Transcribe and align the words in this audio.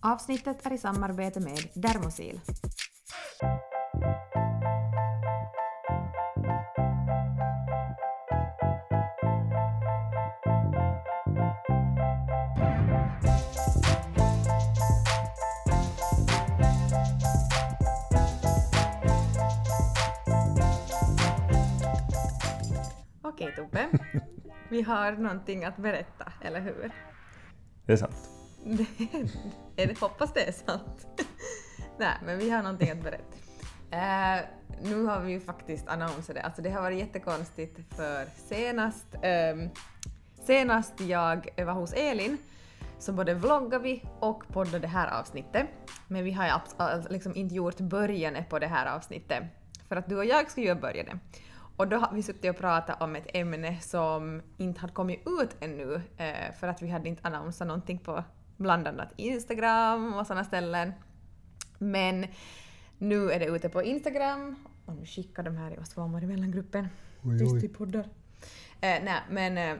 Avsnittet 0.00 0.66
är 0.66 0.72
i 0.72 0.78
samarbete 0.78 1.40
med 1.40 1.58
Dermosil. 1.74 2.40
Okej 23.22 23.54
Tobbe, 23.56 23.88
vi 24.68 24.82
har 24.82 25.12
någonting 25.12 25.64
att 25.64 25.76
berätta, 25.76 26.32
eller 26.40 26.60
hur? 26.60 26.92
Det 27.86 27.92
är 27.92 27.96
sant. 27.96 28.37
Det, 29.76 29.86
det, 29.86 30.00
hoppas 30.00 30.32
det 30.32 30.48
är 30.48 30.52
sant. 30.52 31.06
Nej, 31.98 32.16
men 32.24 32.38
vi 32.38 32.50
har 32.50 32.62
någonting 32.62 32.90
att 32.90 33.02
berätta. 33.02 33.36
Uh, 33.92 34.44
nu 34.82 35.04
har 35.04 35.20
vi 35.20 35.32
ju 35.32 35.40
faktiskt 35.40 35.88
annonserat 35.88 36.34
det. 36.34 36.42
Alltså 36.42 36.62
det 36.62 36.70
har 36.70 36.82
varit 36.82 36.98
jättekonstigt 36.98 37.96
för 37.96 38.26
senast, 38.48 39.06
um, 39.14 39.70
senast 40.42 41.00
jag 41.00 41.48
var 41.56 41.72
hos 41.72 41.92
Elin 41.92 42.38
så 42.98 43.12
både 43.12 43.34
vloggade 43.34 43.84
vi 43.84 44.02
och 44.20 44.48
poddade 44.48 44.78
det 44.78 44.88
här 44.88 45.20
avsnittet. 45.20 45.66
Men 46.08 46.24
vi 46.24 46.32
har 46.32 46.44
ju 46.44 46.50
alltså, 46.50 47.12
liksom 47.12 47.36
inte 47.36 47.54
gjort 47.54 47.78
början 47.78 48.36
på 48.50 48.58
det 48.58 48.66
här 48.66 48.96
avsnittet. 48.96 49.42
För 49.88 49.96
att 49.96 50.08
du 50.08 50.16
och 50.16 50.24
jag 50.24 50.50
ska 50.50 50.60
ju 50.60 50.74
början. 50.74 51.06
det. 51.06 51.18
Och 51.76 51.88
då 51.88 51.96
har 51.96 52.14
vi 52.14 52.22
suttit 52.22 52.50
och 52.50 52.56
pratat 52.56 53.02
om 53.02 53.16
ett 53.16 53.26
ämne 53.34 53.80
som 53.80 54.42
inte 54.56 54.80
hade 54.80 54.92
kommit 54.92 55.22
ut 55.26 55.56
ännu 55.60 56.02
eh, 56.16 56.54
för 56.60 56.68
att 56.68 56.82
vi 56.82 56.88
hade 56.88 57.08
inte 57.08 57.28
annonsat 57.28 57.68
någonting 57.68 57.98
på 57.98 58.24
bland 58.58 58.88
annat 58.88 59.12
Instagram 59.16 60.14
och 60.14 60.26
sådana 60.26 60.44
ställen. 60.44 60.92
Men 61.78 62.26
nu 62.98 63.30
är 63.30 63.38
det 63.40 63.46
ute 63.46 63.68
på 63.68 63.82
Instagram. 63.82 64.56
Och 64.84 64.94
nu 64.94 65.06
skickar 65.06 65.42
de 65.42 65.56
här 65.56 65.74
i 65.74 65.78
oss 65.78 65.88
två 65.88 66.18
i 66.22 66.26
mellangruppen. 66.26 66.88
Tyst 67.38 67.64
i 67.64 67.68
poddar. 67.68 68.08
Eh, 68.80 69.02
nej, 69.04 69.20
men 69.30 69.58
eh, 69.58 69.76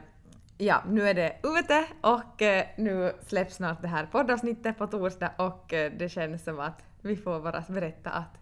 ja, 0.57 0.83
nu 0.87 1.09
är 1.09 1.13
det 1.13 1.35
ute 1.43 1.85
och 2.01 2.41
eh, 2.41 2.65
nu 2.77 3.13
släpps 3.27 3.55
snart 3.55 3.81
det 3.81 3.87
här 3.87 4.05
poddavsnittet 4.05 4.77
på 4.77 4.87
torsdag 4.87 5.31
och 5.37 5.73
eh, 5.73 5.91
det 5.99 6.09
känns 6.09 6.43
som 6.43 6.59
att 6.59 6.81
vi 7.01 7.15
får 7.15 7.39
bara 7.39 7.63
berätta 7.69 8.09
att... 8.09 8.37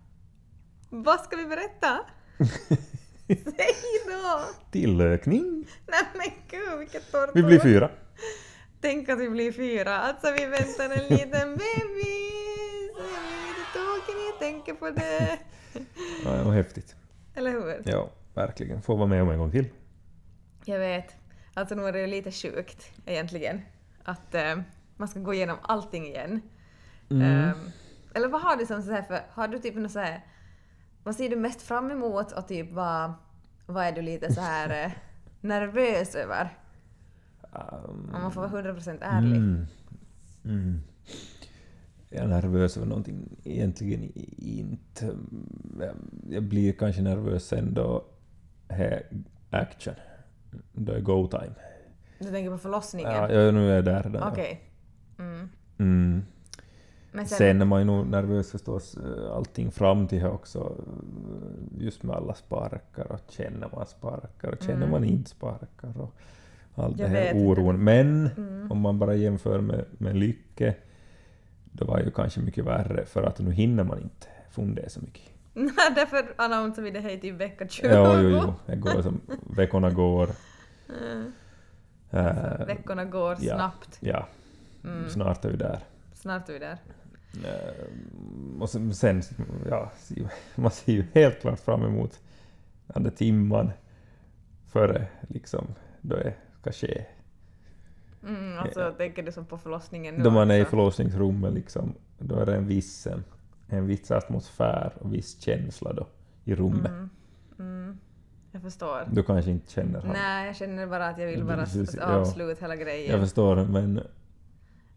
Vad 0.89 1.19
ska 1.19 1.35
vi 1.35 1.45
berätta? 1.45 1.99
Säg 3.27 3.75
då! 4.07 4.41
Tillökning. 4.71 5.67
Nej 5.87 6.03
men 6.13 6.31
gud 6.49 6.79
vilket 6.79 7.11
torrt 7.11 7.29
Vi 7.33 7.43
blir 7.43 7.59
fyra. 7.59 7.89
Tänk 8.81 9.09
att 9.09 9.19
vi 9.19 9.29
blir 9.29 9.51
fyra. 9.51 9.97
Alltså 9.97 10.27
vi 10.37 10.45
väntar 10.45 10.85
en 10.85 11.17
liten 11.17 11.49
bebis. 11.49 12.91
Jag 12.97 13.05
blir 13.05 13.47
lite 13.47 13.73
tokig 13.73 14.15
när 14.15 14.25
jag 14.31 14.39
tänker 14.39 14.73
på 14.73 14.89
det. 14.89 15.39
Ja, 16.25 16.31
det 16.31 16.43
var 16.43 16.53
häftigt. 16.53 16.95
Eller 17.35 17.51
hur? 17.51 17.81
Ja, 17.85 18.09
verkligen. 18.33 18.81
Få 18.81 18.95
vara 18.95 19.07
med 19.07 19.21
om 19.21 19.29
en 19.29 19.39
gång 19.39 19.51
till. 19.51 19.67
Jag 20.65 20.79
vet. 20.79 21.15
Alltså 21.53 21.75
nu 21.75 21.83
är 21.83 21.93
det 21.93 22.07
lite 22.07 22.31
sjukt 22.31 22.91
egentligen. 23.05 23.61
Att 24.03 24.35
eh, 24.35 24.55
man 24.97 25.07
ska 25.07 25.19
gå 25.19 25.33
igenom 25.33 25.57
allting 25.61 26.05
igen. 26.05 26.41
Mm. 27.09 27.23
Ehm, 27.23 27.71
eller 28.13 28.27
vad 28.27 28.41
har 28.41 28.55
du 28.55 28.65
som 28.65 28.81
så 28.81 28.91
här 28.91 29.01
för, 29.01 29.21
har 29.29 29.47
du 29.47 29.59
typ 29.59 29.75
något 29.75 29.91
så 29.91 29.99
här, 29.99 30.25
vad 31.03 31.15
ser 31.15 31.29
du 31.29 31.35
mest 31.35 31.61
fram 31.61 31.91
emot 31.91 32.31
och 32.31 32.47
typ 32.47 32.71
vad, 32.71 33.13
vad 33.65 33.85
är 33.85 33.91
du 33.91 34.01
lite 34.01 34.33
så 34.33 34.41
här 34.41 34.83
eh, 34.85 34.91
nervös 35.41 36.15
över? 36.15 36.57
Um, 37.51 38.11
Om 38.15 38.21
man 38.21 38.31
får 38.31 38.41
vara 38.47 38.61
100% 38.73 38.97
ärlig. 39.01 39.37
Mm. 39.37 39.65
Mm. 40.45 40.79
Jag 42.09 42.23
är 42.23 42.27
nervös 42.27 42.77
över 42.77 42.87
någonting 42.87 43.37
egentligen 43.43 44.11
inte. 44.37 45.15
Jag- 46.29 46.43
blir 46.43 46.73
kanske 46.73 47.01
nervös 47.01 47.45
sen 47.47 47.73
då 47.73 48.05
det 48.67 48.73
är 48.73 49.03
action. 49.49 49.93
Då 50.73 50.91
är 50.93 50.99
go 51.01 51.27
time. 51.27 51.53
Du 52.19 52.25
tänker 52.25 52.51
på 52.51 52.57
förlossningen? 52.57 53.11
Ja, 53.11 53.31
jag, 53.31 53.53
nu 53.53 53.69
är 53.71 53.75
jag 53.75 53.85
där. 53.85 54.09
där. 54.09 54.27
Okej. 54.31 54.61
Mm. 55.19 55.49
Mm. 55.77 56.21
Men 57.11 57.25
sen, 57.27 57.37
Sen 57.37 57.61
är 57.61 57.65
man 57.65 57.79
ju 57.79 57.85
nog 57.85 58.07
nervös 58.07 58.51
förstås 58.51 58.97
eh, 58.97 59.31
allting 59.35 59.71
fram 59.71 60.07
till 60.07 60.19
det 60.19 60.29
också. 60.29 60.59
eh, 60.59 61.83
Just 61.83 62.03
med 62.03 62.15
alla 62.15 62.33
sparkar 62.33 63.11
och 63.11 63.19
känner 63.29 63.69
man 63.75 63.85
sparkar 63.87 64.49
och 64.51 64.61
känner 64.63 64.75
Mm. 64.77 64.91
man 64.91 65.03
inte 65.03 65.29
sparkar 65.29 65.97
och 66.01 66.13
allt 66.83 66.99
Jag 66.99 67.09
det 67.09 67.15
här 67.17 67.23
vet 67.23 67.35
inte. 67.35 67.47
oron. 67.47 67.83
Men 67.83 68.29
Mm. 68.37 68.71
om 68.71 68.79
man 68.79 68.99
bara 68.99 69.15
jämför 69.15 69.61
med, 69.61 69.85
med 69.97 70.15
Lycke, 70.15 70.75
då 71.71 71.85
var 71.85 71.99
ju 71.99 72.11
kanske 72.11 72.39
mycket 72.39 72.65
värre 72.65 73.05
för 73.05 73.23
att 73.23 73.39
nu 73.39 73.51
hinner 73.51 73.83
man 73.83 73.99
inte 74.01 74.27
fundera 74.49 74.89
så 74.89 74.99
mycket. 75.01 75.29
Nej, 75.53 75.71
därför 75.95 76.25
annonserar 76.35 76.83
vi 76.85 76.91
det 76.91 76.99
här 76.99 77.17
till 77.17 77.33
vecka 77.33 77.67
20. 77.67 77.87
Ja, 77.87 78.21
jo, 78.21 78.29
jo, 78.29 78.53
det 78.65 78.75
går 78.75 79.01
som 79.01 79.21
veckorna 79.55 79.89
går. 79.89 80.29
Mm. 81.03 81.31
Eh, 82.11 82.65
Veckorna 82.67 83.05
går 83.05 83.37
ja. 83.39 83.55
snabbt. 83.55 83.97
ja, 83.99 84.27
Mm. 84.83 85.09
snart 85.09 85.45
är 85.45 85.49
vi 85.49 85.57
där. 85.57 85.79
Snart 86.13 86.49
är 86.49 86.53
vi 86.53 86.59
där. 86.59 86.77
Eh, 87.43 88.61
och 88.61 88.69
sen, 88.69 88.93
sen 88.93 89.21
ja, 89.69 89.91
man 90.55 90.71
ser 90.71 90.91
ju 90.93 91.05
helt 91.13 91.41
klart 91.41 91.59
fram 91.59 91.83
emot 91.83 92.19
den 92.87 93.03
där 93.03 93.11
timman 93.11 93.71
före 94.67 95.07
liksom, 95.27 95.67
då 96.01 96.15
det 96.15 96.33
ska 96.73 96.87
ske. 96.87 97.05
Mm, 98.27 98.59
alltså 98.59 98.91
tänker 98.97 99.23
du 99.23 99.31
som 99.31 99.45
på 99.45 99.57
förlossningen 99.57 100.15
nu 100.15 100.23
Då 100.23 100.29
man 100.31 100.51
är 100.51 100.57
i 100.57 100.61
också? 100.61 100.69
förlossningsrummet 100.69 101.53
liksom, 101.53 101.93
då 102.19 102.35
är 102.35 102.45
det 102.45 102.55
en 102.55 102.67
viss, 102.67 103.07
en, 103.69 103.87
viss 103.87 104.11
atmosfär 104.11 104.93
och 104.99 105.13
viss 105.13 105.41
känsla 105.41 105.93
då 105.93 106.07
i 106.43 106.55
rummet. 106.55 106.91
Mm. 106.91 107.09
Mm. 107.59 107.97
Jag 108.51 108.61
förstår. 108.61 109.07
Du 109.11 109.23
kanske 109.23 109.51
inte 109.51 109.71
känner 109.71 110.01
han. 110.01 110.11
Nej, 110.11 110.45
jag 110.47 110.55
känner 110.55 110.87
bara 110.87 111.07
att 111.07 111.19
jag 111.19 111.27
vill 111.27 111.43
bara 111.45 111.65
ja. 111.97 112.03
avsluta 112.05 112.61
hela 112.61 112.75
grejen. 112.75 113.11
Jag 113.11 113.19
förstår, 113.21 113.55
men 113.55 114.01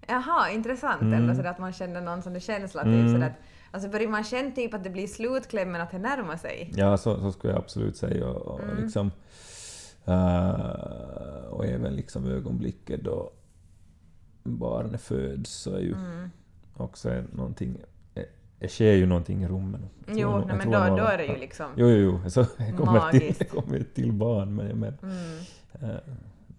Jaha, 0.07 0.51
intressant 0.51 1.03
Mm. 1.03 1.15
ändå 1.15 1.35
sådär 1.35 1.51
att 1.51 1.59
man 1.59 1.73
känner 1.73 2.01
någon 2.01 2.23
sån 2.23 2.41
känsla 2.41 2.83
typ 2.83 2.93
Mm. 2.93 3.13
sådär 3.13 3.27
att 3.27 3.33
Alltså 3.73 3.89
börjar 3.89 4.09
man 4.09 4.25
känna 4.25 4.51
typ 4.51 4.75
att 4.75 4.85
det 4.85 4.91
blir 4.91 5.07
slutklämmen, 5.07 5.81
att 5.81 5.91
det 5.91 5.99
närmar 5.99 6.37
sig? 6.37 6.73
ja, 6.77 6.97
så, 6.97 7.21
så 7.21 7.33
skulle 7.33 7.53
jag 7.53 7.63
absolut 7.63 7.97
säga. 7.97 8.27
Och, 8.27 8.47
och 8.55 8.61
Mm. 8.63 8.83
liksom, 8.83 9.11
eh, 10.11 11.47
och 11.51 11.67
även 11.67 11.97
liksom 11.97 12.27
ögonblicket 12.27 13.05
då 13.05 13.33
barnet 14.43 15.01
föds 15.01 15.51
så 15.51 15.75
är 15.75 15.81
ju 15.81 15.93
Mm. 15.95 16.31
också 16.77 17.09
är 17.09 17.25
någonting, 17.33 17.77
eh, 18.15 18.23
det 18.59 18.69
sker 18.69 18.93
ju 18.93 19.07
någonting 19.07 19.45
i 19.45 19.47
tror 20.05 20.19
Jo, 20.19 20.31
jag 20.31 20.47
men 20.57 20.71
då, 20.71 20.97
då 20.97 21.05
är 21.05 21.19
det 21.19 21.25
ju 21.25 21.37
liksom... 21.37 21.67
Jo, 21.77 21.89
jo, 21.89 22.21
jo. 22.25 22.31
Så 22.31 22.47
jag 22.57 22.77
kommer 22.77 23.11
till, 23.11 23.35
jag 23.39 23.49
kommer 23.49 23.85
till 23.95 24.13
barn, 24.13 24.55
men 24.55 24.69
jag 24.69 24.77
menar... 24.77 24.99
Mm. 25.03 25.39
eh, 25.81 26.01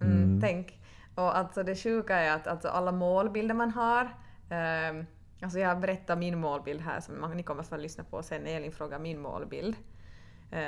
Mm. 0.01 0.41
Tänk. 0.41 0.79
Och 1.15 1.37
alltså 1.37 1.63
det 1.63 1.75
sjuka 1.75 2.15
är 2.15 2.35
att 2.35 2.47
alltså 2.47 2.67
alla 2.67 2.91
målbilder 2.91 3.55
man 3.55 3.71
har 3.71 4.09
ehm, 4.49 5.05
Alltså 5.41 5.59
jag 5.59 5.69
har 5.69 5.75
berättat 5.75 6.17
min 6.17 6.39
målbild 6.39 6.81
här 6.81 6.99
som 6.99 7.31
ni 7.35 7.43
kommer 7.43 7.61
att 7.61 7.67
få 7.67 7.77
lyssna 7.77 8.03
på 8.03 8.23
sen. 8.23 8.45
Elin 8.47 8.71
frågar 8.71 8.99
min 8.99 9.19
målbild. 9.19 9.75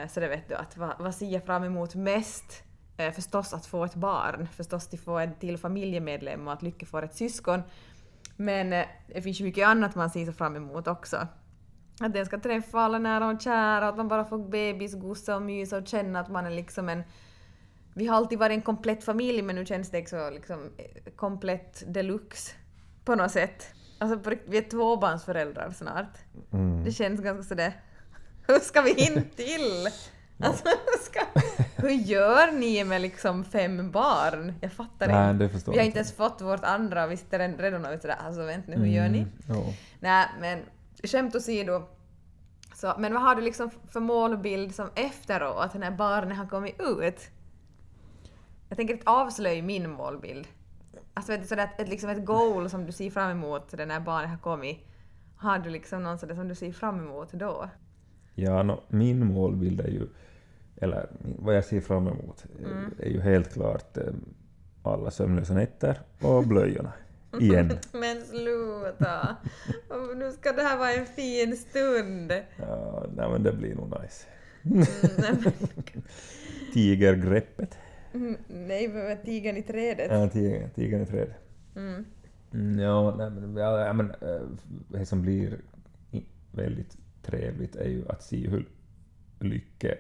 Så 0.10 0.20
det 0.20 0.28
vet 0.28 0.50
du 0.50 0.56
att 0.56 0.78
vad, 0.78 0.94
vad 1.00 1.16
ser 1.16 1.26
jag 1.26 1.46
fram 1.46 1.64
emot 1.64 1.96
mest? 1.96 2.64
Eh, 2.98 3.12
förstås 3.12 3.54
att 3.54 3.66
få 3.66 3.86
ett 3.86 3.96
barn, 3.96 4.48
förstås 4.56 4.94
att 4.94 5.00
få 5.00 5.18
en 5.18 5.36
till 5.36 5.58
familjemedlem 5.58 6.48
och 6.48 6.54
att 6.54 6.62
Lycke 6.62 6.86
får 6.86 7.04
ett 7.04 7.16
syskon. 7.16 7.62
Men 8.36 8.74
eh, 8.74 8.86
det 9.08 9.22
finns 9.22 9.42
ju 9.42 9.44
mycket 9.46 9.68
annat 9.68 9.96
man 9.96 10.10
ser 10.10 10.26
så 10.26 10.34
fram 10.34 10.56
emot 10.56 10.88
också. 10.88 11.28
Att 12.00 12.14
den 12.14 12.26
ska 12.26 12.40
träffa 12.40 12.80
alla 12.80 13.00
nära 13.00 13.28
och 13.28 13.42
kära, 13.42 13.88
att 13.88 13.98
man 13.98 14.08
bara 14.08 14.26
får 14.26 14.38
bebis, 14.38 14.96
gossa 14.96 15.36
och 15.36 15.42
mysa 15.42 15.78
och 15.78 15.88
känna 15.88 16.20
att 16.20 16.32
man 16.32 16.46
är 16.46 16.50
liksom 16.50 16.90
en 16.90 17.04
vi 17.96 18.08
har 18.08 18.18
alltid 18.18 18.40
varit 18.40 18.56
en 18.56 18.62
komplett 18.62 19.04
familj 19.04 19.42
men 19.42 19.56
nu 19.56 19.66
känns 19.66 19.92
det 19.92 20.02
också 20.02 20.30
liksom 20.30 20.72
eh, 20.78 21.14
komplett 21.16 21.84
deluxe 21.88 22.52
på 23.06 23.16
något 23.16 23.32
sätt. 23.32 23.66
Alltså 23.98 24.36
vi 24.46 24.58
är 24.58 24.70
tvåbarnsföräldrar 24.70 25.72
snart. 25.72 26.18
Mm. 26.54 26.84
Det 26.84 26.92
känns 26.92 27.22
ganska 27.22 27.44
sådär... 27.44 27.74
Hur 28.48 28.60
ska 28.60 28.82
vi 28.82 28.92
in 28.92 29.30
till? 29.36 29.88
Alltså, 30.44 30.64
hur, 30.68 31.04
ska, 31.04 31.20
hur 31.82 31.90
gör 31.90 32.52
ni 32.52 32.84
med 32.84 33.02
liksom 33.02 33.44
fem 33.44 33.92
barn? 33.92 34.54
Jag 34.62 34.72
fattar 34.72 35.08
Nej, 35.08 35.32
inte. 35.32 35.44
det 35.44 35.50
förstår 35.50 35.72
Vi 35.72 35.78
har 35.78 35.86
inte 35.86 35.98
ens 35.98 36.14
fått 36.16 36.42
vårt 36.42 36.64
andra 36.64 37.04
och 37.06 37.12
vi 37.12 37.18
sitter 37.18 37.58
redan- 37.58 37.86
och 37.86 37.92
är 37.92 37.98
sådär 37.98 38.16
alltså 38.26 38.44
vänta 38.46 38.72
nu, 38.72 38.78
hur 38.78 38.86
gör 38.86 39.10
ni? 39.10 39.18
Mm, 39.20 39.30
jo. 39.50 39.74
Nej, 40.00 40.28
men 40.42 40.60
skämt 41.04 41.36
åsido. 41.36 41.84
Så, 42.76 42.94
men 43.00 43.14
vad 43.14 43.22
har 43.22 43.36
du 43.36 43.42
liksom 43.42 43.70
för 43.88 44.00
målbild 44.00 44.76
som 44.76 44.90
efteråt, 44.96 45.74
när 45.74 45.92
barnen 45.92 46.38
har 46.38 46.46
kommit 46.48 46.76
ut? 46.82 47.20
Jag 48.70 48.78
tänker 48.78 48.94
inte 48.94 49.10
avslöja 49.10 49.64
min 49.64 49.90
målbild. 49.92 50.48
Alltså 51.14 51.32
vet 51.32 51.42
du, 51.42 51.48
sådär 51.48 51.70
ett, 51.78 51.90
liksom 51.90 52.10
ett 52.10 52.26
goal 52.26 52.70
som 52.70 52.86
du 52.86 52.92
ser 52.92 53.10
fram 53.10 53.32
emot 53.32 53.72
det 53.78 53.86
när 53.86 54.00
barnet 54.00 54.30
har 54.30 54.38
kommit. 54.38 54.80
Har 55.38 55.60
du 55.60 55.70
liksom 55.70 56.04
någon 56.04 56.20
sådär 56.20 56.36
som 56.36 56.48
du 56.48 56.56
ser 56.56 56.72
fram 56.72 57.00
emot 57.00 57.32
då? 57.32 57.70
Ja, 58.36 58.64
nå, 58.64 58.82
min 58.88 59.26
målbild 59.34 59.82
är 59.82 59.88
ju, 59.88 60.08
eller 60.82 61.10
vad 61.22 61.56
jag 61.56 61.66
ser 61.66 61.82
fram 61.82 62.08
emot, 62.08 62.46
Mm. 62.60 62.94
är 63.00 63.10
ju 63.10 63.22
helt 63.22 63.54
klart 63.54 63.98
eh, 63.98 64.04
alla 64.84 65.12
sömnlösa 65.12 65.54
nätter 65.54 66.00
och 66.22 66.48
blöjorna. 66.48 66.94
Igen. 67.40 67.72
Men 67.94 68.22
sluta! 68.22 69.36
Nu 70.16 70.32
ska 70.32 70.52
det 70.52 70.62
här 70.62 70.78
vara 70.78 70.94
en 70.94 71.06
fin 71.06 71.58
stund. 71.58 72.32
Ja, 72.58 73.06
nej 73.16 73.30
men 73.32 73.44
det 73.44 73.54
blir 73.54 73.76
nog 73.76 73.94
nice. 74.02 74.26
Mm, 74.66 74.86
Tigergreppet. 76.74 77.78
Mm, 78.14 78.38
Nej, 78.48 78.88
men 78.88 79.18
tigern 79.26 79.58
i 79.58 79.62
trädet. 79.64 80.08
Ja, 80.12 80.30
tiger, 80.30 80.70
tigern 80.76 81.02
i 81.02 81.06
trädet. 81.06 81.36
Mm. 81.76 82.06
Mm, 82.54 82.80
ja, 82.80 83.16
nej, 83.18 83.30
men, 83.30 83.56
ja, 83.56 83.94
men 83.94 84.12
eh, 84.12 84.42
det 84.90 85.06
som 85.06 85.22
blir 85.22 85.60
väldigt 86.52 86.98
trevligt 87.24 87.76
är 87.76 87.88
ju 87.90 88.04
att 88.10 88.24
se 88.24 88.48
hur 88.50 88.68
Lycke 89.40 89.98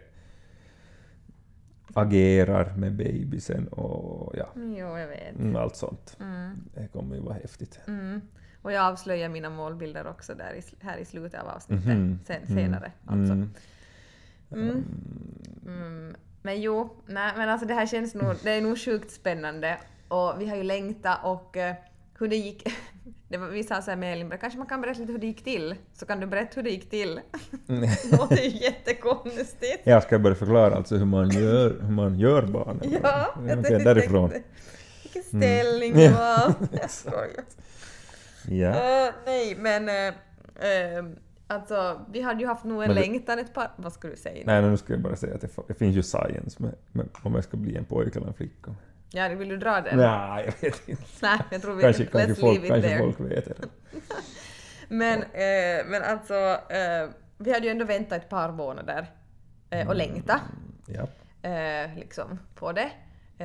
agerar 1.94 2.74
med 2.78 2.94
babysen 2.95 3.68
och 3.68 4.34
ja, 4.38 4.50
Jo, 4.56 4.98
jag 4.98 5.07
vet. 5.07 5.36
mm, 5.40 5.56
allt 5.56 5.75
sånt. 5.75 6.18
Mm. 6.19 6.57
Det 6.75 6.88
kommer 6.88 7.16
ju 7.16 7.22
vara 7.22 7.34
häftigt. 7.34 7.80
Mm. 7.88 8.22
Och 8.62 8.72
jag 8.72 8.84
avslöjar 8.86 9.30
mina 9.30 9.50
målbilder 9.50 10.07
också 10.07 10.36
där 10.36 10.54
i, 10.54 10.62
här 10.80 10.98
i 10.98 11.06
slutet 11.06 11.42
av 11.42 11.48
avsnittet. 11.48 11.86
Mhm. 11.86 12.19
Sen, 12.25 12.36
Mm. 12.44 12.56
senare 12.63 12.92
alltså. 13.06 13.34
Mm. 13.34 13.50
Mm. 14.51 14.84
Mm. 15.66 16.16
Men 16.42 16.62
jo, 16.62 16.90
nej, 17.06 17.31
men 17.38 17.50
alltså 17.50 17.68
det 17.68 17.74
här 17.74 17.86
känns 17.86 18.16
nog, 18.16 18.36
det 18.44 18.51
är 18.51 18.62
nog 18.62 18.80
sjukt 18.80 19.12
spännande 19.12 19.78
och 20.07 20.34
vi 20.39 20.50
har 20.50 20.56
ju 20.57 20.63
längtat 20.63 21.18
och 21.24 21.57
eh, 21.57 21.75
hur 22.19 22.28
det 22.28 22.36
gick, 22.36 22.68
det 23.34 23.40
var, 23.40 23.48
vi 23.48 23.64
sa 23.64 23.82
såhär 23.82 23.98
med 23.98 24.14
Elin, 24.14 24.34
kanske 24.42 24.58
man 24.60 24.68
kan 24.68 24.82
berätta 24.82 25.00
lite 25.00 25.12
hur 25.12 25.20
det 25.20 25.28
gick 25.28 25.44
till, 25.44 25.76
så 25.94 26.06
kan 26.06 26.20
du 26.20 26.28
berätta 26.28 26.52
hur 26.56 26.64
det 26.64 26.70
gick 26.70 26.90
till. 26.90 27.20
Mm. 27.70 27.82
Det 28.12 28.18
låter 28.18 28.36
ju 28.44 28.50
jättekonstigt. 28.50 29.80
Jag 29.84 30.04
ska 30.04 30.20
börja 30.20 30.36
förklara 30.36 30.76
alltså 30.76 30.96
hur 30.98 31.06
man 31.06 31.30
gör, 31.30 31.70
hur 31.82 31.92
man 31.92 32.20
gör 32.20 32.42
barnen. 32.42 32.82
Ja, 33.04 33.34
Okej, 33.36 33.48
jag 33.50 33.66
tänkte- 33.66 33.84
därifrån. 33.94 34.32
Vilken 35.04 35.24
ställning 35.24 35.92
Mm. 35.92 36.04
det 36.04 36.10
var. 36.18 36.54
Jag 36.82 36.90
skojar. 36.90 37.44
Ja. 38.48 38.70
Eh, 39.08 39.14
nej, 39.26 39.56
men 39.60 39.90
eh, 39.90 40.08
eh, 40.70 41.04
alltså 41.48 42.02
vi 42.12 42.22
hade 42.22 42.40
ju 42.42 42.48
haft 42.48 42.64
nog 42.64 42.84
en 42.84 42.90
det- 42.90 42.96
längtan 42.96 43.40
ett 43.40 43.54
par... 43.54 43.72
Vad 43.76 43.94
skulle 43.94 44.14
du 44.14 44.18
säga? 44.20 44.44
Nej, 44.46 44.62
nu 44.62 44.78
ska 44.78 44.94
jag 44.94 45.02
bara 45.02 45.16
säga 45.16 45.36
att 45.36 45.42
det, 45.42 45.50
det 45.68 45.74
finns 45.74 45.96
ju 45.96 46.04
science 46.04 46.64
med, 46.64 46.76
med 46.92 47.08
om 47.24 47.36
jag 47.36 47.44
ska 47.44 47.58
bli 47.58 47.76
en 47.78 47.86
pojke 47.86 48.20
eller 48.20 48.28
en 48.28 48.34
flicka. 48.34 48.76
Ja, 49.15 49.27
vill 49.27 49.50
du 49.50 49.57
dra 49.57 49.81
den? 49.81 49.98
Nej, 49.98 50.45
jag 50.45 50.69
vet 50.71 50.89
inte. 50.89 51.04
Nej, 51.21 51.39
jag 51.51 51.62
tror 51.62 51.75
vi... 51.75 51.81
Kanske, 51.83 52.06
kanske, 52.06 52.36
folk, 52.36 52.68
kanske 52.68 52.98
folk 52.98 53.19
vet 53.19 53.45
det. 53.45 53.56
Men, 54.88 55.24
eh, 55.24 55.86
men 55.86 56.04
alltså, 56.04 56.33
eh, 56.69 57.10
vi 57.38 57.54
hade 57.54 57.65
ju 57.65 57.71
ändå 57.71 57.86
väntat 57.86 58.24
ett 58.24 58.30
par 58.30 58.51
månader 58.51 59.07
eh, 59.69 59.88
och 59.88 59.95
längta 59.95 60.39
Ja. 60.86 61.07
eh, 61.50 61.95
liksom 61.95 62.39
på 62.56 62.71
det. 62.71 62.92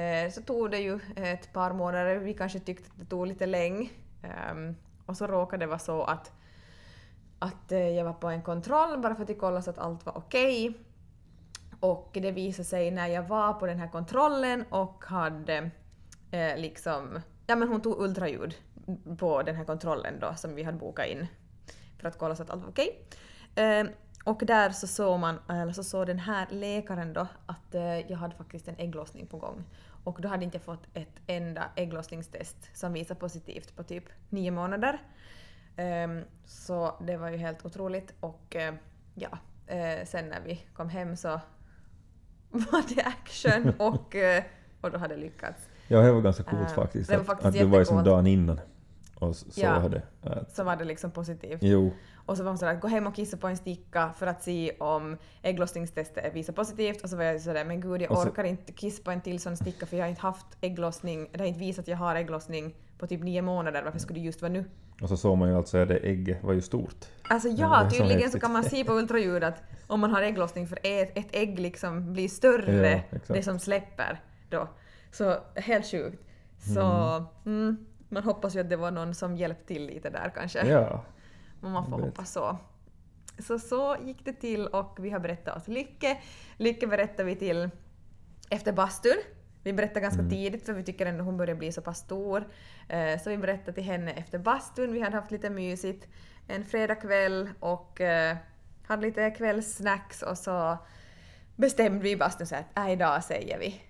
Eh, 0.01 0.31
så 0.31 0.43
tog 0.43 0.71
det 0.71 0.79
ju 0.79 1.01
ett 1.17 1.53
par 1.53 1.73
månader, 1.73 2.17
vi 2.17 2.35
kanske 2.35 2.59
tyckte 2.61 2.91
att 2.93 2.99
det 2.99 3.05
tog 3.05 3.27
lite 3.27 3.47
länge. 3.47 3.89
Ehm, 4.23 4.77
och 5.07 5.17
så 5.17 5.27
råkade 5.27 5.63
det 5.63 5.67
vara 5.67 5.79
så 5.79 6.03
att, 6.03 6.33
att 7.39 7.73
eh, 7.73 7.89
jag 7.89 8.05
var 8.05 8.13
på 8.13 8.29
en 8.29 8.43
kontroll 8.43 8.99
bara 9.01 9.15
för 9.15 9.23
att 9.23 9.39
kolla 9.39 9.63
så 9.63 9.71
att 9.71 9.79
allt 9.79 10.07
var 10.07 10.17
okej. 10.19 10.75
Och 11.81 12.11
det 12.13 12.31
visade 12.31 12.69
sig 12.69 12.91
när 12.91 13.07
jag 13.07 13.23
var 13.23 13.53
på 13.53 13.67
den 13.67 13.79
här 13.79 13.89
kontrollen 13.89 14.65
och 14.71 15.05
hade 15.05 15.71
eh, 16.31 16.57
liksom, 16.57 17.21
ja 17.47 17.57
men 17.57 17.69
hon 17.69 17.81
tog 17.81 18.01
ultraljud 18.01 18.55
på 19.19 19.43
den 19.43 19.57
här 19.57 19.65
kontrollen 19.65 20.21
då 20.21 20.35
som 20.35 20.55
vi 20.55 20.63
hade 20.63 20.79
bokat 20.79 21.07
in 21.07 21.27
för 21.99 22.09
att 22.09 22.19
kolla 22.19 22.37
så 22.37 22.43
att 22.43 22.51
allt 22.51 22.63
var 22.63 22.71
okej. 22.71 23.07
Eh, 23.55 23.85
och 24.25 24.43
där 24.47 24.71
så 24.71 24.87
såg 24.87 25.21
man, 25.21 25.39
eller 25.49 25.73
så 25.73 25.85
såg 25.85 26.07
den 26.07 26.19
här 26.19 26.47
läkaren 26.51 27.13
då 27.13 27.27
att 27.47 27.75
eh, 27.75 28.11
jag 28.11 28.17
hade 28.17 28.35
faktiskt 28.35 28.69
en 28.69 28.79
ägglossning 28.79 29.27
på 29.27 29.39
gång. 29.39 29.65
Och 30.05 30.21
då 30.21 30.29
hade 30.29 30.45
inte 30.45 30.57
jag 30.57 30.65
fått 30.65 30.87
ett 30.95 31.21
enda 31.27 31.65
ägglossningstest 31.77 32.57
som 32.75 32.93
visade 32.93 33.21
positivt 33.21 33.77
på 33.77 33.83
typ 33.83 34.05
nio 34.29 34.51
månader. 34.51 35.03
Ehm, 35.77 36.25
så 36.45 36.95
det 37.01 37.17
var 37.17 37.31
ju 37.31 37.37
helt 37.37 37.65
otroligt 37.65 38.15
och 38.21 38.57
eh, 38.57 38.75
ja, 39.15 39.39
eh, 39.67 40.07
sen 40.07 40.29
när 40.29 40.41
vi 40.41 40.65
kom 40.75 40.89
hem 40.89 41.17
så 41.17 41.41
var 42.51 42.95
det 42.95 43.03
action 43.03 43.73
och, 43.79 44.17
eh, 44.17 44.43
och 44.81 44.91
då 44.91 44.99
hade 44.99 45.15
det 45.15 45.21
lyckats. 45.21 45.69
ja, 45.89 46.01
det 46.01 46.13
var 46.13 46.21
ganska 46.21 46.43
coolt 46.43 46.69
Äh, 46.69 46.75
faktiskt. 46.75 47.11
det 47.11 47.17
var 47.17 47.21
att, 47.21 47.27
faktiskt 47.27 47.47
att 47.47 47.55
du 47.55 47.65
var 47.65 47.79
ju 47.79 47.85
som 47.85 48.05
dagen 48.05 48.27
innan. 48.27 48.61
Och 49.15 49.37
så 49.37 49.47
Ja. 49.61 49.71
hade... 49.71 50.03
Att, 50.23 50.57
Så 50.57 50.65
var 50.65 50.77
det 50.77 50.85
liksom 50.85 51.11
positivt. 51.11 51.59
jo. 51.63 51.93
Och 52.27 52.37
så 52.37 52.43
var 52.43 52.51
hon 52.51 52.59
sådär, 52.59 52.75
gå 52.75 52.89
hem 52.89 53.07
och 53.07 53.15
kissa 53.15 53.37
på 53.37 53.49
en 53.49 53.57
sticka 53.57 54.11
för 54.19 54.27
att 54.27 54.43
se 54.43 54.73
om 54.81 55.17
ägglossningstestet 55.43 56.35
visar 56.35 56.53
positivt. 56.53 57.03
Och 57.03 57.11
så 57.11 57.17
var 57.17 57.25
jag 57.25 57.41
sådär, 57.41 57.65
men 57.65 57.81
gud 57.81 58.03
jag 58.03 58.17
så- 58.19 58.23
orkar 58.29 58.45
inte 58.45 58.73
kissa 58.73 59.03
på 59.03 59.11
en 59.11 59.21
till 59.21 59.41
sån 59.41 59.57
sticka 59.57 59.87
för 59.87 59.97
jag 59.97 60.05
har 60.05 60.09
inte 60.11 60.23
haft 60.23 60.47
ägglossning, 60.61 61.29
det 61.33 61.39
har 61.39 61.47
inte 61.47 61.61
visat 61.61 61.83
att 61.83 61.89
jag 61.89 61.97
har 61.97 62.15
ägglossning 62.15 62.75
på 62.99 63.07
typ 63.07 63.23
nio 63.23 63.43
månader, 63.43 63.83
varför 63.83 63.99
skulle 63.99 64.21
det 64.21 64.25
just 64.27 64.43
vara 64.43 64.53
nu? 64.53 64.65
Och 65.03 65.09
så 65.09 65.17
såg 65.17 65.39
man 65.39 65.49
ju 65.49 65.57
alltså 65.57 65.79
att 65.79 65.89
det 65.89 65.97
ägget 65.97 66.45
var 66.45 66.53
ju 66.53 66.61
stort. 66.61 67.07
Alltså 67.31 67.49
Ja, 67.49 67.91
tydligen 67.91 68.31
så 68.31 68.41
kan 68.41 68.53
man 68.53 68.65
se 68.65 68.85
på 68.85 68.93
ultraljud 68.93 69.45
att 69.45 69.63
om 69.87 70.01
man 70.01 70.11
har 70.11 70.23
ägglossning 70.23 70.69
för 70.69 70.79
ett, 70.83 71.19
ett 71.19 71.29
ägg 71.33 71.59
liksom 71.59 72.13
blir 72.13 72.29
större, 72.29 73.05
Ja, 73.11 73.19
det 73.35 73.43
som 73.43 73.59
släpper 73.59 74.23
då. 74.51 74.69
Så 75.13 75.37
helt 75.55 75.87
sjukt. 75.87 76.23
Så 76.75 76.83
mm, 77.47 77.87
man 78.09 78.23
hoppas 78.23 78.57
ju 78.57 78.61
att 78.61 78.71
det 78.71 78.77
var 78.77 78.91
någon 78.91 79.15
som 79.15 79.37
hjälpte 79.37 79.67
till 79.67 79.87
lite 79.87 80.11
där 80.11 80.33
kanske. 80.35 80.67
Ja. 80.67 81.05
Men 81.61 81.73
man 81.73 81.87
får 81.91 81.99
hoppas 81.99 82.33
så. 82.33 82.59
Så 83.39 83.59
så 83.59 83.97
gick 84.05 84.25
det 84.25 84.33
till 84.33 84.67
och 84.67 84.99
vi 85.01 85.11
har 85.11 85.21
berättat 85.21 85.57
åt 85.57 85.69
Lycke. 85.69 86.19
Lycke 86.57 86.87
berättade 86.87 87.25
vi 87.25 87.37
till 87.37 87.71
efter 88.51 88.73
bastun. 88.73 89.17
Vi 89.69 89.73
berättade 89.73 90.01
ganska 90.01 90.21
Mm. 90.21 90.31
tidigt 90.31 90.67
för 90.67 90.73
vi 90.73 90.83
tycker 90.83 91.07
ändå 91.07 91.25
hon 91.25 91.37
börjar 91.37 91.55
bli 91.55 91.73
så 91.73 91.83
pass 91.83 91.99
stor. 91.99 92.49
Eh, 92.89 93.19
Så 93.21 93.31
vi 93.31 93.39
berättade 93.39 93.73
till 93.73 93.85
henne 93.85 94.13
efter 94.13 94.39
bastun. 94.39 94.93
Vi 94.93 95.01
hade 95.01 95.17
haft 95.17 95.31
lite 95.31 95.51
mysigt 95.51 96.09
en 96.47 96.65
fredagkväll 96.65 97.51
och 97.61 98.01
eh, 98.01 98.37
hade 98.87 99.03
lite 99.03 99.31
kvällssnacks 99.31 100.23
och 100.23 100.39
så 100.39 100.79
bestämde 101.57 101.99
vi 102.03 102.11
i 102.11 102.17
bastun 102.17 102.47
så 102.47 102.57
att 102.57 102.79
"Äh, 102.79 102.93
idag 102.93 103.25
säger 103.25 103.59
vi. 103.59 103.81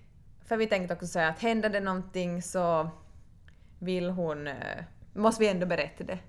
För 0.45 0.57
vi 0.57 0.67
tänkte 0.67 0.93
också 0.93 1.07
säga 1.07 1.27
att 1.27 1.39
händer 1.41 1.69
det 1.69 1.79
någonting 1.79 2.41
så 2.41 2.89
vill 3.79 4.09
hon, 4.09 4.47
eh, 4.47 4.83
måste 5.13 5.43
vi 5.43 5.49
ändå 5.49 5.65
berätta 5.65 6.03
det. 6.03 6.19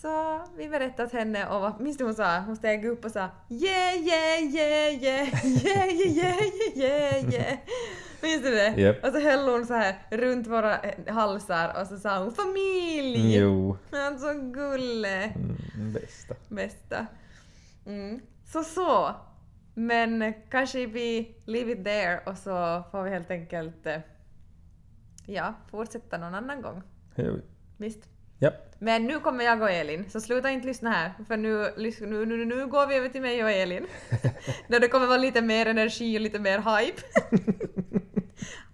Så 0.00 0.40
vi 0.56 0.68
berättade 0.68 1.06
åt 1.06 1.12
henne 1.12 1.48
och 1.48 1.60
vad, 1.60 1.80
minns 1.80 1.96
du 1.96 2.04
hon 2.04 2.14
sa? 2.14 2.38
Hon 2.38 2.56
steg 2.56 2.84
upp 2.84 3.04
och 3.04 3.10
sa 3.10 3.28
yeah, 3.48 3.96
yeah, 3.96 4.42
yeah, 4.54 5.02
yeah, 5.02 5.34
yeah, 5.44 5.88
yeah, 6.06 6.38
yeah, 6.74 7.34
yeah. 7.34 7.58
Minns 8.22 8.42
du 8.42 8.50
det? 8.50 8.74
Yep. 8.76 9.04
Och 9.04 9.12
så 9.12 9.20
höll 9.20 9.48
hon 9.48 9.66
så 9.66 9.74
här 9.74 9.98
runt 10.10 10.46
våra 10.46 10.78
eh, 10.78 11.14
halsar 11.14 11.80
och 11.80 11.86
så 11.86 11.98
sa 11.98 12.18
hon 12.18 12.32
familj! 12.32 13.36
Jo. 13.36 13.76
Han 13.90 14.18
så 14.18 14.34
gulle. 14.34 15.22
Mm, 15.24 15.92
bästa. 15.92 16.34
Bästa. 16.48 17.06
Mm. 17.86 18.20
Så 18.44 18.64
så. 18.64 19.14
Men 19.74 20.34
kanske 20.50 20.86
vi 20.86 21.36
leave 21.44 21.72
it 21.72 21.84
there 21.84 22.20
och 22.26 22.36
så 22.36 22.84
får 22.90 23.02
vi 23.02 23.10
helt 23.10 23.30
enkelt 23.30 23.86
eh, 23.86 24.00
ja, 25.26 25.54
fortsätta 25.70 26.18
någon 26.18 26.34
annan 26.34 26.62
gång. 26.62 26.82
Ja. 27.14 27.32
Visst. 27.76 28.17
Ja. 28.38 28.50
Men 28.78 29.06
nu 29.06 29.20
kommer 29.20 29.44
jag 29.44 29.62
och 29.62 29.70
Elin, 29.70 30.10
så 30.10 30.20
sluta 30.20 30.50
inte 30.50 30.66
lyssna 30.66 30.90
här, 30.90 31.12
för 31.28 31.36
nu, 31.36 31.72
nu, 32.00 32.26
nu, 32.26 32.44
nu 32.44 32.66
går 32.66 32.86
vi 32.86 32.94
över 32.94 33.08
till 33.08 33.22
mig 33.22 33.44
och 33.44 33.50
Elin. 33.50 33.86
Där 34.68 34.80
det 34.80 34.88
kommer 34.88 35.06
vara 35.06 35.18
lite 35.18 35.42
mer 35.42 35.66
energi 35.66 36.16
och 36.16 36.20
lite 36.20 36.38
mer 36.38 36.58
hype. 36.58 37.02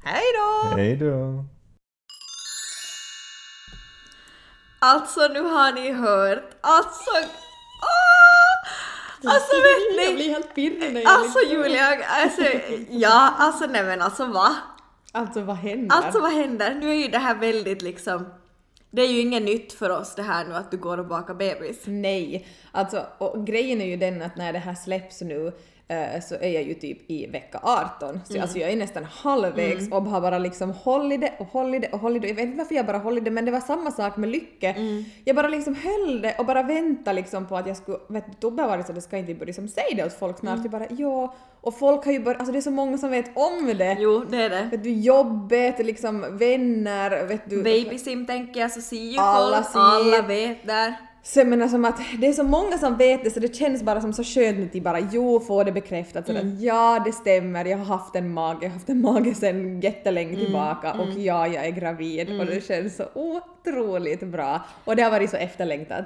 Hej 0.04 0.22
då! 0.38 0.76
Hej 0.76 0.96
då. 0.96 1.44
Alltså 4.78 5.28
nu 5.28 5.40
har 5.40 5.72
ni 5.72 5.92
hört, 5.92 6.56
alltså... 6.60 7.10
Åh! 7.82 8.70
Alltså 9.26 9.56
vet 9.56 9.96
Jag 9.96 10.08
ni? 10.08 10.14
blir 10.14 10.30
helt 10.30 10.54
pirrig 10.54 10.92
när 10.94 11.00
jag 11.00 11.12
Alltså 11.12 11.38
Julia, 11.50 12.04
alltså, 12.04 12.42
ja 12.90 13.34
alltså 13.38 13.66
nej 13.66 13.84
men 13.84 14.02
alltså 14.02 14.26
va? 14.26 14.56
Alltså 15.12 15.40
vad 15.40 15.56
händer? 15.56 15.96
Alltså 15.96 16.20
vad 16.20 16.32
händer? 16.32 16.74
Nu 16.74 16.90
är 16.90 16.94
ju 16.94 17.08
det 17.08 17.18
här 17.18 17.34
väldigt 17.34 17.82
liksom... 17.82 18.26
Det 18.94 19.02
är 19.02 19.12
ju 19.12 19.20
inget 19.20 19.42
nytt 19.42 19.72
för 19.72 19.90
oss 19.90 20.14
det 20.14 20.22
här 20.22 20.44
nu 20.44 20.54
att 20.54 20.70
du 20.70 20.76
går 20.76 20.98
och 20.98 21.06
bakar 21.06 21.34
bebis. 21.34 21.82
Nej, 21.86 22.46
alltså 22.72 23.06
och 23.18 23.46
grejen 23.46 23.80
är 23.80 23.86
ju 23.86 23.96
den 23.96 24.22
att 24.22 24.36
när 24.36 24.52
det 24.52 24.58
här 24.58 24.74
släpps 24.74 25.20
nu 25.20 25.52
så 26.28 26.34
är 26.34 26.48
jag 26.48 26.62
ju 26.62 26.74
typ 26.74 27.10
i 27.10 27.26
vecka 27.26 27.60
18. 27.62 28.20
Så 28.24 28.40
alltså 28.40 28.58
jag 28.58 28.70
är 28.70 28.76
nästan 28.76 29.04
halvvägs 29.04 29.92
och 29.92 30.02
har 30.02 30.20
bara 30.20 30.38
liksom 30.38 30.70
hållit 30.70 31.20
det 31.20 31.32
och 31.38 31.46
hållit 31.46 31.82
det 31.82 31.88
och 31.88 31.98
hållit 31.98 32.22
det. 32.22 32.28
Jag 32.28 32.34
vet 32.34 32.44
inte 32.44 32.58
varför 32.58 32.74
jag 32.74 32.86
bara 32.86 32.98
hållit 32.98 33.24
det 33.24 33.30
men 33.30 33.44
det 33.44 33.50
var 33.50 33.60
samma 33.60 33.90
sak 33.90 34.16
med 34.16 34.28
Lycke. 34.30 34.74
Jag 35.24 35.36
bara 35.36 35.48
liksom 35.48 35.74
höll 35.74 36.20
det 36.22 36.34
och 36.38 36.46
bara 36.46 36.62
väntade 36.62 37.16
liksom 37.16 37.46
på 37.46 37.56
att 37.56 37.66
jag 37.66 37.76
skulle, 37.76 37.98
vet 38.08 38.26
du 38.26 38.32
Tobbe 38.32 38.62
har 38.62 38.68
varit 38.68 38.86
så 38.86 38.92
det 38.92 39.00
ska 39.00 39.16
inte 39.16 39.34
börja 39.34 39.46
liksom 39.46 39.68
säga 39.68 39.96
det 39.96 40.04
åt 40.04 40.18
folk 40.18 40.38
snart. 40.38 40.58
Jag 40.62 40.70
bara 40.70 40.86
ja, 40.90 41.34
och 41.60 41.78
folk 41.78 42.04
har 42.04 42.12
ju 42.12 42.20
börjat, 42.20 42.40
alltså 42.40 42.52
det 42.52 42.58
är 42.58 42.62
så 42.62 42.70
många 42.70 42.98
som 42.98 43.10
vet 43.10 43.36
om 43.36 43.66
det. 43.78 43.96
Jo, 44.00 44.24
det 44.30 44.42
är 44.42 44.50
det. 44.50 44.68
Vet 44.70 44.82
du, 44.82 44.92
jobbet, 44.92 45.78
liksom 45.86 46.20
vänner, 46.38 47.26
vet 47.26 47.50
du. 47.50 47.62
Babysim 47.62 48.26
tänker 48.26 48.60
jag 48.60 48.70
så 48.70 48.80
ser 48.80 48.96
ju 48.96 49.18
Alla 49.18 49.56
folk, 49.56 49.66
ser. 49.72 49.78
alla 49.80 50.22
vet 50.22 50.66
där. 50.66 50.94
Så 51.26 51.38
jag 51.40 51.48
menar 51.48 51.68
som 51.68 51.84
att 51.84 52.00
det 52.18 52.26
är 52.26 52.32
så 52.32 52.42
många 52.44 52.78
som 52.78 52.96
vet 52.96 53.24
det 53.24 53.30
så 53.30 53.40
det 53.40 53.54
känns 53.54 53.82
bara 53.82 54.00
som 54.00 54.12
så 54.12 54.24
skönt 54.24 54.72
till 54.72 54.82
bara 54.82 55.00
jo, 55.12 55.40
få 55.40 55.64
det 55.64 55.72
bekräftat 55.72 56.26
sådär 56.26 56.40
Mm. 56.40 56.54
att 56.56 56.62
ja, 56.62 57.02
det 57.06 57.12
stämmer, 57.12 57.64
jag 57.64 57.78
har 57.78 57.84
haft 57.84 58.16
en 58.16 58.32
mage, 58.34 58.58
jag 58.62 58.68
har 58.68 58.74
haft 58.74 58.88
en 58.88 59.00
mage 59.00 59.34
sedan 59.34 59.80
jättelänge 59.80 60.32
Mm. 60.32 60.44
tillbaka 60.44 60.92
och 60.92 61.08
ja, 61.18 61.46
jag 61.46 61.66
är 61.66 61.70
gravid 61.70 62.40
och 62.40 62.46
det 62.46 62.64
känns 62.66 62.96
så 62.96 63.04
otroligt 63.14 64.20
bra 64.26 64.60
och 64.84 64.96
det 64.96 65.02
har 65.02 65.10
varit 65.10 65.30
så 65.30 65.36
efterlängtat. 65.36 66.04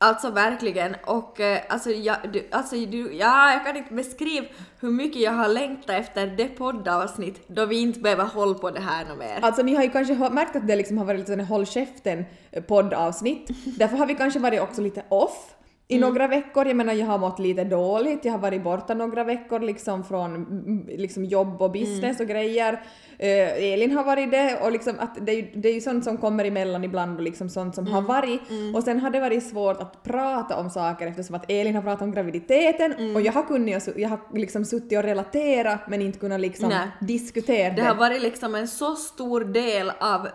Alltså 0.00 0.30
verkligen. 0.30 0.96
Och 1.06 1.40
eh, 1.40 1.58
alltså, 1.68 1.90
jag, 1.90 2.16
du, 2.32 2.48
alltså 2.50 2.76
du, 2.76 3.12
ja, 3.14 3.52
jag 3.52 3.64
kan 3.64 3.76
inte 3.76 3.94
beskriva 3.94 4.46
hur 4.80 4.90
mycket 4.90 5.22
jag 5.22 5.32
har 5.32 5.48
längtat 5.48 5.90
efter 5.90 6.26
det 6.26 6.48
poddavsnitt 6.48 7.42
då 7.48 7.66
vi 7.66 7.80
inte 7.80 8.00
behöver 8.00 8.24
hålla 8.24 8.54
på 8.54 8.70
det 8.70 8.80
här 8.80 9.04
något 9.08 9.18
mer. 9.18 9.38
Alltså 9.42 9.62
ni 9.62 9.74
har 9.74 9.82
ju 9.82 9.90
kanske 9.90 10.14
märkt 10.14 10.56
att 10.56 10.66
det 10.66 10.76
liksom 10.76 10.98
har 10.98 11.04
varit 11.04 11.18
lite 11.20 11.32
sån 11.32 11.40
håll 11.44 11.66
käften 11.66 12.24
eh, 12.50 12.62
poddavsnitt. 12.62 13.48
Därför 13.78 13.96
har 13.96 14.06
vi 14.06 14.14
kanske 14.14 14.38
varit 14.40 14.60
också 14.60 14.82
lite 14.82 15.04
off 15.08 15.54
i 15.90 15.96
Mm. 15.96 16.08
några 16.08 16.26
veckor. 16.28 16.66
Jag 16.66 16.76
menar 16.76 16.92
jag 16.92 17.06
har 17.06 17.18
mått 17.18 17.38
lite 17.38 17.64
dåligt, 17.64 18.24
jag 18.24 18.32
har 18.32 18.38
varit 18.38 18.62
borta 18.62 18.94
några 18.94 19.24
veckor 19.24 19.60
liksom 19.60 20.04
från 20.04 20.34
mm, 20.34 20.86
liksom 20.86 21.24
jobb 21.24 21.62
och 21.62 21.70
business 21.72 22.20
Mm. 22.20 22.22
och 22.22 22.28
grejer. 22.28 22.82
Eh, 23.20 23.72
Elin 23.72 23.90
har 23.96 24.04
varit 24.04 24.30
det 24.30 24.58
och 24.62 24.72
liksom 24.72 24.94
att 24.98 25.26
det 25.26 25.32
är, 25.32 25.36
ju, 25.36 25.48
det 25.54 25.68
är 25.68 25.74
ju 25.74 25.80
sånt 25.80 26.04
som 26.04 26.16
kommer 26.16 26.44
emellan 26.44 26.84
ibland 26.84 27.16
och 27.16 27.22
liksom 27.22 27.48
sånt 27.48 27.74
som 27.74 27.84
Mm. 27.86 27.94
har 27.94 28.02
varit. 28.02 28.40
Och 28.74 28.82
sen 28.82 29.00
har 29.00 29.10
det 29.10 29.20
varit 29.20 29.46
svårt 29.50 29.80
att 29.80 30.02
prata 30.02 30.56
om 30.56 30.70
saker 30.70 31.06
eftersom 31.06 31.34
att 31.34 31.50
Elin 31.50 31.74
har 31.74 31.82
pratat 31.82 32.02
om 32.02 32.12
graviditeten 32.12 32.92
Mm. 32.92 33.16
och 33.16 33.22
jag 33.22 33.32
har 33.32 33.42
kunnat, 33.42 33.88
jag 33.96 34.08
har 34.08 34.20
liksom 34.34 34.64
suttit 34.64 34.98
och 34.98 35.04
relaterat 35.04 35.80
men 35.88 36.02
inte 36.02 36.18
kunnat 36.18 36.40
liksom 36.40 36.68
Nej. 36.68 36.88
diskutera 37.00 37.74
Det 37.74 37.82
har 37.82 37.94
varit 37.94 38.22
liksom 38.22 38.54
en 38.54 38.68
så 38.68 38.96
stor 38.96 39.40
del 39.40 39.92
av 40.00 40.28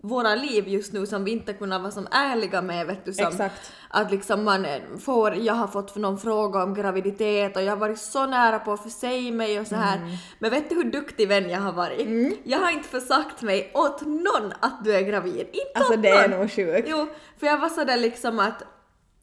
våra 0.00 0.34
liv 0.34 0.68
just 0.68 0.92
nu 0.92 1.06
som 1.06 1.24
vi 1.24 1.30
inte 1.32 1.52
kunnat 1.52 1.80
vara 1.82 1.90
som 1.92 2.06
ärliga 2.10 2.62
med 2.62 2.86
vet 2.86 3.04
du. 3.04 3.12
Som 3.12 3.26
Exakt. 3.28 3.72
Att 3.90 4.10
liksom 4.10 4.44
man 4.44 4.64
eh, 4.64 4.70
får, 5.00 5.34
jag 5.34 5.54
har 5.54 5.66
fått 5.66 5.96
någon 5.96 6.18
fråga 6.18 6.62
om 6.62 6.74
graviditet 6.74 7.56
och 7.56 7.62
jag 7.62 7.72
har 7.72 7.76
varit 7.76 7.98
så 7.98 8.26
nära 8.26 8.58
på 8.58 8.72
att 8.72 8.82
försäga 8.82 9.32
mig 9.32 9.60
och 9.60 9.66
så 9.66 9.74
här. 9.74 9.96
Mm. 9.96 10.08
Men 10.38 10.50
vet 10.50 10.68
du 10.68 10.74
hur 10.74 10.84
duktig 10.84 11.28
vän 11.28 11.50
jag 11.50 11.60
har 11.60 11.72
varit? 11.72 12.08
Jag 12.44 12.58
har 12.58 12.70
inte 12.70 12.88
försagt 12.88 13.42
mig 13.42 13.70
åt 13.74 14.00
någon 14.00 14.52
att 14.60 14.84
du 14.84 14.94
är 14.94 15.00
gravid. 15.02 15.46
Inte 15.52 15.62
Alltså 15.74 15.92
åt 15.92 16.02
det 16.02 16.08
är 16.08 16.28
någon. 16.28 16.40
nog 16.40 16.50
sjukt. 16.52 16.88
Jo, 16.90 17.08
för 17.40 17.46
jag 17.46 17.58
var 17.58 17.68
sådär 17.68 17.96
liksom 17.96 18.38
att 18.38 18.62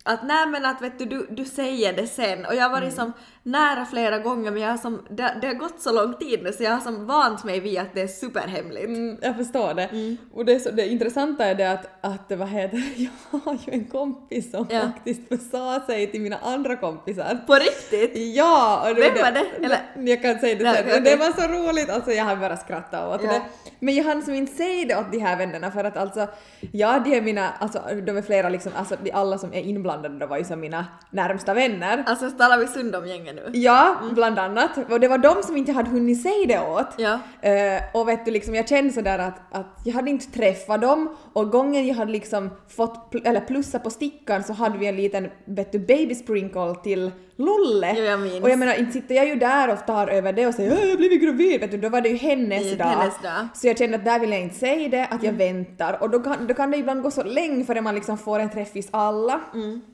att 0.07 0.23
nej 0.23 0.45
men 0.47 0.65
att 0.65 0.81
vet 0.81 0.99
du, 0.99 1.05
du, 1.05 1.27
du 1.29 1.45
säger 1.45 1.93
det 1.93 2.07
sen 2.07 2.45
och 2.45 2.55
jag 2.55 2.63
har 2.63 2.69
varit 2.69 2.93
som 2.93 3.13
nära 3.45 3.85
flera 3.85 4.19
gånger 4.19 4.51
men 4.51 4.61
jag 4.61 4.69
har 4.69 4.77
som, 4.77 5.01
det, 5.09 5.37
det 5.41 5.47
har 5.47 5.53
gått 5.53 5.81
så 5.81 5.91
lång 5.91 6.13
tid 6.13 6.43
nu 6.43 6.51
så 6.53 6.63
jag 6.63 6.71
har 6.71 6.79
som 6.79 7.05
vant 7.05 7.43
mig 7.43 7.59
vid 7.59 7.79
att 7.79 7.93
det 7.93 8.01
är 8.01 8.07
superhemligt. 8.07 8.85
Mm, 8.87 9.17
jag 9.21 9.35
förstår 9.35 9.73
det. 9.73 9.83
Mm. 9.83 10.17
Och 10.33 10.45
det, 10.45 10.59
så, 10.59 10.71
det 10.71 10.87
intressanta 10.87 11.45
är 11.45 11.55
det 11.55 11.71
att, 11.71 11.85
att 12.01 12.37
vad 12.37 12.47
heter 12.49 12.83
jag 13.31 13.39
har 13.39 13.53
ju 13.53 13.73
en 13.73 13.85
kompis 13.85 14.51
som 14.51 14.67
Ja. 14.69 14.81
faktiskt 14.81 15.27
försa 15.29 15.79
sig 15.85 16.11
till 16.11 16.21
mina 16.21 16.37
andra 16.37 16.75
kompisar. 16.75 17.39
På 17.47 17.53
riktigt? 17.55 18.35
Ja! 18.35 18.81
Och 18.91 18.97
Vem 18.97 19.13
var 19.21 19.31
det? 19.31 19.65
Eller? 19.65 19.79
Jag 20.11 20.21
kan 20.21 20.39
säga 20.39 20.55
det 20.55 20.63
Nej, 20.63 20.75
sen. 20.75 20.85
okej, 20.87 21.01
Det 21.01 21.15
var 21.15 21.31
så 21.41 21.47
roligt, 21.53 21.89
alltså 21.89 22.11
jag 22.11 22.25
har 22.25 22.35
bara 22.35 22.57
skrattat 22.57 23.15
åt 23.15 23.21
Ja. 23.23 23.31
det. 23.33 23.41
Men 23.79 23.95
jag 23.95 24.03
hann 24.03 24.21
som 24.21 24.33
inte 24.33 24.53
säga 24.55 24.85
det 24.87 24.95
åt 24.95 25.11
de 25.11 25.17
här 25.19 25.37
vännerna 25.37 25.71
för 25.71 25.83
att 25.83 25.97
alltså, 25.97 26.27
ja 26.71 26.99
de 27.05 27.17
är 27.17 27.21
mina, 27.21 27.49
alltså 27.59 27.81
de 28.05 28.17
är 28.17 28.21
flera 28.21 28.49
liksom, 28.49 28.71
alltså 28.75 28.95
alla 29.13 29.37
som 29.37 29.53
är 29.53 29.61
inblandade 29.61 30.19
då 30.19 30.25
var 30.27 30.37
ju 30.37 30.43
som 30.43 30.59
mina 30.59 30.85
närmsta 31.09 31.53
vänner. 31.53 32.03
Alltså 32.07 32.29
talar 32.31 32.57
vi 32.57 32.67
synd 32.67 32.95
om 32.95 33.07
gänget 33.07 33.34
nu? 33.35 33.49
Ja, 33.53 33.95
bland 34.13 34.39
annat. 34.39 34.69
Och 34.91 34.99
det 34.99 35.07
var 35.07 35.17
de 35.17 35.43
som 35.43 35.57
inte 35.57 35.71
hade 35.71 35.89
hunnit 35.89 36.21
säga 36.21 36.45
det 36.47 36.59
åt. 36.59 36.87
Ja. 36.97 37.19
Eh, 37.49 37.83
och 37.93 38.07
vet 38.07 38.25
du, 38.25 38.31
liksom, 38.31 38.55
jag 38.55 38.69
kände 38.69 38.93
sådär 38.93 39.19
att, 39.19 39.39
att 39.51 39.81
jag 39.83 39.93
hade 39.93 40.09
inte 40.09 40.31
träffat 40.31 40.81
dem 40.81 41.15
och 41.33 41.51
gången 41.51 41.87
jag 41.87 41.95
hade 41.95 42.11
liksom 42.11 42.49
fått 42.69 43.13
pl- 43.13 43.27
eller 43.27 43.41
plussa 43.41 43.79
på 43.79 43.89
stickan 43.89 44.43
så 44.43 44.53
hade 44.53 44.77
vi 44.77 44.87
en 44.87 44.95
liten 44.95 45.29
vet 45.45 45.71
du, 45.71 45.79
baby 45.79 46.15
sprinkle 46.15 46.75
till 46.83 47.11
Lulle. 47.37 47.93
Jo, 47.97 48.03
jag 48.03 48.19
minns. 48.19 48.43
och 48.43 48.49
jag 48.49 48.59
menar, 48.59 48.73
inte 48.79 48.91
sitter 48.91 49.15
jag 49.15 49.27
ju 49.27 49.35
där 49.35 49.73
och 49.73 49.85
tar 49.85 50.07
över 50.07 50.33
det 50.33 50.47
och 50.47 50.53
säger 50.53 50.71
"Åh, 50.73 50.81
jag 50.83 50.89
har 50.89 50.97
blivit 50.97 51.21
gravid, 51.21 51.59
vet 51.59 51.71
du, 51.71 51.77
då 51.77 51.89
var 51.89 52.01
det 52.01 52.09
ju 52.09 52.15
hennes 52.15 52.63
Det 52.63 52.75
dag. 52.75 52.85
hennes 52.85 53.21
dag. 53.21 53.47
Så 53.53 53.67
jag 53.67 53.77
kände 53.77 53.97
att 53.97 54.05
där 54.05 54.19
vill 54.19 54.31
jag 54.31 54.41
inte 54.41 54.55
säga 54.55 54.89
det, 54.89 55.07
att 55.11 55.23
jag 55.23 55.33
väntar. 55.33 55.97
Och 56.03 56.09
då 56.09 56.19
kan, 56.19 56.47
då 56.47 56.53
kan 56.53 56.71
det 56.71 56.77
ibland 56.77 57.03
gå 57.03 57.11
så 57.11 57.23
länge 57.23 57.65
före 57.65 57.81
man 57.81 57.95
liksom 57.95 58.17
får 58.17 58.39
en 58.39 58.49
träffis 58.49 58.87
alla. 58.91 59.39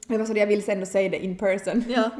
Det 0.07 0.17
var 0.17 0.25
så 0.25 0.33
jag 0.37 0.47
vill 0.47 0.63
sen 0.63 0.85
säga 0.85 1.09
det 1.09 1.23
in 1.25 1.37
person. 1.37 1.83
Ja. 1.87 2.09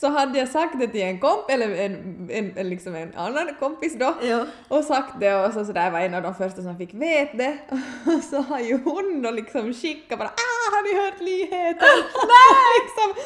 Så 0.00 0.08
hade 0.08 0.38
jag 0.38 0.48
sagt 0.48 0.80
det 0.80 0.88
till 0.88 1.02
en 1.02 1.18
komp 1.20 1.50
eller 1.50 1.70
en, 1.76 2.28
en, 2.32 2.52
en, 2.56 2.68
liksom 2.68 2.94
en 2.94 3.14
annan 3.14 3.48
kompis 3.60 3.94
då 3.98 4.14
Ja. 4.22 4.44
och 4.68 4.84
sagt 4.84 5.20
det 5.20 5.34
och 5.46 5.52
så, 5.52 5.64
så 5.64 5.72
där 5.72 5.90
var 5.90 6.00
en 6.00 6.14
av 6.14 6.22
de 6.22 6.34
första 6.34 6.62
som 6.62 6.78
fick 6.78 6.94
veta 6.94 7.36
det 7.36 7.56
och 8.16 8.24
så 8.30 8.36
har 8.36 8.60
ju 8.60 8.78
hon 8.84 9.22
då 9.22 9.30
liksom 9.30 9.72
skickat 9.74 10.18
bara 10.18 10.28
ah 10.28 10.66
har 10.72 10.82
ni 10.82 11.04
hört 11.04 11.20
nyheten? 11.20 11.88
liksom, 12.78 13.22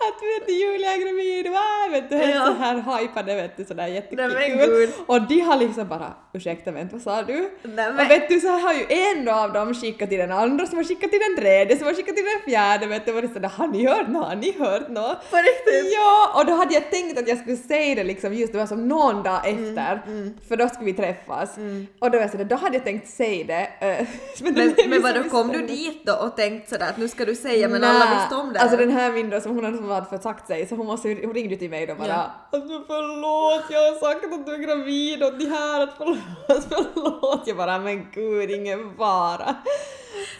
att 0.00 0.22
vet 0.22 0.46
du 0.46 0.52
Julia 0.52 0.92
är 0.94 0.98
gravid, 0.98 1.46
wow, 1.48 1.90
vet 1.90 2.10
du, 2.10 2.16
Ja. 2.16 2.46
så 2.46 2.52
här 2.52 2.98
hypade 3.02 3.34
vet 3.34 3.56
du 3.56 3.64
sådär 3.64 3.82
men 3.84 3.94
jättekul. 3.94 4.88
Och 5.06 5.22
de 5.22 5.40
har 5.40 5.56
liksom 5.56 5.88
bara 5.88 6.12
ursäkta 6.32 6.70
vänta 6.70 6.92
vad 6.96 7.02
sa 7.02 7.22
du? 7.22 7.34
Nej, 7.62 7.92
men- 7.92 7.98
Och 8.00 8.10
vet 8.10 8.28
du 8.28 8.40
så 8.40 8.48
har 8.48 8.72
ju 8.74 8.84
en 8.88 9.28
av 9.28 9.52
dem 9.52 9.74
skickat 9.74 10.08
till 10.08 10.18
den 10.18 10.32
andra 10.32 10.66
som 10.66 10.76
har 10.78 10.84
skickat 10.84 11.10
till 11.10 11.20
den 11.28 11.36
tredje 11.44 11.76
som 11.78 11.86
har 11.86 11.94
skickat 11.94 12.16
till 12.16 12.24
den 12.24 12.50
fjärde 12.52 12.86
vet 12.86 13.06
du 13.06 13.12
och 13.12 13.22
det 13.22 13.28
sådär 13.28 13.48
har 13.48 13.66
ni 13.66 13.86
hört 13.86 14.08
nå? 14.08 14.20
Har 14.20 14.36
ni 14.36 14.58
hört 14.58 14.88
nå? 14.88 15.14
På 15.30 15.36
riktigt? 15.36 15.92
Ja, 15.94 16.32
och 16.40 16.46
då 16.46 16.52
hade 16.52 16.74
jag 16.74 16.90
tänkt 16.90 17.18
att 17.18 17.28
jag 17.28 17.38
skulle 17.38 17.56
säga 17.56 17.94
det 17.94 18.04
liksom 18.04 18.34
just 18.34 18.52
det 18.52 18.58
var 18.58 18.66
som 18.66 18.88
någon 18.88 19.22
dag 19.22 19.48
efter, 19.48 20.00
för 20.48 20.56
då 20.56 20.68
skulle 20.68 20.84
vi 20.86 20.92
träffas. 20.92 21.56
Och 21.98 22.10
då 22.10 22.16
var 22.18 22.22
jag 22.22 22.30
sådär, 22.30 22.44
då 22.44 22.56
hade 22.56 22.76
jag 22.76 22.84
tänkt 22.84 23.08
säga 23.08 23.44
det. 23.46 23.86
eh, 23.86 24.06
Men, 24.42 24.74
men 24.88 25.02
så 25.02 25.08
vadå, 25.08 25.22
kom 25.30 25.48
du 25.52 25.66
dit 25.66 26.06
då 26.06 26.12
och 26.14 26.36
tänkte 26.36 26.70
sådär 26.70 26.88
att 26.88 26.96
nu 26.98 27.08
ska 27.08 27.24
du 27.24 27.34
säga 27.34 27.68
men 27.68 27.80
Nä, 27.80 27.86
alla 27.88 28.14
visste 28.20 28.34
om 28.34 28.52
det? 28.52 28.60
Alltså 28.60 28.76
den 28.76 28.90
här 28.90 29.12
min 29.12 29.30
då 29.30 29.40
som 29.40 29.54
hon 29.54 29.64
hade 29.64 29.76
som 29.84 29.94
hade 29.94 30.06
försagt 30.18 30.46
sig 30.46 30.66
så 30.66 30.74
hon, 30.74 30.86
måste, 30.86 31.08
hon 31.08 31.34
ringde 31.34 31.56
till 31.56 31.70
mig 31.70 31.86
då 31.86 31.94
bara 31.94 32.08
Ja. 32.08 32.30
alltså 32.52 32.82
förlåt 32.86 33.64
jag 33.70 33.80
har 33.92 33.98
sagt 34.12 34.24
att 34.34 34.46
du 34.46 34.54
är 34.54 34.58
gravid 34.58 35.22
och 35.22 35.32
det 35.38 35.48
här 35.48 35.80
att 35.80 35.90
förlåt, 35.98 36.18
förlåt. 36.68 37.42
Jag 37.46 37.56
bara 37.56 37.78
men 37.78 38.06
gud 38.12 38.50
ingen 38.50 38.96
fara. 38.96 39.54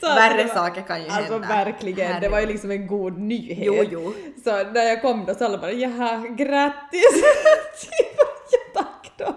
Så 0.01 0.07
Värre 0.07 0.45
var- 0.45 0.55
saker 0.55 0.83
kan 0.83 1.03
ju 1.03 1.09
Alltså 1.09 1.33
hända. 1.33 1.49
verkligen, 1.49 2.21
det 2.21 2.29
var 2.29 2.41
ju 2.41 2.47
liksom 2.47 2.71
en 2.71 2.87
god 2.87 3.19
nyhet. 3.19 3.59
Jo, 3.67 3.85
jo. 3.91 4.13
Så 4.45 4.51
när 4.51 4.83
jag 4.85 5.03
kom 5.03 5.25
då 5.27 5.35
så 5.35 5.45
alla 5.45 5.59
bara 5.59 5.73
jaha 5.73 6.17
grattis! 6.29 7.13
Typ, 7.81 8.19
ja 8.51 8.59
tack 8.83 9.13
då. 9.17 9.35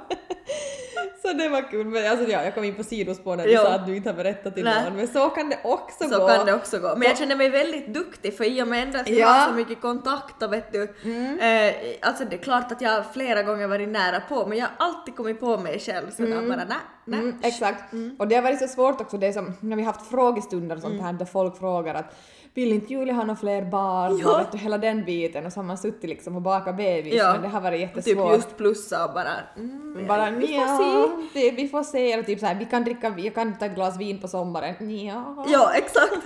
Så 1.28 1.34
det 1.34 1.50
var 1.50 1.62
kul, 1.72 1.86
men 1.86 2.12
alltså 2.12 2.26
ja, 2.32 2.44
jag 2.44 2.56
kom 2.56 2.64
in 2.64 2.76
på 2.76 2.84
sidospår 2.84 3.36
när 3.36 3.44
du 3.44 3.52
Jo. 3.52 3.60
sa 3.62 3.68
att 3.74 3.86
du 3.86 3.96
inte 3.96 4.10
har 4.10 4.16
berättat 4.16 4.56
till 4.56 4.64
Nej. 4.64 4.84
någon, 4.84 4.96
men 4.96 5.08
så 5.08 5.30
kan 5.30 5.50
det 5.50 5.60
också 5.64 6.10
Så 6.10 6.20
gå. 6.20 6.28
kan 6.28 6.46
det 6.46 6.54
också 6.54 6.80
gå. 6.80 6.96
Men 6.96 7.08
jag 7.08 7.18
känner 7.18 7.36
mig 7.36 7.50
väldigt 7.50 7.88
duktig 7.94 8.38
för 8.38 8.44
i 8.44 8.62
och 8.64 8.68
med 8.68 8.84
ändå 8.84 9.00
att 9.00 9.08
vi 9.10 9.20
Ja. 9.20 9.28
har 9.28 9.48
så 9.48 9.54
mycket 9.54 9.82
kontakt 9.82 10.44
och 10.44 10.54
vet 10.54 10.72
du. 10.72 10.84
Eh, 10.84 11.74
alltså 12.02 12.26
det 12.26 12.36
är 12.36 12.42
klart 12.44 12.72
att 12.72 12.82
jag 12.82 13.04
flera 13.14 13.44
gånger 13.44 13.68
varit 13.68 13.90
nära 13.90 14.20
på 14.30 14.46
men 14.48 14.58
jag 14.58 14.66
har 14.66 14.88
alltid 14.88 15.16
kommit 15.16 15.40
på 15.40 15.58
mig 15.58 15.80
själv 15.80 16.10
så 16.12 16.22
där 16.22 16.42
bara 16.42 16.56
nej, 16.56 16.78
nej. 17.08 17.20
Mm, 17.20 17.36
exakt. 17.44 17.94
Och 18.20 18.28
det 18.28 18.36
har 18.36 18.42
varit 18.44 18.60
så 18.60 18.68
svårt 18.68 19.02
också, 19.02 19.18
det 19.18 19.28
är 19.28 19.32
som 19.32 19.54
när 19.60 19.76
vi 19.76 19.84
har 19.84 19.94
haft 19.94 20.10
frågestunder 20.10 20.76
och 20.76 20.82
sånt 20.82 21.02
här 21.02 21.14
där 21.14 21.26
folk 21.26 21.58
frågar 21.60 21.96
att 21.96 22.16
vill 22.54 22.74
inte 22.74 22.94
Julia 22.94 23.14
ha 23.14 23.24
några 23.24 23.36
fler 23.40 23.62
barn? 23.62 24.18
Ja. 24.18 24.46
Och 24.52 24.58
hela 24.60 24.78
den 24.78 25.06
biten 25.06 25.46
och 25.46 25.54
så 25.54 25.60
har 25.60 25.66
man 25.66 25.78
suttit 25.78 26.10
liksom 26.10 26.36
och 26.36 26.42
bakat 26.42 26.78
bebis 26.78 27.14
Ja. 27.14 27.34
men 27.34 27.42
det 27.42 27.48
har 27.48 27.62
varit 27.62 27.80
Typ 27.94 27.96
jättesvårt. 27.98 28.34
just 28.34 28.58
plussa 28.58 29.06
och 29.06 29.14
bara 29.14 29.30
mm, 29.58 30.08
bara 30.08 30.32
vi 30.32 30.48
får 30.48 30.78
se. 30.78 31.40
det, 31.40 31.52
vi 31.52 31.68
får 31.68 31.84
se. 31.84 32.12
Eller 32.12 32.24
typ 32.24 32.40
så 32.40 32.46
här, 32.46 32.56
vi 32.56 32.66
kan 32.66 32.84
dricka, 32.84 33.14
jag 33.18 33.36
kan 33.36 33.58
ta 33.58 33.66
ett 33.66 33.76
glas 33.76 33.98
vin 33.98 34.20
på 34.22 34.28
sommaren. 34.28 35.06
Ja. 35.06 35.46
Ja, 35.48 35.72
exakt. 35.74 36.26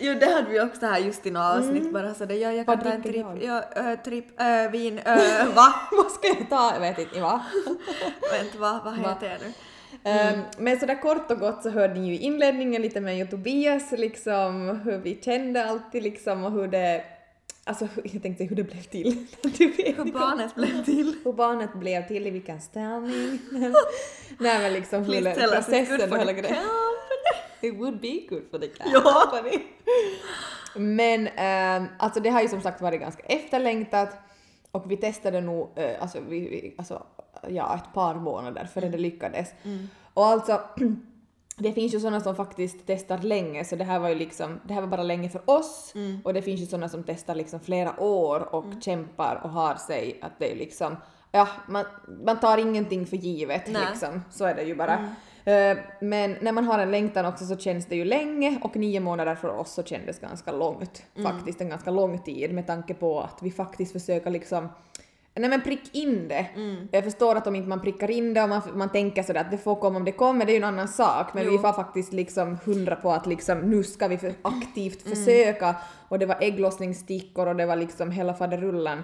Jo, 0.00 0.14
det 0.20 0.26
hade 0.34 0.50
vi 0.50 0.60
också 0.60 0.86
här 0.86 0.98
just 0.98 1.26
i 1.26 1.30
något 1.30 1.58
avsnitt 1.58 1.92
bara 1.92 2.14
sådär, 2.14 2.34
ja 2.34 2.52
jag 2.52 2.66
kan 2.66 2.76
Vad 2.76 2.84
ta 2.84 2.90
en 2.92 3.02
tripp, 3.02 3.26
ja, 3.40 3.62
äh, 3.76 3.98
tripp, 4.04 4.40
äh, 4.40 4.70
vin, 4.72 4.98
äh, 4.98 5.54
va? 5.56 5.74
Vad 5.92 6.10
ska 6.12 6.28
jag 6.28 6.50
ta? 6.50 6.70
Jag 6.74 6.80
vet 6.80 6.98
inte, 6.98 7.20
va? 7.20 7.40
Vänta, 8.32 8.58
va, 8.58 8.80
vad 8.84 8.94
heter 8.94 9.26
jag 9.30 9.40
nu? 9.40 9.52
Ehm, 10.04 10.40
men 10.58 10.80
sådär 10.80 11.02
kort 11.02 11.30
och 11.30 11.38
gott 11.38 11.62
så 11.62 11.70
hörde 11.70 11.94
ni 12.00 12.08
ju 12.08 12.14
i 12.14 12.18
inledningen 12.18 12.82
lite 12.82 13.00
med 13.00 13.22
och 13.24 13.30
Tobias 13.30 13.92
liksom 13.92 14.80
hur 14.84 14.98
vi 14.98 15.18
kände 15.22 15.64
alltid 15.64 16.02
liksom 16.02 16.44
och 16.44 16.52
hur 16.52 16.68
det 16.68 17.04
Alltså 17.64 17.88
jag 18.04 18.22
tänkte 18.22 18.44
hur 18.44 18.56
det 18.56 18.64
blev 18.64 18.82
till. 18.82 19.06
Hur 19.96 20.12
barnet 20.12 20.54
blev 20.54 20.84
till. 20.84 21.14
hur 21.24 21.32
barnet 21.32 21.74
blev 21.74 22.08
till, 22.08 22.26
i 22.26 22.30
vilken 22.30 22.60
ställning. 22.60 23.38
Nej 24.38 24.58
men 24.62 24.72
liksom 24.72 25.04
hur 25.04 25.22
good 25.22 25.34
processen 25.34 26.12
och 26.12 26.18
hela 26.18 26.32
grejen. 26.32 26.56
It 27.60 27.74
would 27.74 28.00
be 28.00 28.20
good 28.28 28.42
for 28.50 28.58
the 28.58 28.68
Ja. 28.92 29.00
company. 29.30 29.58
Men 30.74 31.28
ehm, 31.36 31.86
alltså 31.98 32.20
det 32.20 32.30
har 32.30 32.42
ju 32.42 32.48
som 32.48 32.60
sagt 32.60 32.80
varit 32.80 33.00
ganska 33.00 33.22
efterlängtat 33.22 34.16
och 34.70 34.90
vi 34.90 34.96
testade 34.96 35.40
nog 35.40 35.70
eh, 35.76 36.02
alltså, 36.02 36.18
vi, 36.28 36.40
vi, 36.40 36.74
alltså, 36.78 37.02
ja, 37.48 37.74
ett 37.76 37.94
par 37.94 38.14
månader 38.14 38.64
före 38.64 38.88
det 38.88 38.98
lyckades. 38.98 39.48
Och 40.14 40.26
alltså 40.26 40.60
det 41.56 41.72
finns 41.72 41.94
ju 41.94 42.00
sådana 42.00 42.20
som 42.20 42.36
faktiskt 42.36 42.76
testar 42.86 43.18
länge 43.18 43.64
så 43.64 43.76
det 43.76 43.84
här 43.84 43.98
var 43.98 44.08
ju 44.08 44.14
liksom, 44.14 44.60
det 44.64 44.74
här 44.74 44.80
var 44.80 44.88
bara 44.88 45.02
länge 45.02 45.28
för 45.28 45.50
oss 45.50 45.94
och 46.24 46.34
det 46.34 46.42
finns 46.42 46.60
ju 46.60 46.66
sådana 46.66 46.88
som 46.88 47.04
testar 47.04 47.34
liksom 47.34 47.60
flera 47.60 48.00
år 48.00 48.54
och 48.54 48.64
kämpar 48.80 49.40
och 49.44 49.50
har 49.50 49.74
sig 49.74 50.18
att 50.22 50.32
det 50.38 50.52
är 50.52 50.56
liksom, 50.56 50.96
ja 51.32 51.48
man, 51.68 51.84
man 52.24 52.40
tar 52.40 52.58
ingenting 52.58 53.06
för 53.06 53.16
givet 53.16 53.62
Nej. 53.68 53.82
liksom, 53.90 54.22
så 54.30 54.44
är 54.44 54.54
det 54.54 54.62
ju 54.62 54.74
bara. 54.74 54.94
Eh, 55.44 55.78
Men 56.00 56.36
när 56.40 56.52
man 56.52 56.64
har 56.64 56.78
en 56.78 56.90
längtan 56.90 57.26
också 57.26 57.44
så 57.44 57.56
känns 57.56 57.86
det 57.86 57.96
ju 57.96 58.04
länge 58.04 58.58
och 58.62 58.76
nio 58.76 59.00
månader 59.00 59.34
för 59.34 59.48
oss 59.48 59.72
så 59.72 59.82
kändes 59.82 60.18
ganska 60.20 60.52
långt. 60.52 61.02
Faktiskt 61.22 61.60
en 61.60 61.68
ganska 61.68 61.90
lång 61.90 62.18
tid 62.18 62.54
med 62.54 62.66
tanke 62.66 62.94
på 62.94 63.20
att 63.20 63.38
vi 63.42 63.50
faktiskt 63.50 63.92
försöker 63.92 64.30
liksom 64.30 64.68
Nej 65.38 65.50
men 65.50 65.62
prick 65.62 65.94
in 65.94 66.28
det. 66.28 66.46
Jag 66.90 67.04
förstår 67.04 67.36
att 67.36 67.46
om 67.46 67.54
inte 67.54 67.68
man 67.68 67.80
prickar 67.80 68.10
in 68.10 68.34
det 68.34 68.42
och 68.42 68.48
man, 68.48 68.62
man 68.74 68.88
tänker 68.92 69.22
sådär 69.22 69.40
att 69.40 69.50
det 69.50 69.58
får 69.58 69.74
komma 69.74 69.96
om 69.96 70.04
det 70.04 70.12
kommer, 70.12 70.44
det 70.46 70.52
är 70.52 70.54
ju 70.54 70.58
en 70.58 70.64
annan 70.64 70.88
sak. 70.88 71.34
Men 71.34 71.44
Jo. 71.44 71.50
vi 71.50 71.56
var 71.56 71.72
faktiskt 71.72 72.12
liksom 72.12 72.58
hundra 72.64 72.96
på 72.96 73.12
att 73.12 73.26
liksom 73.26 73.58
nu 73.58 73.82
ska 73.84 74.08
vi 74.08 74.18
för 74.18 74.32
aktivt 74.42 75.02
försöka 75.02 75.76
och 76.08 76.18
det 76.18 76.26
var 76.26 76.36
ägglossningsstickor 76.40 77.46
och 77.48 77.56
det 77.56 77.66
var 77.66 77.76
liksom 77.76 78.10
hela 78.10 78.34
faderullan. 78.34 79.02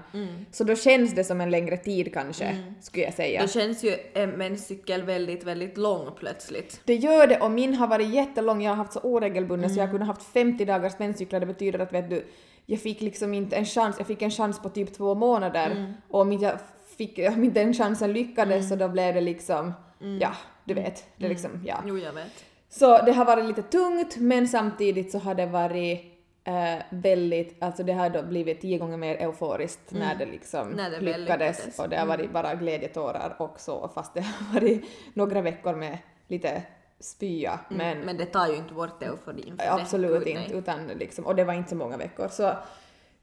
Så 0.52 0.64
då 0.64 0.74
känns 0.76 1.14
det 1.14 1.24
som 1.24 1.40
en 1.40 1.50
längre 1.50 1.76
tid 1.76 2.12
kanske, 2.14 2.56
skulle 2.80 3.04
jag 3.04 3.14
säga. 3.14 3.42
Då 3.42 3.48
känns 3.48 3.84
ju 3.84 3.94
en 4.14 4.30
menscykel 4.30 5.02
väldigt, 5.02 5.44
väldigt 5.44 5.76
lång 5.78 6.08
plötsligt. 6.18 6.80
Det 6.84 6.94
gör 6.94 7.26
det 7.26 7.40
och 7.40 7.50
min 7.50 7.74
har 7.74 7.86
varit 7.86 8.08
jättelång, 8.08 8.62
jag 8.62 8.70
har 8.70 8.76
haft 8.76 8.92
så 8.92 9.00
oregelbunden 9.00 9.70
så 9.70 9.78
jag 9.78 9.84
Mm. 9.84 9.92
kunde 9.92 10.06
haft 10.06 10.22
50 10.32 10.64
dagars 10.64 10.98
menscyklar, 10.98 11.40
det 11.40 11.46
betyder 11.46 11.78
att 11.78 11.92
vet 11.92 12.10
du, 12.10 12.24
jag 12.66 12.80
fick 12.80 13.00
liksom 13.00 13.34
inte 13.34 13.56
en 13.56 13.64
chans, 13.64 13.96
jag 13.98 14.06
fick 14.06 14.22
en 14.22 14.30
chans 14.30 14.62
på 14.62 14.68
typ 14.68 14.94
två 14.94 15.14
månader 15.14 15.70
Mm. 15.70 15.92
och 16.08 16.20
om 16.20 16.32
inte 16.32 16.44
jag 16.44 16.58
fick, 16.96 17.18
om 17.18 17.44
inte 17.44 17.60
den 17.60 17.74
chansen 17.74 18.12
lyckades 18.12 18.68
så 18.68 18.76
då 18.76 18.88
blev 18.88 19.14
det 19.14 19.20
liksom, 19.20 19.72
Mm. 20.00 20.18
ja, 20.20 20.32
du 20.64 20.74
vet, 20.74 21.04
det 21.16 21.28
liksom, 21.28 21.50
ja. 21.66 21.76
Jo, 21.86 21.98
jag 21.98 22.12
vet. 22.12 22.44
Så 22.68 22.98
det 23.02 23.12
har 23.12 23.24
varit 23.24 23.44
lite 23.44 23.62
tungt 23.62 24.16
men 24.16 24.48
samtidigt 24.48 25.12
så 25.12 25.18
har 25.18 25.34
det 25.34 25.46
varit 25.46 26.00
eh, 26.44 26.82
väldigt, 26.90 27.62
alltså 27.62 27.82
det 27.82 27.92
har 27.92 28.10
då 28.10 28.22
blivit 28.22 28.60
tio 28.60 28.78
gånger 28.78 28.96
mer 28.96 29.16
euforiskt 29.16 29.92
när 29.92 30.14
det 30.14 30.26
liksom 30.26 30.60
Mm. 30.60 30.76
När 30.76 30.90
det 30.90 31.00
lyckades. 31.00 31.60
Mm. 31.60 31.72
och 31.78 31.88
det 31.88 31.96
har 31.96 32.06
varit 32.06 32.32
bara 32.32 32.54
glädjetårar 32.54 33.36
och 33.38 33.60
så 33.60 33.88
fast 33.94 34.14
det 34.14 34.20
har 34.20 34.54
varit 34.54 34.84
några 35.14 35.40
veckor 35.42 35.74
med 35.74 35.98
lite 36.28 36.62
spya 37.04 37.60
men, 37.68 37.80
Mm, 37.96 38.06
Men 38.06 38.16
det 38.16 38.26
tar 38.26 38.46
ju 38.48 38.56
inte 38.56 38.74
bort 38.74 39.02
euforin 39.02 39.56
för 39.58 39.80
absolut 39.80 40.24
det. 40.24 40.30
inte 40.30 40.54
utan 40.54 40.86
liksom, 40.86 41.26
och 41.26 41.36
det 41.36 41.44
var 41.44 41.54
inte 41.54 41.70
så 41.70 41.76
många 41.76 41.96
veckor 41.96 42.28
så 42.28 42.52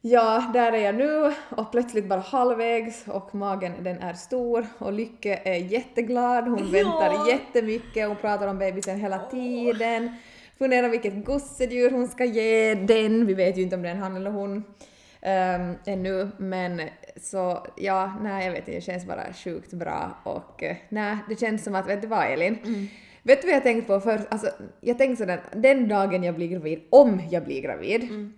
Ja, 0.04 0.50
där 0.54 0.72
är 0.72 0.78
jag 0.78 0.96
nu 0.96 1.34
och 1.50 1.72
plötsligt 1.72 2.06
bara 2.10 2.20
halvvägs 2.20 3.08
och 3.08 3.36
magen 3.36 3.74
den 3.84 3.98
är 4.00 4.14
stor 4.14 4.66
och 4.78 4.94
Lycke 4.94 5.42
är 5.46 5.56
jätteglad, 5.56 6.48
hon 6.48 6.60
Ja. 6.60 6.84
väntar 6.84 7.30
jättemycket, 7.30 8.08
hon 8.08 8.16
pratar 8.18 8.48
om 8.48 8.58
bebisen 8.58 9.00
hela 9.00 9.20
tiden. 9.20 10.16
Funderar 10.58 10.90
vilket 10.90 11.26
gosedjur 11.26 11.92
hon 11.92 12.08
ska 12.08 12.26
ge 12.26 12.74
den, 12.76 13.26
vi 13.26 13.34
vet 13.34 13.58
ju 13.58 13.62
inte 13.62 13.76
om 13.76 13.82
det 13.82 13.90
är 13.90 13.92
en 13.96 14.02
han 14.02 14.16
eller 14.18 14.32
hon 14.32 14.52
um, 14.56 15.76
ännu 15.86 16.30
men 16.38 16.82
så 17.22 17.68
ja, 17.76 18.14
nej 18.22 18.46
jag 18.46 18.52
vet 18.52 18.60
inte, 18.60 18.72
det 18.72 18.82
känns 18.82 19.06
bara 19.06 19.34
sjukt 19.34 19.74
bra 19.74 20.18
och 20.24 20.64
eh, 20.64 20.76
nej 20.90 21.18
det 21.30 21.40
känns 21.40 21.64
som 21.64 21.76
att, 21.76 21.88
vet 21.88 22.02
du 22.02 22.08
vad 22.08 22.26
Elin? 22.32 22.58
Mm. 22.66 22.88
Vet 23.24 23.42
du 23.42 23.48
vad 23.48 23.56
jag 23.56 23.64
tänkte 23.64 23.88
på 23.94 24.00
först? 24.00 24.24
Alltså, 24.30 24.52
jag 24.82 24.98
tänkte 24.98 25.24
sådär, 25.24 25.42
den 25.54 25.88
dagen 25.88 26.24
jag 26.24 26.36
blir 26.36 26.48
gravid, 26.48 26.82
om 26.90 27.22
jag 27.32 27.44
blir 27.44 27.62
gravid, 27.62 28.04
Mm. 28.04 28.34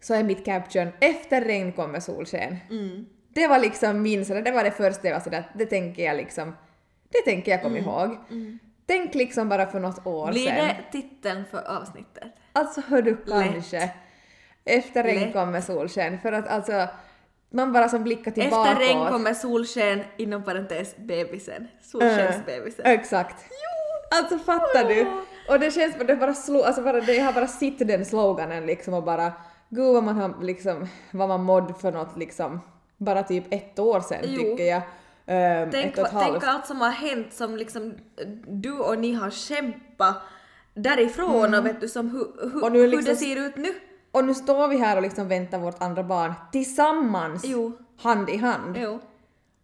så 0.00 0.14
är 0.14 0.22
mitt 0.22 0.44
caption 0.44 0.88
“Efter 1.00 1.40
regn 1.40 1.72
kommer 1.72 2.00
solsken”. 2.00 2.56
Mm. 2.70 3.06
Det 3.34 3.46
var 3.46 3.58
liksom 3.58 4.02
min 4.02 4.24
sådär, 4.26 4.42
det 4.42 4.50
var 4.52 4.64
det 4.64 4.70
första 4.70 5.08
jag 5.08 5.14
var 5.14 5.20
sådär, 5.20 5.44
det 5.54 5.66
tänker 5.66 6.04
jag 6.04 6.16
liksom, 6.16 6.56
det 7.08 7.18
tänker 7.30 7.52
jag 7.52 7.62
komma 7.62 7.78
ihåg. 7.78 8.16
Tänk 8.86 9.14
liksom 9.14 9.48
bara 9.48 9.66
för 9.66 9.80
något 9.80 10.06
år 10.06 10.22
Mm. 10.22 10.32
Blir 10.34 10.46
sedan. 10.46 10.68
det 10.68 11.00
titeln 11.00 11.44
för 11.50 11.76
avsnittet? 11.80 12.32
Alltså 12.52 12.80
hör 12.88 13.02
du 13.02 13.16
kanske. 13.16 13.90
Efter 14.64 15.02
regn 15.02 15.20
Lätt. 15.20 15.32
kommer 15.32 15.60
solsken. 15.60 16.18
För 16.18 16.32
att 16.32 16.48
alltså, 16.48 16.86
man 17.50 17.72
bara 17.72 17.88
som 17.88 18.02
blickar 18.02 18.30
tillbaka. 18.30 18.70
Efter 18.72 18.84
regn 18.86 19.06
kommer 19.08 19.34
solsken, 19.34 20.00
inom 20.16 20.42
parentes 20.44 20.96
bebisen. 20.96 21.68
Solskensbebisen. 21.82 22.86
Exakt. 22.86 23.44
Alltså 24.10 24.38
fattar 24.38 24.88
du? 24.88 25.06
Och 25.48 25.60
det 25.60 25.70
känns 25.70 25.96
som 25.96 26.06
det 26.06 26.16
bara 26.16 26.34
slog, 26.34 26.62
alltså 26.62 26.82
bara, 26.82 27.00
det, 27.00 27.14
jag 27.14 27.24
har 27.24 27.32
bara 27.32 27.46
sett 27.46 27.78
den 27.88 28.04
sloganen 28.04 28.66
liksom 28.66 28.94
och 28.94 29.02
bara 29.02 29.32
gud 29.68 29.94
vad 29.94 30.02
man 30.04 30.16
har 30.16 30.42
liksom, 30.42 30.86
vad 31.10 31.28
man 31.28 31.42
mådde 31.42 31.74
för 31.74 31.92
något 31.92 32.16
liksom, 32.16 32.60
bara 32.96 33.22
typ 33.22 33.44
ett 33.50 33.78
år 33.78 34.00
sedan 34.00 34.20
Jo. 34.24 34.40
tycker 34.42 34.64
jag. 34.64 34.82
Um, 35.26 35.70
Tänk, 35.70 35.94
tänk 35.94 36.44
allt 36.44 36.66
som 36.66 36.80
har 36.80 36.90
hänt 36.90 37.32
som 37.32 37.56
liksom 37.56 37.94
du 38.46 38.72
och 38.78 38.98
ni 38.98 39.14
har 39.14 39.30
kämpat 39.30 40.16
därifrån 40.74 41.54
och 41.54 41.66
vet 41.66 41.80
du 41.80 41.88
som 41.88 42.10
hur, 42.10 42.50
hur, 42.52 42.66
Mm. 42.66 42.72
Hur 42.72 42.88
liksom- 42.88 43.04
det 43.14 43.16
ser 43.16 43.36
ut 43.46 43.56
nu. 43.56 43.68
Och 44.10 44.24
nu 44.24 44.34
står 44.34 44.68
vi 44.68 44.76
här 44.76 44.96
och 44.96 45.02
liksom 45.02 45.28
väntar 45.28 45.58
vårt 45.58 45.82
andra 45.82 46.02
barn 46.02 46.32
tillsammans, 46.52 47.42
Jo. 47.44 47.72
hand 48.02 48.30
i 48.30 48.36
hand, 48.36 48.76
Jo. 48.78 49.00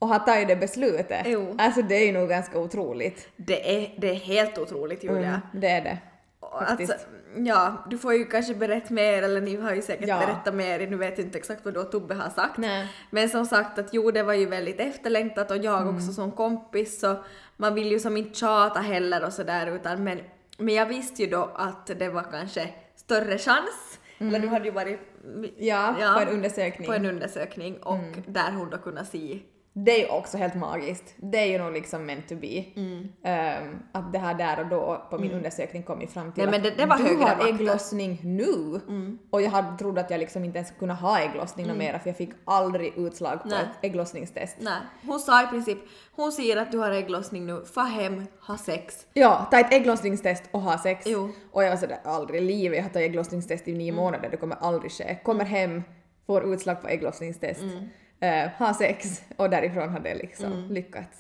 Och 0.01 0.09
har 0.09 0.19
tagit 0.19 0.49
det 0.49 0.57
beslutet. 0.57 1.27
Jo. 1.27 1.55
Alltså 1.59 1.83
det 1.83 1.95
är 1.95 2.07
ju 2.07 2.13
nog 2.13 2.29
ganska 2.29 2.59
otroligt. 2.59 3.29
Det 3.37 3.77
är, 3.77 3.95
det 3.99 4.11
är 4.11 4.15
helt 4.15 4.59
otroligt 4.59 5.05
Julia. 5.05 5.19
Mm, 5.29 5.41
det 5.53 5.69
är 5.69 5.81
det. 5.85 5.99
Och. 6.41 6.71
Alltså, 6.71 6.95
ja, 7.37 7.85
du 7.91 7.99
får 7.99 8.15
ju 8.15 8.25
kanske 8.25 8.55
berätta 8.55 8.95
mer, 8.95 9.23
eller 9.23 9.41
ni 9.41 9.57
har 9.57 9.75
ju 9.75 9.83
säkert 9.83 10.09
Ja. 10.09 10.19
berättat 10.27 10.55
mer, 10.55 10.87
nu 10.87 10.97
vet 10.97 11.19
jag 11.19 11.27
inte 11.27 11.39
exakt 11.39 11.65
vad 11.65 11.75
då 11.75 11.83
Tobbe 11.83 12.15
har 12.15 12.31
sagt. 12.31 12.57
Nej. 12.57 12.89
Men 13.11 13.29
som 13.29 13.47
sagt 13.47 13.79
att 13.79 13.89
jo, 13.95 14.11
det 14.11 14.23
var 14.23 14.35
ju 14.35 14.47
väldigt 14.47 14.81
efterlängtat 14.81 15.51
och 15.51 15.57
jag 15.57 15.83
Mm. 15.83 15.95
också 15.97 16.13
som 16.13 16.33
kompis 16.33 17.01
så 17.01 17.17
man 17.57 17.75
vill 17.75 17.91
ju 17.93 17.99
som 17.99 18.17
inte 18.17 18.39
tjata 18.39 18.81
heller 18.81 19.25
och 19.25 19.33
sådär 19.33 19.67
utan 19.67 20.05
men, 20.05 20.21
men 20.59 20.75
jag 20.75 20.87
visste 20.87 21.23
ju 21.23 21.31
då 21.31 21.51
att 21.55 21.87
det 21.87 22.09
var 22.09 22.23
kanske 22.23 22.69
större 22.97 23.39
chans. 23.39 23.99
Eller 24.19 24.39
du 24.39 24.49
hade 24.49 24.65
ju 24.65 24.71
varit 24.71 25.01
Mm. 25.25 25.51
Ja, 25.59 25.95
på 26.15 26.21
en 26.21 26.29
undersökning. 26.29 26.87
på 26.89 26.93
en 26.95 27.07
undersökning 27.07 27.77
och 27.83 27.99
där 28.27 28.53
hon 28.53 28.71
då 28.71 28.79
kunde 28.79 29.05
se 29.05 29.39
Det 29.73 29.91
är 29.91 29.99
ju 29.99 30.09
också 30.09 30.39
helt 30.39 30.55
magiskt. 30.55 31.15
Det 31.17 31.39
är 31.39 31.47
ju 31.47 31.59
nog 31.59 31.73
liksom 31.73 32.07
meant 32.07 32.29
to 32.29 32.37
be. 32.37 32.65
Mm. 32.77 33.09
Ehm, 33.25 33.79
att 33.93 34.13
det 34.13 34.19
här 34.19 34.35
där 34.35 34.61
och 34.61 34.67
då 34.67 35.07
på 35.11 35.19
min 35.19 35.33
undersökning 35.33 35.83
kom 35.83 36.01
ju 36.01 36.07
fram 36.07 36.33
till 36.33 36.45
Nej, 36.47 36.57
att 36.57 36.63
det- 36.63 36.71
det 36.71 36.87
du 36.87 37.17
har 37.17 37.49
ägglossning 37.49 38.21
nu. 38.23 38.81
Mm. 38.89 39.19
Och 39.31 39.43
jag 39.43 39.51
hade 39.51 39.79
trodde 39.79 40.01
att 40.01 40.11
jag 40.11 40.19
liksom 40.21 40.45
inte 40.45 40.59
ens 40.59 40.71
kunna 40.79 40.95
ha 40.95 41.21
ägglossning 41.21 41.67
mm. 41.67 41.79
mera 41.79 41.99
för 41.99 42.09
jag 42.09 42.17
fick 42.17 42.31
aldrig 42.45 42.99
utslag 42.99 43.43
på 43.43 43.49
Nej. 43.49 43.59
ett 43.61 43.85
ägglossningstest. 43.85 44.57
Nej, 44.61 44.81
hon 45.07 45.21
sa 45.21 45.45
i 45.45 45.47
princip, 45.47 45.79
hon 46.13 46.33
säger 46.33 46.57
att 46.57 46.73
du 46.73 46.79
har 46.79 46.91
ägglossning 46.91 47.47
nu, 47.47 47.65
fa 47.75 47.83
hem, 47.83 48.27
ha 48.47 48.57
sex. 48.59 49.07
Ja, 49.13 49.49
ta 49.51 49.61
ett 49.61 49.73
ägglossningstest 49.73 50.45
och 50.51 50.61
ha 50.61 50.79
sex. 50.79 51.05
Jo. 51.07 51.19
Mm. 51.21 51.33
Och 51.53 51.65
jag 51.65 51.71
var 51.71 51.77
sådär, 51.77 51.99
aldrig 52.05 52.43
i 52.43 52.45
livet, 52.45 52.77
jag 52.77 52.85
har 52.85 52.91
tagit 52.91 53.09
ägglossningstest 53.09 53.69
i 53.69 53.73
nio 53.75 53.93
månader, 53.93 54.29
det 54.31 54.37
kommer 54.37 54.57
aldrig 54.57 54.93
ske. 54.93 55.19
Kommer 55.25 55.45
hem, 55.45 55.83
får 56.27 56.55
utslag 56.55 56.83
på 56.83 56.89
ägglossningstest, 56.89 57.61
Mm. 57.63 57.89
Eh, 58.21 58.51
ha 58.59 58.75
sex 58.75 59.23
och 59.37 59.51
därifrån 59.51 59.89
har 59.89 60.01
det 60.01 60.15
liksom 60.15 60.53
Mm. 60.53 60.71
lyckats. 60.73 61.19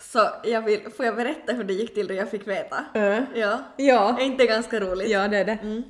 Så 0.00 0.28
jag 0.44 0.62
vill, 0.62 0.90
får 0.96 1.06
jag 1.06 1.16
berätta 1.16 1.52
hur 1.52 1.64
det 1.64 1.72
gick 1.72 1.94
till 1.94 2.06
då 2.08 2.14
jag 2.14 2.30
fick 2.30 2.46
veta? 2.46 2.84
Eh, 2.94 3.22
Ja. 3.34 3.58
ja. 3.76 4.18
Är 4.20 4.24
inte 4.24 4.46
ganska 4.46 4.80
roligt? 4.80 5.10
ja, 5.10 5.28
det 5.28 5.36
är 5.38 5.44
det. 5.44 5.58
Mm. 5.62 5.82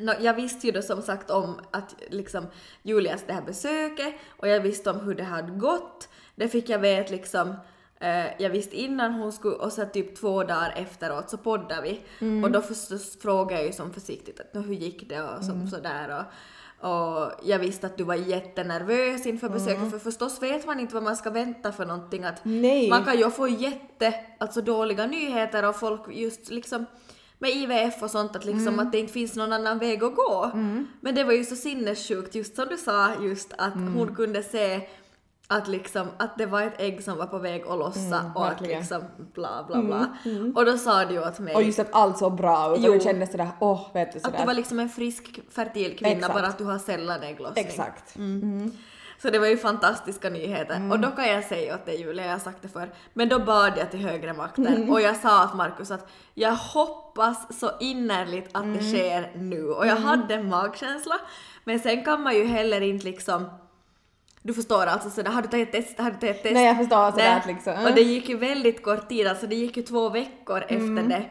Nå, 0.00 0.12
jag 0.20 0.34
visste 0.34 0.66
ju 0.66 0.72
då 0.72 0.82
som 0.82 1.02
sagt 1.02 1.30
om 1.30 1.60
att 1.70 1.94
liksom 2.10 2.46
Julias 2.82 3.24
det 3.26 3.32
här 3.32 3.42
besöket 3.42 4.14
och 4.28 4.48
jag 4.48 4.60
visste 4.60 4.90
om 4.90 5.00
hur 5.00 5.14
det 5.14 5.22
hade 5.24 5.52
gått. 5.52 6.08
Det 6.36 6.48
fick 6.48 6.68
jag 6.68 6.78
veta 6.78 7.12
liksom 7.12 7.54
eh, 8.00 8.26
jag 8.42 8.50
visste 8.50 8.76
innan 8.80 9.12
hon 9.12 9.32
skulle 9.32 9.54
och 9.56 9.72
så 9.72 9.84
typ 9.84 10.16
två 10.16 10.44
dagar 10.44 10.74
efteråt 10.76 11.30
så 11.30 11.38
poddade 11.38 11.82
vi 11.82 12.00
och 12.44 12.50
då 12.50 12.62
förstås 12.62 13.18
frågade 13.20 13.54
jag 13.60 13.66
ju 13.66 13.72
som 13.72 13.92
försiktigt 13.92 14.40
att 14.40 14.54
"Nå, 14.54 14.60
hur 14.60 14.74
gick 14.74 15.08
det 15.08 15.22
och 15.22 15.44
som 15.44 15.66
sådär 15.68 16.18
och 16.18 16.24
och 16.80 17.30
jag 17.42 17.58
visste 17.58 17.86
att 17.86 17.96
du 17.96 18.04
var 18.04 18.14
jättenervös 18.14 19.26
inför 19.26 19.48
besöket 19.48 19.90
för 19.90 19.98
förstås 19.98 20.42
vet 20.42 20.66
man 20.66 20.80
inte 20.80 20.94
vad 20.94 21.02
man 21.02 21.16
ska 21.16 21.30
vänta 21.30 21.72
för 21.72 21.86
någonting. 21.86 22.24
Att 22.24 22.40
Nej. 22.42 22.88
man 22.90 23.04
kan 23.04 23.18
ju 23.18 23.30
få 23.30 23.48
jätte, 23.48 24.14
alltså 24.38 24.60
dåliga 24.60 25.06
nyheter 25.06 25.68
och 25.68 25.76
folk 25.76 26.00
just 26.10 26.50
liksom 26.50 26.86
med 27.38 27.50
IVF 27.50 28.02
och 28.02 28.10
sånt 28.10 28.36
att 28.36 28.44
liksom 28.44 28.78
att 28.78 28.92
det 28.92 28.98
inte 28.98 29.12
finns 29.12 29.36
någon 29.36 29.52
annan 29.52 29.78
väg 29.78 30.04
att 30.04 30.14
gå. 30.14 30.50
Men 31.00 31.14
det 31.14 31.24
var 31.24 31.32
ju 31.32 31.44
så 31.44 31.56
sinnessjukt 31.56 32.34
just 32.34 32.56
som 32.56 32.68
du 32.68 32.76
sa 32.76 33.14
just 33.22 33.52
att 33.58 33.74
hon 33.74 34.14
kunde 34.14 34.42
se 34.42 34.80
att 35.50 35.68
liksom 35.68 36.06
att 36.16 36.38
det 36.38 36.46
var 36.46 36.62
ett 36.62 36.80
ägg 36.80 37.04
som 37.04 37.18
var 37.18 37.26
på 37.26 37.38
väg 37.38 37.62
att 37.66 37.78
lossa 37.78 38.32
och 38.34 38.46
att 38.46 38.52
verkligen. 38.52 38.78
liksom 38.78 39.02
bla 39.34 39.64
bla 39.68 39.82
bla. 39.82 40.06
Och 40.54 40.64
då 40.64 40.78
sa 40.78 41.04
du 41.04 41.14
ju 41.14 41.20
åt 41.28 41.38
mig 41.38 41.54
Och 41.54 41.62
just 41.62 41.78
att 41.78 41.88
allt 41.92 42.18
såg 42.18 42.34
bra 42.36 42.76
ut 42.76 42.86
och 42.86 42.92
det 42.94 43.00
kändes 43.00 43.30
sådär, 43.30 43.48
åh, 43.60 43.86
vet 43.94 44.12
du 44.12 44.18
att 44.18 44.24
sådär. 44.24 44.38
du 44.38 44.44
var 44.44 44.54
liksom 44.54 44.78
en 44.78 44.88
frisk 44.88 45.40
fertil 45.50 45.96
kvinna 45.98 46.12
Exakt. 46.12 46.34
bara 46.34 46.46
att 46.46 46.58
du 46.58 46.64
har 46.64 46.78
sällan 46.78 47.22
ägglossning. 47.22 47.64
Exakt. 47.66 48.16
Så 49.22 49.30
det 49.30 49.38
var 49.38 49.46
ju 49.46 49.56
fantastiska 49.56 50.30
nyheter. 50.30 50.88
Och 50.92 50.98
då 51.00 51.10
kan 51.10 51.28
jag 51.28 51.44
säga 51.44 51.74
åt 51.74 51.86
dig 51.86 52.00
Julia, 52.00 52.24
jag 52.24 52.32
har 52.32 52.38
sagt 52.38 52.62
det 52.62 52.68
förr, 52.68 52.90
men 53.14 53.28
då 53.28 53.38
bad 53.38 53.72
jag 53.76 53.90
till 53.90 54.00
högre 54.00 54.32
makter 54.32 54.90
och 54.90 55.00
jag 55.00 55.16
sa 55.16 55.44
åt 55.44 55.54
Markus 55.54 55.90
att 55.90 56.08
jag 56.34 56.54
hoppas 56.54 57.60
så 57.60 57.70
innerligt 57.80 58.50
att 58.52 58.74
det 58.74 58.82
sker 58.82 59.32
nu. 59.36 59.64
Och 59.68 59.86
jag 59.86 59.96
hade 59.96 60.34
en 60.34 60.48
magkänsla, 60.48 61.14
men 61.64 61.78
sen 61.80 62.04
kan 62.04 62.22
man 62.22 62.34
ju 62.34 62.44
heller 62.44 62.80
inte 62.80 63.04
liksom 63.04 63.48
du 64.42 64.54
förstår 64.54 64.86
alltså 64.86 65.10
sådär, 65.10 65.30
har 65.30 65.42
du 65.42 65.48
tagit 65.48 65.72
test, 65.72 65.98
har 65.98 66.10
du 66.10 66.16
tagit 66.16 66.42
test? 66.42 66.54
Nej, 66.54 66.66
jag 66.66 66.76
förstår 66.76 67.10
sådär 67.10 67.36
att 67.36 67.46
liksom, 67.46 67.72
Och 67.84 67.94
det 67.94 68.00
gick 68.02 68.28
ju 68.28 68.36
väldigt 68.36 68.82
kort 68.82 69.08
tid, 69.08 69.26
alltså 69.26 69.46
det 69.46 69.54
gick 69.54 69.76
ju 69.76 69.82
två 69.82 70.08
veckor 70.08 70.62
efter 70.68 71.02
det. 71.08 71.24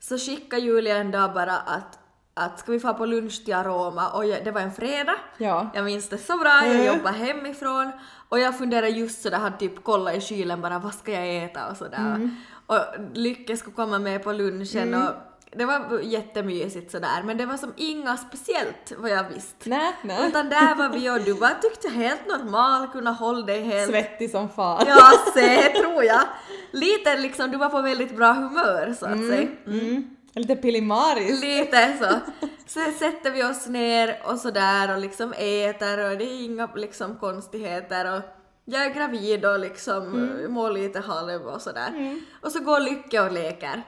Så 0.00 0.18
skickade 0.18 0.62
Julia 0.62 0.96
en 0.96 1.10
dag 1.10 1.32
bara 1.34 1.56
att, 1.56 1.98
att 2.34 2.58
ska 2.58 2.72
vi 2.72 2.80
få 2.80 2.94
på 2.94 3.06
lunch 3.06 3.44
till 3.44 3.54
Aroma 3.54 4.08
och 4.10 4.26
jag, 4.26 4.44
det 4.44 4.50
var 4.50 4.60
en 4.60 4.72
fredag. 4.72 5.16
Ja. 5.38 5.70
Jag 5.74 5.84
minns 5.84 6.08
det 6.08 6.18
så 6.18 6.36
bra, 6.38 6.48
jag 6.66 6.74
Mm. 6.74 6.86
jobbade 6.86 7.16
hemifrån 7.18 7.92
och 8.28 8.38
jag 8.38 8.58
funderade 8.58 8.88
just 8.88 9.22
sådär, 9.22 9.38
hade 9.38 9.56
typ 9.58 9.84
kollat 9.84 10.14
i 10.14 10.20
kylen 10.20 10.60
bara 10.60 10.78
vad 10.78 10.94
ska 10.94 11.12
jag 11.12 11.44
äta 11.44 11.70
och 11.70 11.76
sådär. 11.76 11.98
Mm. 11.98 12.36
och 12.66 12.78
Lycke 13.12 13.56
skulle 13.56 13.76
komma 13.76 13.98
med 13.98 14.24
på 14.24 14.32
lunchen 14.32 14.94
och 14.94 15.10
det 15.56 15.64
var 15.64 16.00
jättemysigt 16.02 16.90
sådär 16.90 17.22
men 17.24 17.36
det 17.36 17.46
var 17.46 17.56
som 17.56 17.72
inga 17.76 18.16
speciellt 18.16 18.92
vad 18.98 19.10
jag 19.10 19.24
visste. 19.34 19.68
Nej, 19.68 19.92
nej. 20.02 20.28
Utan 20.28 20.48
där 20.48 20.74
var 20.74 20.88
vi 20.88 21.10
och 21.10 21.20
du 21.20 21.32
var 21.32 21.50
tyckte 21.62 21.88
helt 21.88 22.26
normal, 22.26 22.88
kunna 22.88 23.10
hålla 23.10 23.46
dig 23.46 23.62
helt... 23.62 23.90
Svettig 23.90 24.30
som 24.30 24.48
fan. 24.48 24.84
Ja, 24.86 25.12
se 25.34 25.68
tror 25.68 26.04
jag. 26.04 26.22
Lite 26.70 27.16
liksom, 27.16 27.50
du 27.50 27.58
var 27.58 27.68
på 27.68 27.82
väldigt 27.82 28.16
bra 28.16 28.32
humör 28.32 28.94
så 28.98 29.06
att 29.06 29.28
säga. 29.28 29.48
Mm. 29.66 30.16
Lite 30.34 30.56
pillimaris. 30.56 31.40
Lite 31.40 31.98
så. 32.00 32.46
Så 32.66 32.80
sätter 32.98 33.30
vi 33.30 33.44
oss 33.44 33.66
ner 33.66 34.22
och 34.24 34.38
sådär 34.38 34.94
och 34.94 35.00
liksom 35.00 35.32
äter 35.32 36.10
och 36.10 36.18
det 36.18 36.24
är 36.24 36.44
inga 36.44 36.68
liksom 36.74 37.16
konstigheter 37.16 38.16
och 38.16 38.22
jag 38.64 38.84
är 38.84 38.90
gravid 38.94 39.44
och 39.44 39.58
liksom 39.58 40.28
mår 40.48 40.70
lite 40.70 41.00
halv 41.00 41.46
och 41.46 41.62
sådär. 41.62 42.16
Och 42.42 42.52
så 42.52 42.60
går 42.60 42.80
Lycke 42.80 43.20
och 43.20 43.32
leker. 43.32 43.82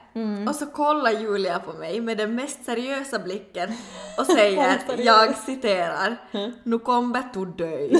Och 0.49 0.55
så 0.55 0.65
kollar 0.65 1.11
Julia 1.11 1.59
på 1.59 1.73
mig 1.73 2.01
med 2.01 2.17
den 2.17 2.35
mest 2.35 2.65
seriösa 2.65 3.19
blicken 3.19 3.69
och 4.17 4.25
säger, 4.25 4.79
jag 4.97 5.37
citerar, 5.37 6.17
nu 6.63 6.79
kommer 6.79 7.23
du 7.33 7.45
dö. 7.45 7.99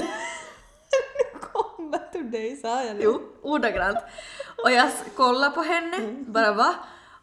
Kommer 1.52 2.12
till 2.12 2.30
dig, 2.30 2.56
sa 2.56 2.84
jag 2.84 2.96
det? 2.96 3.02
Jo, 3.02 3.22
ordagrant. 3.42 3.98
Och 4.64 4.70
jag 4.70 4.90
kollar 5.16 5.50
på 5.50 5.62
henne, 5.62 6.24
bara 6.26 6.52
va? 6.52 6.74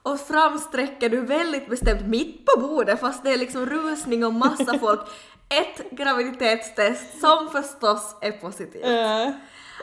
Och 0.04 0.20
framsträcker 0.20 1.10
du 1.10 1.22
väldigt 1.22 1.70
bestämt 1.70 2.08
mitt 2.08 2.46
på 2.46 2.62
bordet 2.62 3.00
fast 3.00 3.24
det 3.24 3.34
är 3.34 3.38
liksom 3.38 3.66
rusning 3.66 4.26
och 4.26 4.34
massa 4.34 4.78
folk. 4.80 5.00
Ett 5.52 5.92
graviditetstest 5.92 7.20
som 7.20 7.50
förstås 7.52 8.16
är 8.22 8.32
positivt. 8.32 8.86
Eh, 8.86 9.28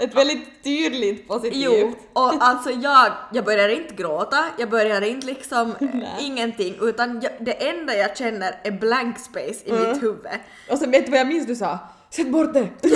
ett 0.01 0.15
väldigt 0.15 0.65
tydligt 0.65 1.29
positivt. 1.29 1.57
Jo, 1.57 1.95
och 2.13 2.33
alltså 2.41 2.71
jag, 2.71 3.13
jag 3.33 3.45
börjar 3.45 3.69
inte 3.69 3.95
gråta, 3.95 4.45
jag 4.59 4.71
börjar 4.71 5.03
inte 5.03 5.27
liksom 5.27 5.71
eh, 5.71 5.89
Nej. 5.93 6.09
ingenting 6.21 6.79
utan 6.81 7.21
jag, 7.21 7.33
det 7.41 7.69
enda 7.69 7.97
jag 7.97 8.17
känner 8.17 8.61
är 8.65 8.71
blank 8.71 9.19
space 9.19 9.65
i 9.65 9.73
mitt 9.73 10.03
huvud. 10.03 10.27
Och 10.71 10.79
sen 10.79 10.91
vet 10.91 11.05
du 11.05 11.11
vad 11.11 11.21
jag 11.21 11.27
minns 11.27 11.47
du 11.47 11.57
sa? 11.57 11.79
Sätt 12.11 12.29
bort 12.29 12.55
det! 12.55 12.69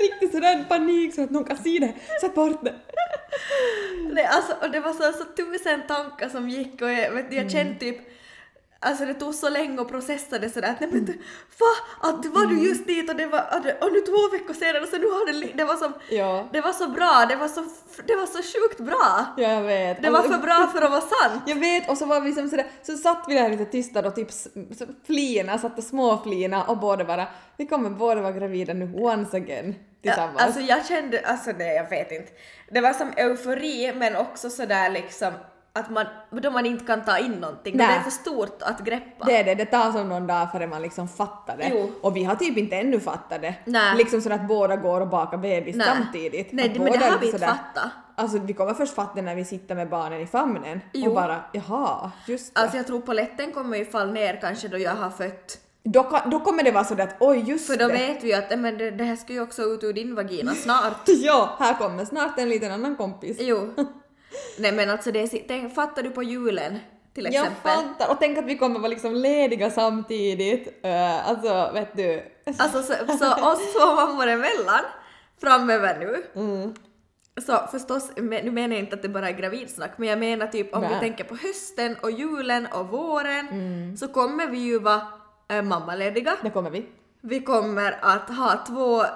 Riktigt 0.00 0.32
sådär 0.32 0.64
panik 0.68 1.14
så 1.14 1.22
att 1.22 1.30
någon 1.30 1.44
kan 1.44 1.56
se 1.56 1.78
det. 1.78 1.94
Sätt 2.20 2.34
bort 2.34 2.64
det! 2.64 2.74
Det, 4.14 4.26
alltså, 4.26 4.52
och 4.62 4.70
det 4.70 4.80
var 4.80 4.92
så, 4.92 5.12
så 5.18 5.24
tusen 5.24 5.82
tankar 5.88 6.28
som 6.28 6.48
gick 6.48 6.82
och 6.82 6.90
jag, 6.90 7.10
vet, 7.10 7.32
jag 7.32 7.50
kände 7.50 7.74
typ 7.74 7.98
Alltså 8.80 9.04
det 9.04 9.14
tog 9.14 9.34
så 9.34 9.48
länge 9.48 9.80
att 9.80 9.88
processa 9.88 10.38
det 10.38 10.50
sådär 10.50 10.70
att 10.70 10.80
nej 10.80 10.90
men 10.92 11.04
du, 11.04 11.12
va? 11.58 12.08
Att 12.08 12.26
var 12.26 12.46
du 12.46 12.68
just 12.68 12.86
dit 12.86 13.10
och 13.10 13.16
det 13.16 13.26
var, 13.26 13.40
och 13.80 13.92
nu 13.92 14.00
två 14.00 14.28
veckor 14.32 14.54
senare 14.54 14.86
så 14.86 14.96
nu 14.98 15.06
har 15.06 15.32
det, 15.32 15.52
det 15.54 15.64
var 15.64 15.76
som, 15.76 15.92
Ja. 16.10 16.48
det 16.52 16.60
var 16.60 16.72
så 16.72 16.88
bra, 16.88 17.26
det 17.28 17.36
var 17.36 17.48
så, 17.48 17.64
det 18.06 18.16
var 18.16 18.26
så 18.26 18.38
sjukt 18.42 18.80
bra! 18.80 19.24
Ja, 19.36 19.48
jag 19.48 19.62
vet. 19.62 20.02
Det 20.02 20.10
var 20.10 20.22
för 20.22 20.38
bra 20.38 20.70
för 20.74 20.82
att 20.82 20.90
vara 20.90 21.00
sant! 21.00 21.42
Jag 21.46 21.56
vet, 21.56 21.90
och 21.90 21.98
så 21.98 22.06
var 22.06 22.20
vi 22.20 22.32
som 22.32 22.48
sådär, 22.48 22.66
så 22.82 22.96
satt 22.96 23.24
vi 23.28 23.34
där 23.34 23.48
lite 23.48 23.64
tysta 23.64 24.06
och 24.06 24.14
typ 24.14 24.32
så 24.32 24.86
flina, 25.06 25.58
satt 25.58 25.78
och 25.78 25.84
småflina 25.84 26.64
och 26.64 26.78
båda 26.78 27.04
bara, 27.04 27.26
vi 27.56 27.66
kommer 27.66 27.90
båda 27.90 28.20
vara 28.20 28.32
gravida 28.32 28.72
nu 28.74 28.94
once 28.94 29.36
again 29.36 29.74
tillsammans. 30.02 30.36
Ja, 30.38 30.44
alltså 30.44 30.60
jag 30.60 30.86
kände, 30.86 31.20
alltså 31.24 31.50
nej 31.58 31.76
jag 31.76 31.90
vet 31.90 32.12
inte. 32.12 32.32
Det 32.70 32.80
var 32.80 32.92
som 32.92 33.12
eufori 33.16 33.92
men 33.96 34.16
också 34.16 34.50
sådär 34.50 34.90
liksom 34.90 35.32
att 35.78 35.90
man, 35.90 36.06
då 36.30 36.50
man 36.50 36.66
inte 36.66 36.84
kan 36.84 37.04
ta 37.04 37.18
in 37.18 37.32
någonting, 37.32 37.72
då 37.72 37.78
det 37.84 37.86
Nej. 37.86 37.96
är 37.98 38.02
för 38.02 38.10
stort 38.10 38.62
att 38.62 38.80
greppa. 38.80 39.24
Det 39.24 39.36
är 39.36 39.44
det, 39.44 39.54
det 39.54 39.66
tar 39.66 39.92
som 39.92 40.08
någon 40.08 40.26
dag 40.26 40.52
före 40.52 40.66
man 40.66 40.82
liksom 40.82 41.08
fattar 41.08 41.56
det. 41.56 41.70
Jo. 41.74 41.90
Och 42.02 42.16
vi 42.16 42.24
har 42.24 42.34
typ 42.36 42.56
inte 42.58 42.76
ännu 42.76 43.00
fattat 43.00 43.42
det. 43.42 43.54
Nej. 43.64 43.96
Liksom 43.96 44.20
så 44.20 44.32
att 44.32 44.48
båda 44.48 44.76
går 44.76 45.00
och 45.00 45.08
bakar 45.08 45.38
bebis 45.38 45.76
Nej. 45.76 45.86
samtidigt. 45.86 46.52
Nej, 46.52 46.70
Att 46.70 46.76
men 46.78 46.92
det 46.92 46.98
har 46.98 47.18
vi 47.18 47.26
lite 47.26 47.36
inte 47.36 47.46
fattat. 47.46 47.90
Alltså 48.16 48.38
vi 48.38 48.52
kommer 48.52 48.74
först 48.74 48.94
fatta 48.94 49.14
det 49.14 49.22
när 49.22 49.34
vi 49.34 49.44
sitter 49.44 49.74
med 49.74 49.88
barnen 49.88 50.20
i 50.20 50.26
famnen 50.26 50.80
Jo. 50.92 51.08
och 51.08 51.14
bara 51.14 51.40
jaha, 51.52 52.10
just 52.26 52.54
det. 52.54 52.60
Alltså 52.60 52.76
jag 52.76 52.86
tror 52.86 53.00
polletten 53.00 53.52
kommer 53.52 53.76
ju 53.78 53.84
falla 53.84 54.12
ner 54.12 54.38
kanske 54.40 54.68
då 54.68 54.78
jag 54.78 54.94
har 54.94 55.10
fött. 55.10 55.58
då, 55.82 56.20
då 56.26 56.40
kommer 56.40 56.62
det 56.62 56.70
vara 56.70 56.84
sådär 56.84 57.04
att 57.04 57.16
oj 57.20 57.38
just 57.46 57.66
För 57.66 57.76
då 57.78 57.88
det. 57.88 57.92
vet 57.92 58.24
vi 58.24 58.28
ju 58.28 58.34
att 58.34 58.58
men 58.58 58.78
det, 58.78 58.90
det 58.90 59.04
här 59.04 59.16
ska 59.16 59.32
ju 59.32 59.40
också 59.40 59.62
ut 59.62 59.84
ur 59.84 59.92
din 59.92 60.14
vagina 60.14 60.54
snart. 60.54 61.02
Ja, 61.06 61.56
här 61.58 61.74
kommer 61.74 62.04
snart 62.04 62.38
en 62.38 62.48
liten 62.48 62.72
annan 62.72 62.96
kompis. 62.96 63.36
Jo. 63.40 63.74
Nej 64.58 64.72
men 64.72 64.90
alltså 64.90 65.12
det 65.12 65.20
är, 65.20 65.44
tänk, 65.48 65.74
fattar 65.74 66.02
du 66.02 66.10
på 66.10 66.22
julen 66.22 66.78
till 67.14 67.24
Jag 67.24 67.34
exempel? 67.34 67.72
fattar, 67.72 68.10
och 68.10 68.16
tänk 68.20 68.38
att 68.38 68.44
vi 68.44 68.58
kommer 68.58 68.78
vara 68.78 68.88
liksom 68.88 69.14
lediga 69.14 69.70
samtidigt. 69.70 70.68
Uh, 70.84 71.28
alltså 71.28 71.70
vet 71.74 71.96
du. 71.96 72.22
Alltså 72.58 72.82
så, 72.82 72.92
så 73.18 73.52
oss 73.52 73.72
två 73.72 73.94
mammor 73.94 74.26
emellan 74.26 74.84
framöver 75.40 75.98
nu. 75.98 76.40
Mm. 76.40 76.74
Så 77.46 77.58
förstås, 77.70 78.10
nu 78.16 78.50
menar 78.50 78.74
jag 78.74 78.78
inte 78.78 78.96
att 78.96 79.02
det 79.02 79.08
bara 79.08 79.28
är 79.28 79.32
gravidsnack, 79.32 79.90
men 79.96 80.08
jag 80.08 80.18
menar 80.18 80.46
typ 80.46 80.74
om 80.74 80.80
vi 80.82 80.88
Nej. 80.88 81.00
tänker 81.00 81.24
på 81.24 81.36
hösten 81.36 81.96
och 82.02 82.10
julen 82.10 82.66
och 82.66 82.88
våren 82.88 83.48
Mm. 83.48 83.96
så 83.96 84.08
kommer 84.08 84.46
vi 84.46 84.58
ju 84.58 84.78
vara 84.78 85.00
äh, 85.48 85.62
mammalediga. 85.62 86.36
Det 86.42 86.50
kommer 86.50 86.70
vi. 86.70 86.86
Vi 87.28 87.40
kommer 87.40 87.98
att 88.00 88.30
ha 88.36 88.64
två 88.66 89.02
eh, 89.02 89.08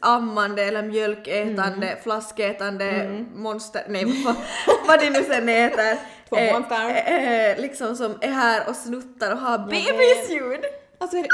ammande 0.00 0.62
eller 0.62 0.82
mjölkätande, 0.82 1.86
Mm. 1.86 2.02
flaskätande 2.02 3.24
monster, 3.34 3.82
nej 3.88 4.04
vad, 4.24 4.34
vad 4.88 5.00
det 5.00 5.10
nu 5.10 5.24
sen 5.24 5.48
heter. 5.48 5.98
Två 6.28 6.36
eh, 6.36 6.52
monster. 6.52 6.88
eh, 7.06 7.50
eh, 7.50 7.60
liksom 7.60 7.96
som 7.96 8.18
är 8.20 8.30
här 8.30 8.68
och 8.68 8.76
snuttar 8.76 9.32
och 9.32 9.38
har 9.38 9.58
bebisljud. 9.58 10.60
Alltså, 10.98 11.16
är 11.16 11.22
det... 11.22 11.28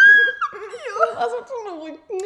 alltså 1.16 1.36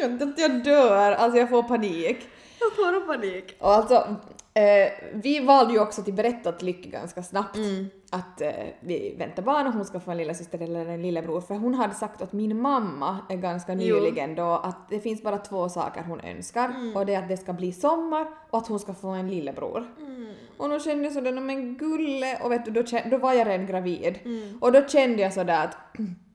jag, 0.00 0.22
att 0.22 0.38
jag 0.38 0.64
dör, 0.64 1.12
alltså 1.12 1.38
jag 1.38 1.48
får 1.48 1.62
panik. 1.62 2.28
Jag 2.60 2.72
får 2.76 3.06
panik. 3.06 3.56
Och 3.60 3.72
alltså, 3.74 4.16
eh, 4.54 4.92
vi 5.12 5.40
valde 5.40 5.72
ju 5.72 5.80
också 5.80 6.02
till 6.02 6.14
berätta 6.14 6.52
till 6.52 6.66
Lykke 6.66 6.88
ganska 6.88 7.22
snabbt 7.22 7.56
Mm. 7.56 7.90
Att 8.10 8.40
eh, 8.40 8.50
vi 8.80 9.14
väntar 9.18 9.42
barn 9.42 9.66
och 9.66 9.72
hon 9.72 9.84
ska 9.84 10.00
få 10.00 10.10
en 10.10 10.16
lillasyster 10.16 10.62
eller 10.62 10.86
en 10.86 11.02
lillebror 11.02 11.40
för 11.40 11.54
hon 11.54 11.74
hade 11.74 11.94
sagt 11.94 12.22
åt 12.22 12.32
min 12.32 12.60
mamma 12.60 13.18
eh, 13.30 13.36
ganska 13.36 13.74
nyligen 13.74 14.34
då 14.34 14.42
att 14.50 14.88
det 14.88 15.00
finns 15.00 15.22
bara 15.22 15.38
två 15.38 15.68
saker 15.68 16.02
hon 16.02 16.20
önskar 16.20 16.68
Mm. 16.68 16.96
och 16.96 17.06
det 17.06 17.14
är 17.14 17.18
att 17.22 17.28
det 17.28 17.36
ska 17.36 17.52
bli 17.52 17.72
sommar 17.72 18.26
och 18.50 18.58
att 18.58 18.66
hon 18.68 18.78
ska 18.78 18.94
få 18.94 19.08
en 19.08 19.28
lillebror. 19.30 19.86
Mm. 19.98 20.32
Och 20.56 20.68
då 20.68 20.78
kände 20.78 21.04
jag 21.04 21.12
sådär, 21.12 21.32
"Nå, 21.32 21.40
men 21.40 21.76
gulle, 21.76 22.38
och 22.42 22.52
vet 22.52 22.64
du, 22.64 22.70
då, 22.70 22.82
då 23.10 23.18
var 23.18 23.32
jag 23.32 23.46
redan 23.48 23.66
gravid. 23.66 24.18
Mm. 24.24 24.58
Och 24.60 24.72
då 24.72 24.88
kände 24.88 25.22
jag 25.22 25.32
sådär 25.32 25.64
att 25.64 25.76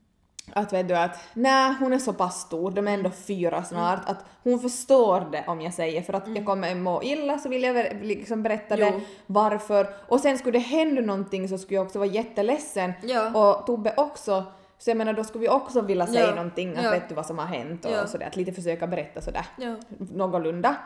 att 0.56 0.72
vet 0.72 0.88
du 0.88 0.96
att 0.96 1.18
nej 1.34 1.74
hon 1.80 1.92
är 1.92 1.98
så 1.98 2.12
pass 2.12 2.40
stor, 2.40 2.70
de 2.70 2.88
är 2.88 2.94
ändå 2.94 3.10
fyra 3.10 3.62
snart, 3.64 4.08
att 4.08 4.24
hon 4.42 4.60
förstår 4.60 5.28
det 5.32 5.44
om 5.46 5.60
jag 5.60 5.74
säger 5.74 6.02
för 6.02 6.12
att 6.12 6.28
jag 6.36 6.44
kommer 6.46 6.74
må 6.74 7.02
illa 7.02 7.38
så 7.38 7.48
vill 7.48 7.62
jag 7.62 7.86
liksom 8.02 8.42
berätta 8.42 8.76
det 8.76 8.90
Jo. 8.94 9.00
varför 9.26 9.88
och 10.08 10.20
sen 10.20 10.38
skulle 10.38 10.58
det 10.58 10.64
hända 10.64 11.00
någonting 11.02 11.48
så 11.48 11.58
skulle 11.58 11.74
jag 11.76 11.86
också 11.86 11.98
vara 11.98 12.08
jätteledsen 12.08 12.92
Ja. 13.02 13.30
och 13.58 13.66
Tobbe 13.66 13.94
också 13.96 14.44
så 14.78 14.90
jag 14.90 14.96
menar 14.96 15.12
då 15.12 15.24
skulle 15.24 15.42
vi 15.42 15.48
också 15.48 15.80
vilja 15.80 16.06
säga 16.06 16.26
Ja. 16.28 16.34
någonting 16.34 16.76
att 16.76 16.84
Ja. 16.84 16.90
vet 16.90 17.08
du 17.08 17.14
vad 17.14 17.26
som 17.26 17.38
har 17.38 17.46
hänt 17.46 17.84
och 17.84 17.90
Ja. 17.92 18.06
sådär 18.06 18.26
att 18.26 18.36
lite 18.36 18.52
försöka 18.52 18.86
berätta 18.86 19.20
sådär 19.20 19.46
Ja. 19.56 19.74
någorlunda. 19.98 20.76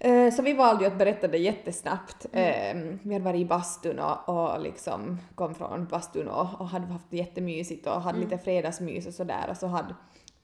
Eh, 0.00 0.32
Så 0.32 0.42
vi 0.42 0.52
valde 0.52 0.84
ju 0.84 0.90
att 0.90 0.98
berätta 0.98 1.28
det 1.28 1.38
jättesnabbt. 1.38 2.26
Mm. 2.32 2.90
Eh, 2.92 2.96
Vi 3.02 3.12
hade 3.12 3.24
varit 3.24 3.40
i 3.40 3.44
bastun 3.44 3.98
och, 3.98 4.28
och 4.28 4.60
liksom 4.60 5.18
kom 5.34 5.54
från 5.54 5.86
bastun 5.86 6.28
och, 6.28 6.60
och 6.60 6.68
hade 6.68 6.86
haft 6.86 7.06
det 7.10 7.16
jättemysigt 7.16 7.86
och 7.86 8.02
hade 8.02 8.18
Mm. 8.18 8.28
lite 8.30 8.42
fredagsmys 8.44 9.06
och 9.06 9.14
sådär 9.14 9.46
och 9.50 9.56
så, 9.56 9.66
hade, 9.66 9.94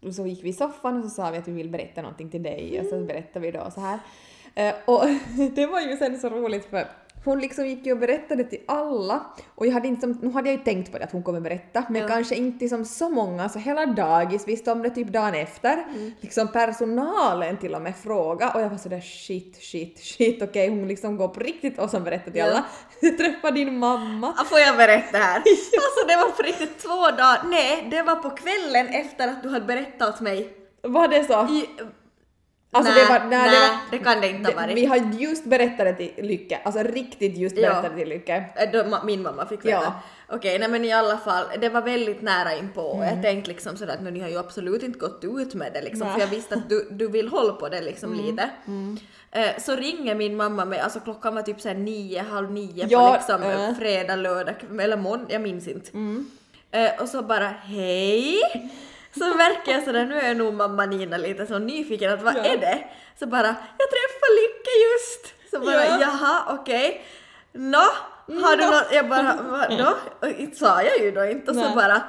och 0.06 0.14
så 0.14 0.26
gick 0.26 0.44
vi 0.44 0.48
i 0.48 0.52
soffan 0.52 0.96
och 0.98 1.04
så 1.04 1.10
sa 1.10 1.30
vi 1.30 1.38
att 1.38 1.48
vi 1.48 1.52
vill 1.52 1.68
berätta 1.70 2.02
någonting 2.02 2.30
till 2.30 2.42
dig 2.42 2.80
och 2.80 2.86
så 2.86 2.94
Mm. 2.94 3.06
berättade 3.06 3.40
vi 3.46 3.50
då 3.58 3.70
så 3.70 3.80
här. 3.80 3.98
Eh, 4.54 4.74
Och 4.86 5.02
det 5.54 5.66
var 5.66 5.80
ju 5.80 5.96
sen 5.96 6.18
så 6.18 6.28
roligt 6.28 6.64
för 6.64 6.86
hon 7.26 7.38
liksom 7.40 7.66
gick 7.66 7.86
ju 7.86 7.92
och 7.92 7.98
berättade 7.98 8.44
till 8.44 8.58
alla 8.68 9.26
och 9.54 9.66
jag 9.66 9.72
hade 9.72 9.88
inte 9.88 10.00
som, 10.00 10.12
nu 10.22 10.30
hade 10.32 10.48
jag 10.50 10.58
ju 10.58 10.64
tänkt 10.64 10.92
på 10.92 10.98
det 10.98 11.04
att 11.04 11.12
hon 11.12 11.22
kommer 11.22 11.40
berätta 11.40 11.84
men 11.90 12.02
Ja. 12.02 12.08
kanske 12.08 12.34
inte 12.34 12.68
som 12.68 12.84
så 12.84 13.08
många 13.08 13.48
så 13.48 13.58
hela 13.58 13.86
dagis 13.86 14.48
visste 14.48 14.72
om 14.72 14.82
det 14.82 14.90
typ 14.90 15.08
dagen 15.08 15.34
efter. 15.34 15.72
Mm. 15.72 16.12
Liksom 16.20 16.48
personalen 16.48 17.56
till 17.56 17.74
och 17.74 17.82
med 17.82 17.96
fråga 17.96 18.50
och 18.50 18.60
jag 18.60 18.68
var 18.70 18.76
sådär 18.78 19.00
shit, 19.00 19.56
shit, 19.62 19.98
shit 19.98 20.42
okej 20.42 20.68
hon 20.68 20.88
liksom 20.88 21.16
går 21.16 21.28
på 21.28 21.40
riktigt 21.40 21.78
och 21.78 21.90
som 21.90 22.04
berättar 22.04 22.30
till 22.30 22.40
Ja. 22.40 22.46
alla. 22.46 22.64
Jag 23.00 23.18
träffade 23.18 23.54
din 23.56 23.78
mamma. 23.78 24.34
Får 24.50 24.58
jag 24.58 24.76
berätta 24.76 25.18
här? 25.18 25.36
Alltså 25.76 26.06
det 26.08 26.16
var 26.16 26.30
på 26.36 26.42
riktigt 26.42 26.78
två 26.78 27.00
dagar, 27.16 27.42
nej 27.50 27.88
det 27.90 28.02
var 28.02 28.16
på 28.16 28.30
kvällen 28.30 28.86
efter 28.88 29.28
att 29.28 29.42
du 29.42 29.48
hade 29.48 29.64
berättat 29.66 30.14
åt 30.14 30.20
mig. 30.20 30.48
Var 30.82 31.08
det 31.08 31.24
så? 31.24 31.32
I, 31.46 31.68
Alltså 32.76 32.92
nej, 32.92 33.04
det 33.04 33.12
var, 33.12 33.18
nej, 33.18 33.28
nej, 33.28 33.50
det, 33.50 33.56
var, 33.58 33.78
det 33.90 33.98
kan 34.04 34.20
det 34.20 34.28
inte 34.28 34.50
ha 34.52 34.60
varit. 34.62 34.76
Vi 34.76 34.86
har 34.86 34.96
just 34.96 35.44
berättat 35.44 35.78
det 35.86 35.92
till 35.94 36.26
Lycke, 36.26 36.60
alltså 36.64 36.82
riktigt 36.82 37.36
just 37.36 37.56
berättat 37.56 37.82
det 37.82 37.96
till 37.96 38.08
Lycke. 38.08 38.44
Äh, 38.56 38.70
då, 38.72 38.98
min 39.04 39.22
mamma 39.22 39.46
fick 39.46 39.64
veta. 39.64 39.82
Ja. 39.82 40.00
Okej, 40.28 40.58
nej 40.58 40.68
men 40.68 40.84
i 40.84 40.92
alla 40.92 41.18
fall, 41.18 41.44
det 41.60 41.68
var 41.68 41.82
väldigt 41.82 42.22
nära 42.22 42.54
inpå. 42.54 42.94
Mm. 42.94 43.08
Jag 43.14 43.22
tänkte 43.22 43.50
liksom 43.50 43.76
sådär 43.76 43.94
att 43.94 44.02
"Nå, 44.02 44.10
ni 44.10 44.20
har 44.20 44.28
ju 44.28 44.38
absolut 44.38 44.82
inte 44.82 44.98
gått 44.98 45.24
ut 45.24 45.54
med 45.54 45.72
det 45.72 45.82
liksom, 45.82 46.00
Nej. 46.00 46.08
Mm. 46.08 46.14
för 46.20 46.26
jag 46.26 46.36
visste 46.36 46.54
att 46.54 46.68
du, 46.68 46.88
du 46.90 47.08
vill 47.08 47.28
hålla 47.28 47.52
på 47.52 47.68
det 47.68 47.80
liksom 47.80 48.14
lite. 48.14 48.50
Eh, 49.30 49.50
så 49.58 49.76
ringer 49.76 50.14
min 50.14 50.36
mamma 50.36 50.64
mig, 50.64 50.80
alltså 50.80 51.00
klockan 51.00 51.34
var 51.34 51.42
typ 51.42 51.60
såhär 51.60 51.74
nio, 51.76 52.22
halv 52.22 52.50
nio 52.52 52.86
Ja, 52.88 53.08
på 53.08 53.14
liksom 53.16 53.42
äh. 53.50 53.60
Mm. 53.64 53.74
fredag, 53.74 54.16
lördag, 54.16 54.54
eller 54.80 54.96
måndag, 54.96 55.32
jag 55.32 55.42
minns 55.42 55.68
inte. 55.68 55.90
Eh, 56.70 57.02
och 57.02 57.08
så 57.08 57.22
bara 57.22 57.48
hej! 57.48 58.40
Så 59.18 59.34
märker 59.34 59.72
jag 59.72 59.82
sådär, 59.84 60.04
nu 60.04 60.20
är 60.20 60.34
nog 60.34 60.54
mamma 60.54 60.86
Nina 60.86 61.16
lite 61.16 61.46
så 61.46 61.58
nyfiken 61.58 62.12
att 62.12 62.22
vad 62.22 62.36
Ja. 62.36 62.44
är 62.44 62.56
det? 62.56 62.84
Så 63.18 63.26
bara, 63.26 63.46
jag 63.78 63.88
träffade 63.90 64.32
Lycke 64.40 64.70
just! 64.92 65.50
Så 65.50 65.60
bara 65.60 65.84
Ja. 65.84 65.98
jaha 66.00 66.42
okej. 66.60 67.04
Nå, 67.52 67.78
har 68.42 68.56
du 68.56 68.64
Nå. 68.64 68.70
något? 68.70 68.92
Jag 68.92 69.08
bara 69.08 69.36
vadå? 69.42 69.94
Och 70.20 70.28
inte 70.28 70.56
sa 70.56 70.82
jag 70.82 70.98
ju 70.98 71.10
då 71.10 71.24
inte 71.24 71.50
och 71.50 71.56
så 71.56 71.74
bara 71.74 72.02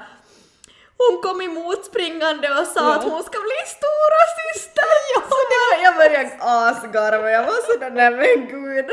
hon 1.04 1.22
kom 1.22 1.42
emot 1.42 1.86
springande 1.86 2.48
och 2.60 2.68
sa 2.68 2.80
Ja. 2.80 2.96
att 2.96 3.04
hon 3.04 3.24
ska 3.24 3.38
bli 3.50 3.60
stora 3.78 4.22
syster. 4.40 4.84
Ja, 5.16 5.22
så 5.30 5.36
det 5.52 5.58
var, 5.66 5.84
jag 5.84 5.96
började 5.96 6.30
asgarva, 6.40 7.32
jag 7.32 7.44
var 7.44 7.74
sådär 7.74 7.90
nej 7.92 8.12
men 8.12 8.48
gud. 8.48 8.86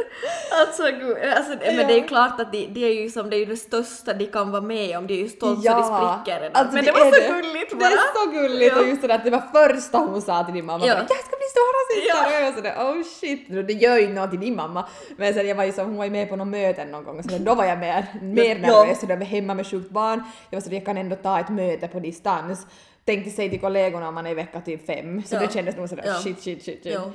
Alltså 0.61 0.83
gud, 0.83 1.17
alltså, 1.37 1.51
men 1.77 1.87
det 1.87 1.93
är 1.95 2.01
ju 2.03 2.07
klart 2.09 2.41
att 2.41 2.53
det, 2.53 2.67
det 2.71 2.85
är 2.85 3.03
ju 3.03 3.11
som 3.11 3.31
det 3.31 3.37
är 3.37 3.39
ju 3.39 3.45
det 3.45 3.57
största 3.57 4.13
de 4.13 4.27
kan 4.27 4.51
vara 4.51 4.63
med 4.63 4.99
om, 4.99 5.07
det 5.07 5.15
är 5.15 5.19
ju 5.19 5.29
stolt 5.29 5.65
så 5.65 5.75
det 5.79 5.85
spricker 5.85 6.51
alltså 6.55 6.75
men 6.75 6.85
det, 6.85 6.91
det 6.91 6.99
var 6.99 7.05
så 7.05 7.11
det. 7.21 7.29
gulligt 7.43 7.71
Det 7.71 7.77
bara. 7.77 7.89
är 7.89 8.25
så 8.25 8.31
gulligt 8.31 8.73
Ja. 8.77 8.81
och 8.83 8.89
just 8.89 9.03
det 9.03 9.09
där 9.09 9.15
att 9.15 9.25
det 9.25 9.31
var 9.31 9.43
första 9.53 9.99
hon 9.99 10.23
sa 10.23 10.45
till 10.45 10.55
din 10.55 10.65
mamma. 10.67 10.87
Ja. 10.87 10.95
Jag 10.95 11.07
ska 11.27 11.37
bli 11.37 11.49
stora 11.57 11.81
syster! 11.95 12.33
Ja. 12.33 12.39
Och 12.39 12.45
jag 12.47 12.55
sådär 12.55 12.75
oh 12.79 13.03
shit. 13.21 13.69
Det 13.69 13.73
gör 13.75 13.97
ju 13.99 14.09
något 14.09 14.31
till 14.31 14.41
din 14.41 14.57
mamma. 14.57 14.89
Men 15.17 15.35
sen 15.35 15.49
jag 15.49 15.55
var 15.55 15.65
ju 15.65 15.73
så, 15.73 15.83
hon 15.83 15.97
var 15.97 16.05
ju 16.05 16.11
med 16.11 16.29
på 16.29 16.37
något 16.37 16.49
möten 16.49 16.91
någon 16.91 17.05
gång 17.05 17.23
så 17.23 17.39
då 17.39 17.55
var 17.55 17.65
jag 17.65 17.79
mer, 17.79 18.07
mer 18.23 18.45
Ja. 18.63 18.69
nervös. 18.69 19.01
Så 19.01 19.07
då 19.07 19.15
var 19.15 19.21
jag 19.21 19.27
hemma 19.29 19.55
med 19.55 19.67
sjukt 19.71 19.91
barn. 19.91 20.23
Jag 20.51 20.61
var 20.61 20.69
så 20.69 20.75
jag 20.75 20.85
kan 20.85 20.97
ändå 20.97 21.17
ta 21.17 21.41
ett 21.41 21.49
möte 21.49 21.89
på 21.95 22.01
distans. 22.01 22.67
Tänkte 23.05 23.31
säga 23.31 23.51
till 23.51 23.61
kollegorna 23.61 24.09
om 24.09 24.15
man 24.15 24.27
är 24.27 24.31
i 24.31 24.35
vecka 24.35 24.61
typ 24.61 24.87
fem. 24.87 25.23
Så 25.27 25.35
Ja. 25.35 25.41
det 25.41 25.53
kändes 25.53 25.77
nog 25.77 25.89
sådär 25.89 26.05
Ja. 26.07 26.15
shit 26.15 26.41
shit 26.43 26.63
shit. 26.65 26.83
shit. 26.83 26.95
Ja. 26.95 27.11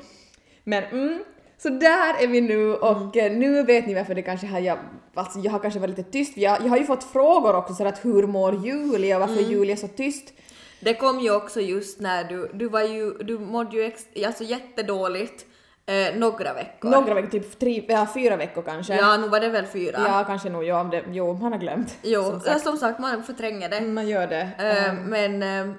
Men 0.63 0.83
mm, 0.83 1.23
så 1.57 1.69
där 1.69 2.23
är 2.23 2.27
vi 2.27 2.41
nu 2.41 2.73
och 2.73 3.17
eh, 3.17 3.31
nu 3.31 3.63
vet 3.63 3.87
ni 3.87 3.93
varför 3.93 4.15
det 4.15 4.21
kanske 4.21 4.47
har 4.47 4.59
jag, 4.59 4.77
alltså 5.13 5.39
jag 5.39 5.51
har 5.51 5.59
kanske 5.59 5.79
varit 5.79 5.97
lite 5.97 6.11
tyst. 6.11 6.37
Jag, 6.37 6.57
jag 6.61 6.69
har 6.69 6.77
ju 6.77 6.85
fått 6.85 7.03
frågor 7.03 7.55
också 7.55 7.73
så 7.73 7.85
att 7.87 8.05
hur 8.05 8.27
mår 8.27 8.65
Julia 8.65 9.15
och 9.15 9.29
varför 9.29 9.41
Julia 9.41 9.71
är 9.73 9.77
så 9.77 9.87
tyst. 9.87 10.33
Det 10.81 10.93
kom 10.93 11.19
ju 11.19 11.35
också 11.35 11.61
just 11.61 11.99
när 11.99 12.23
du, 12.23 12.49
du 12.53 12.67
var 12.69 12.81
ju, 12.81 13.13
du 13.13 13.39
mådde 13.39 13.75
ju 13.77 13.83
ex, 13.83 14.05
alltså 14.25 14.43
jättedåligt 14.43 15.45
eh, 15.89 16.15
några 16.15 16.53
veckor. 16.53 16.89
Några 16.89 17.13
veckor, 17.13 17.29
typ 17.29 17.59
tre, 17.59 17.85
ja, 17.87 18.07
fyra 18.13 18.35
veckor 18.37 18.61
kanske. 18.61 18.95
Ja, 18.95 19.17
nu 19.17 19.27
var 19.27 19.39
det 19.39 19.49
väl 19.49 19.65
fyra. 19.65 19.99
Ja, 20.07 20.23
kanske 20.27 20.49
nog. 20.49 20.63
Ja, 20.63 20.81
om 20.81 20.89
det, 20.89 21.03
jo, 21.11 21.33
man 21.33 21.51
har 21.51 21.59
glömt. 21.59 21.97
jo, 22.01 22.23
som 22.23 22.39
sagt. 22.41 22.61
som 22.63 22.77
sagt 22.77 22.99
man 22.99 23.23
förtränger 23.23 23.69
det. 23.69 23.81
Man 23.81 24.07
gör 24.07 24.27
det. 24.27 24.49
Eh, 24.59 24.89
Ehm, 24.89 24.95
men 24.97 25.43
eh, 25.43 25.75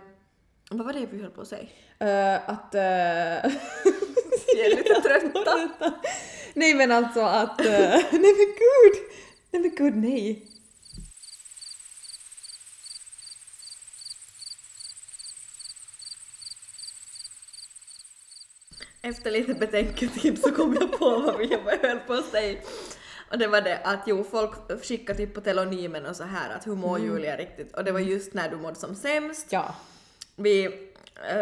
vad 0.70 0.87
var 0.87 0.92
det 0.92 1.07
vi 1.11 1.23
höll 1.23 1.31
på 1.31 1.40
att 1.40 1.49
säga? 1.49 1.62
eh, 1.99 2.40
att... 2.51 2.75
eh, 2.75 3.51
Vi 4.55 4.61
är 4.66 4.77
lite 4.77 4.94
trötta. 5.09 5.51
nej 6.55 6.75
men 6.75 6.92
alltså 6.92 7.20
att... 7.20 7.61
eh, 7.61 7.70
nej 7.70 8.01
men 8.12 8.46
gud! 8.59 8.94
Nej 9.51 9.62
men 9.62 9.75
gud 9.77 9.96
nej. 9.96 10.46
Efter 19.03 19.31
lite 19.31 19.55
betänketid 19.55 20.39
så 20.39 20.51
kom 20.51 20.77
jag 20.81 20.99
på 20.99 21.19
vad 21.19 21.39
vi 21.39 21.57
höll 21.83 21.99
på 21.99 22.13
att 22.13 22.31
säga. 22.31 22.59
Och 23.31 23.39
det 23.39 23.47
var 23.47 23.61
det 23.61 23.79
att 23.85 24.01
jo, 24.07 24.25
folk 24.31 24.85
skickade 24.85 25.19
typ 25.19 25.35
på 25.35 25.41
telonymen 25.41 26.07
och 26.07 26.17
så 26.17 26.25
här 26.25 26.51
att 26.51 26.67
hur 26.67 26.75
mår 26.75 26.99
Julia 26.99 27.37
riktigt? 27.37 27.77
Och 27.77 27.85
det 27.85 27.93
var 27.93 28.01
just 28.01 28.35
när 28.35 28.51
du 28.51 28.57
mådde 28.57 28.75
som 28.75 28.95
sämst. 28.95 29.47
Ja. 29.51 29.75
Vi 30.37 30.89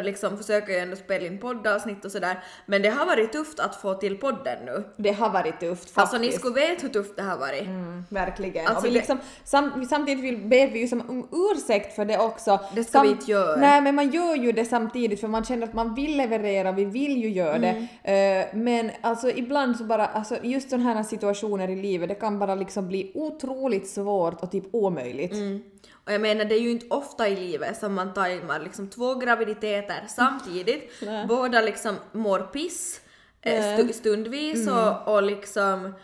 liksom 0.03 0.37
försöker 0.39 0.73
ju 0.73 0.79
ändå 0.79 0.97
spela 0.97 1.27
in 1.27 1.39
poddavsnitt 1.39 2.05
och 2.05 2.13
sådär, 2.13 2.45
men 2.67 2.83
det 2.83 2.89
har 2.89 3.07
varit 3.07 3.33
tufft 3.33 3.61
att 3.61 3.77
få 3.77 3.95
till 3.95 4.17
podden 4.19 4.59
nu. 4.65 4.85
Det 4.97 5.13
har 5.13 5.31
varit 5.31 5.61
tufft 5.61 5.81
faktiskt. 5.83 5.99
Alltså 5.99 6.19
ni 6.19 6.33
skulle 6.33 6.55
veta 6.55 6.83
hur 6.83 6.89
tufft 6.89 7.17
det 7.17 7.23
har 7.23 7.39
varit. 7.39 7.63
Mm, 7.67 8.05
verkligen. 8.09 8.67
Alltså 8.67 8.79
och 8.79 8.85
vi 8.85 8.89
det- 8.89 8.95
liksom, 8.95 9.19
sam, 9.45 9.87
samtidigt 9.91 10.25
vill, 10.25 10.37
ber 10.39 10.71
vi 10.71 10.79
ju 10.81 10.89
som 10.89 11.01
om 11.11 11.29
ursäkt 11.33 11.97
för 11.97 12.05
det 12.05 12.19
också. 12.19 12.61
Det 12.75 12.85
ska 12.85 13.01
vi 13.03 13.09
inte 13.09 13.31
göra. 13.31 13.57
Nej 13.61 13.81
men 13.81 13.95
man 13.95 14.11
gör 14.11 14.35
ju 14.37 14.53
det 14.53 14.65
samtidigt 14.65 15.21
för 15.21 15.29
man 15.29 15.45
känner 15.45 15.67
att 15.67 15.75
man 15.75 15.95
vill 15.95 16.17
leverera, 16.17 16.73
vi 16.73 16.85
vill 16.85 17.17
ju 17.23 17.29
göra 17.31 17.55
Mm. 17.57 17.87
det. 18.03 18.13
Eh, 18.13 18.57
men 18.57 18.91
alltså 19.01 19.31
ibland 19.31 19.77
så 19.77 19.85
bara, 19.85 20.07
alltså 20.07 20.37
just 20.43 20.71
sådana 20.71 20.95
här 20.95 21.03
situationer 21.03 21.69
i 21.71 21.77
livet 21.77 22.09
det 22.09 22.15
kan 22.15 22.39
bara 22.39 22.55
liksom 22.55 22.89
bli 22.89 23.13
otroligt 23.15 23.89
svårt 23.89 24.43
och 24.43 24.51
typ 24.51 24.65
omöjligt. 24.73 25.33
Mm. 25.33 25.63
Och 26.09 26.15
jag 26.15 26.21
menar 26.21 26.45
det 26.45 26.55
är 26.55 26.61
ju 26.61 26.71
inte 26.71 26.87
ofta 26.91 27.29
i 27.29 27.37
livet 27.37 27.77
som 27.77 27.95
man 27.95 28.15
tajmar 28.15 28.61
liksom 28.61 28.91
två 28.91 29.15
graviditeter 29.15 30.05
samtidigt. 30.09 30.93
Båda 31.29 31.61
liksom 31.61 31.97
mår 32.13 32.41
piss 32.41 33.01
eh, 33.43 33.77
stu, 33.79 33.93
stundvis 33.93 34.69
och, 34.69 35.15
och 35.15 35.23
liksom 35.23 35.95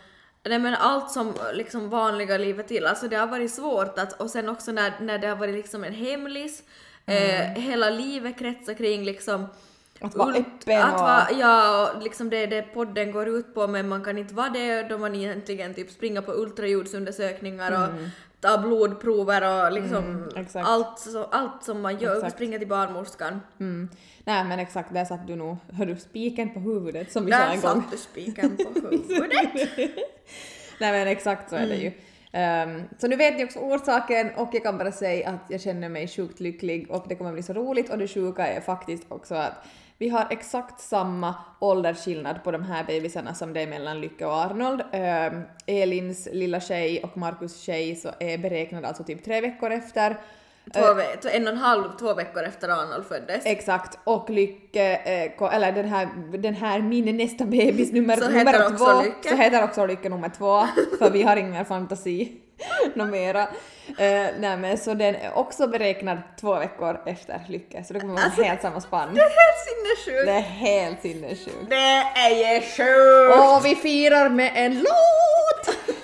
Nej 0.43 0.59
men 0.59 0.73
allt 0.75 1.11
som 1.11 1.33
liksom 1.53 1.89
vanliga 1.89 2.37
livet 2.37 2.67
till, 2.67 2.85
alltså 2.85 3.07
det 3.07 3.15
har 3.15 3.27
varit 3.27 3.53
svårt 3.53 3.99
att, 3.99 4.21
och 4.21 4.29
sen 4.29 4.49
också 4.49 4.71
när, 4.71 4.93
när 5.01 5.17
det 5.17 5.27
har 5.27 5.35
varit 5.35 5.55
liksom 5.55 5.83
en 5.83 5.93
hemlis, 5.93 6.63
eh, 7.05 7.41
hela 7.61 7.89
livet 7.89 8.39
kretsar 8.39 8.73
kring 8.73 9.05
liksom 9.05 9.47
Att 10.01 10.15
vara 10.15 10.35
öppen 10.35 10.81
att 10.81 10.93
och- 10.93 10.99
vara, 10.99 11.27
Ja, 11.39 11.91
och 11.95 12.03
liksom 12.03 12.29
det 12.29 12.37
är 12.37 12.47
det 12.47 12.61
podden 12.61 13.11
går 13.11 13.27
ut 13.27 13.53
på 13.53 13.67
men 13.67 13.89
man 13.89 14.03
kan 14.03 14.17
inte 14.17 14.33
vara 14.33 14.49
det. 14.49 14.83
Då 14.83 14.97
man 14.97 15.15
egentligen 15.15 15.73
typ 15.73 15.91
springer 15.91 16.21
på 16.21 16.31
ultraljudsundersökningar 16.31 17.71
och 17.71 17.89
ta 18.45 18.57
blodprover 18.57 19.65
och 19.65 19.71
liksom 19.71 20.03
Mm, 20.35 20.45
allt, 20.55 20.99
så, 20.99 21.23
allt 21.23 21.63
som 21.63 21.81
man 21.81 21.97
gör, 21.99 22.15
Exakt. 22.15 22.33
springa 22.35 22.57
till 22.59 22.67
barnmorskan. 22.67 23.41
Mm. 23.59 23.89
Nej 24.25 24.43
men 24.43 24.59
exakt, 24.59 24.93
där 24.93 25.05
satt 25.05 25.27
du 25.27 25.35
nog, 25.35 25.57
hör 25.73 25.85
du 25.85 25.95
spiken 25.95 26.53
på 26.53 26.59
huvudet 26.59 27.11
som 27.11 27.25
vi 27.25 27.31
sa 27.31 27.37
Där 27.37 27.45
en 27.53 27.61
gång. 27.61 27.81
satt 27.81 27.91
du 27.91 27.97
spiken 27.97 28.57
på 28.57 28.79
huvudet. 28.79 29.95
Nej 30.79 30.91
men 30.91 31.07
exakt 31.07 31.49
så 31.49 31.55
är 31.55 31.67
det 31.67 31.75
ju. 31.75 31.91
Ehm, 32.31 32.81
så 32.99 33.07
nu 33.07 33.15
vet 33.15 33.37
ni 33.37 33.45
också 33.45 33.59
orsaken 33.59 34.31
och 34.37 34.49
jag 34.53 34.63
kan 34.63 34.77
bara 34.77 34.91
säga 34.91 35.29
att 35.29 35.49
jag 35.49 35.61
känner 35.61 35.89
mig 35.89 36.07
sjukt 36.07 36.39
lycklig 36.39 36.91
och 36.91 37.05
det 37.09 37.15
kommer 37.15 37.31
bli 37.33 37.43
så 37.43 37.53
roligt 37.53 37.89
och 37.89 37.97
det 37.97 38.07
sjuka 38.07 38.47
är 38.47 38.61
faktiskt 38.61 39.03
också 39.09 39.35
att 39.35 39.53
vi 39.97 40.09
har 40.09 40.27
exakt 40.29 40.79
samma 40.79 41.35
åldersskillnad 41.59 42.43
på 42.43 42.51
de 42.51 42.63
här 42.63 42.83
bebisarna 42.83 43.33
som 43.33 43.53
det 43.53 43.61
är 43.61 43.67
mellan 43.67 44.01
Lycke 44.01 44.25
och 44.25 44.33
Arnold. 44.35 44.81
Ehm, 44.91 45.41
Elins 45.65 46.27
lilla 46.31 46.59
tjej 46.59 47.03
och 47.03 47.17
Markus 47.17 47.61
tjej 47.61 47.95
så 47.95 48.09
är 48.19 48.37
beräknad 48.37 48.85
alltså 48.85 49.03
typ 49.03 49.23
tre 49.25 49.41
veckor 49.41 49.71
efter. 49.71 50.17
två, 50.73 50.93
ve- 50.93 51.15
två- 51.21 51.29
en 51.29 51.43
och 51.47 51.53
en 51.53 51.57
halv, 51.59 51.83
två 51.99 52.13
veckor 52.13 52.43
efter 52.43 52.69
Arnold 52.69 53.05
föddes. 53.05 53.45
Exakt, 53.45 53.99
och 54.03 54.29
Lycke, 54.29 54.95
eh, 54.95 55.55
eller 55.55 55.71
den 55.71 55.85
här, 55.89 56.07
den 56.37 56.53
här 56.55 56.79
min 56.81 57.17
nästa 57.17 57.45
bebis 57.45 57.91
nummer, 57.91 58.15
Så 58.15 58.27
nummer 58.27 58.39
heter 58.45 58.77
två, 58.77 59.01
Lycke. 59.03 59.29
så 59.29 59.35
heter 59.35 59.63
också 59.63 59.85
Lycke 59.85 60.09
nummer 60.09 60.29
två, 60.29 60.67
för 60.99 61.09
vi 61.11 61.23
har 61.23 61.37
ingen 61.37 61.65
fantasi 61.65 62.41
något 62.95 63.09
mera. 63.09 63.41
Eh, 63.97 64.27
nej 64.39 64.57
men 64.57 64.77
så 64.77 64.93
den 64.93 65.15
är 65.15 65.37
också 65.37 65.67
beräknad 65.67 66.17
två 66.41 66.55
veckor 66.59 67.01
efter 67.05 67.41
Lycke, 67.47 67.83
så 67.83 67.93
det 67.93 67.99
kommer 67.99 68.13
vara 68.13 68.23
Alltså, 68.23 68.41
helt 68.41 68.61
samma 68.61 68.81
spann. 68.81 69.15
Det 69.15 69.21
är 69.21 69.23
helt 69.23 69.95
sinnessjukt. 70.05 70.25
Det 70.25 70.31
är 70.31 70.41
helt 70.41 71.01
sinnessjukt. 71.01 71.69
Det 71.69 72.03
är 72.15 72.53
ju 72.53 72.61
sjukt! 72.61 73.39
Och 73.39 73.65
vi 73.65 73.75
firar 73.75 74.29
med 74.29 74.51
en 74.55 74.73
låt! 74.79 75.77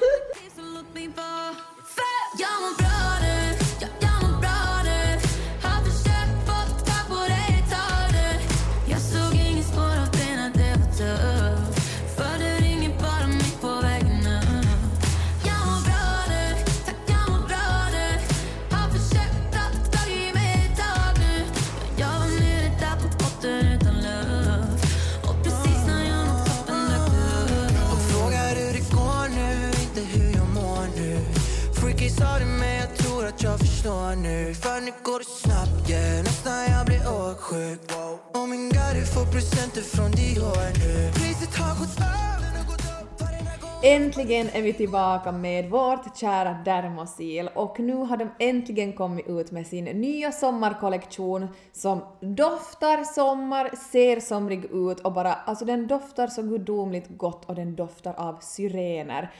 förstår 33.81 34.15
nu 34.15 34.53
För 34.53 34.81
nu 34.81 34.91
går 35.03 35.19
det 35.19 35.25
snabbt 35.25 35.89
yeah, 35.89 36.23
nästan 36.23 36.65
jag 36.71 36.85
blir 36.85 37.01
åksjuk 37.29 37.79
Oh 38.33 38.47
min 38.47 38.69
god, 38.69 38.93
du 38.95 39.05
får 39.05 39.25
presenter 39.31 39.81
från 39.81 40.11
Dior 40.11 40.79
nu. 40.79 41.11
Priset 41.13 41.55
har 41.55 41.79
gått 41.79 41.89
upp, 41.89 42.11
Äntligen 43.83 44.49
är 44.53 44.61
vi 44.61 44.73
tillbaka 44.73 45.31
med 45.31 45.69
vårt 45.69 46.17
kära 46.17 46.53
Dermosil. 46.65 47.49
Och 47.55 47.79
nu 47.79 47.93
har 47.93 48.17
de 48.17 48.29
äntligen 48.39 48.93
kommit 48.93 49.27
ut 49.27 49.51
med 49.51 49.67
sin 49.67 49.85
nya 49.85 50.31
sommarkollektion 50.31 51.47
som 51.71 52.01
doftar 52.19 53.03
sommar, 53.03 53.69
ser 53.91 54.19
somrig 54.19 54.65
ut 54.65 54.99
och 54.99 55.13
bara, 55.13 55.33
alltså 55.33 55.65
den 55.65 55.87
doftar 55.87 56.27
så 56.27 56.41
gudomligt 56.41 57.07
gott 57.09 57.45
och 57.45 57.55
den 57.55 57.75
doftar 57.75 58.13
av 58.17 58.37
syrener. 58.41 59.31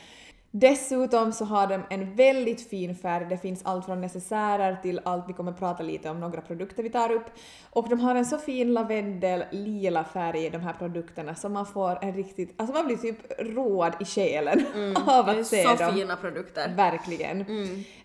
Dessutom 0.54 1.32
så 1.32 1.46
har 1.46 1.68
de 1.68 1.82
en 1.90 2.16
väldigt 2.16 2.70
fin 2.70 2.96
färg, 2.96 3.26
det 3.30 3.38
finns 3.38 3.62
allt 3.66 3.86
från 3.86 4.02
necessärer 4.02 4.76
till 4.82 5.00
allt, 5.06 5.26
vi 5.30 5.34
kommer 5.34 5.52
prata 5.52 5.84
lite 5.84 6.10
om 6.10 6.20
några 6.20 6.42
produkter 6.42 6.84
vi 6.84 6.90
tar 6.90 7.12
upp. 7.12 7.26
Och 7.70 7.90
de 7.90 8.00
har 8.00 8.16
en 8.16 8.26
så 8.26 8.38
fin 8.38 8.74
lavendel 8.74 9.44
lila 9.52 10.04
färg 10.04 10.46
i 10.46 10.50
de 10.50 10.58
här 10.62 10.74
produkterna 10.74 11.36
så 11.36 11.50
man 11.50 11.66
får 11.66 11.98
en 12.02 12.14
riktigt, 12.14 12.54
alltså 12.58 12.76
man 12.76 12.86
blir 12.86 12.98
typ 12.98 13.18
road 13.40 13.94
i 14.00 14.06
själen 14.06 14.66
av 15.08 15.26
Det 15.26 15.32
är 15.32 15.40
att 15.40 15.48
se 15.48 15.64
så 15.64 15.76
dem. 15.76 15.94
fina 15.96 16.16
produkter. 16.16 16.74
Verkligen. 16.76 17.42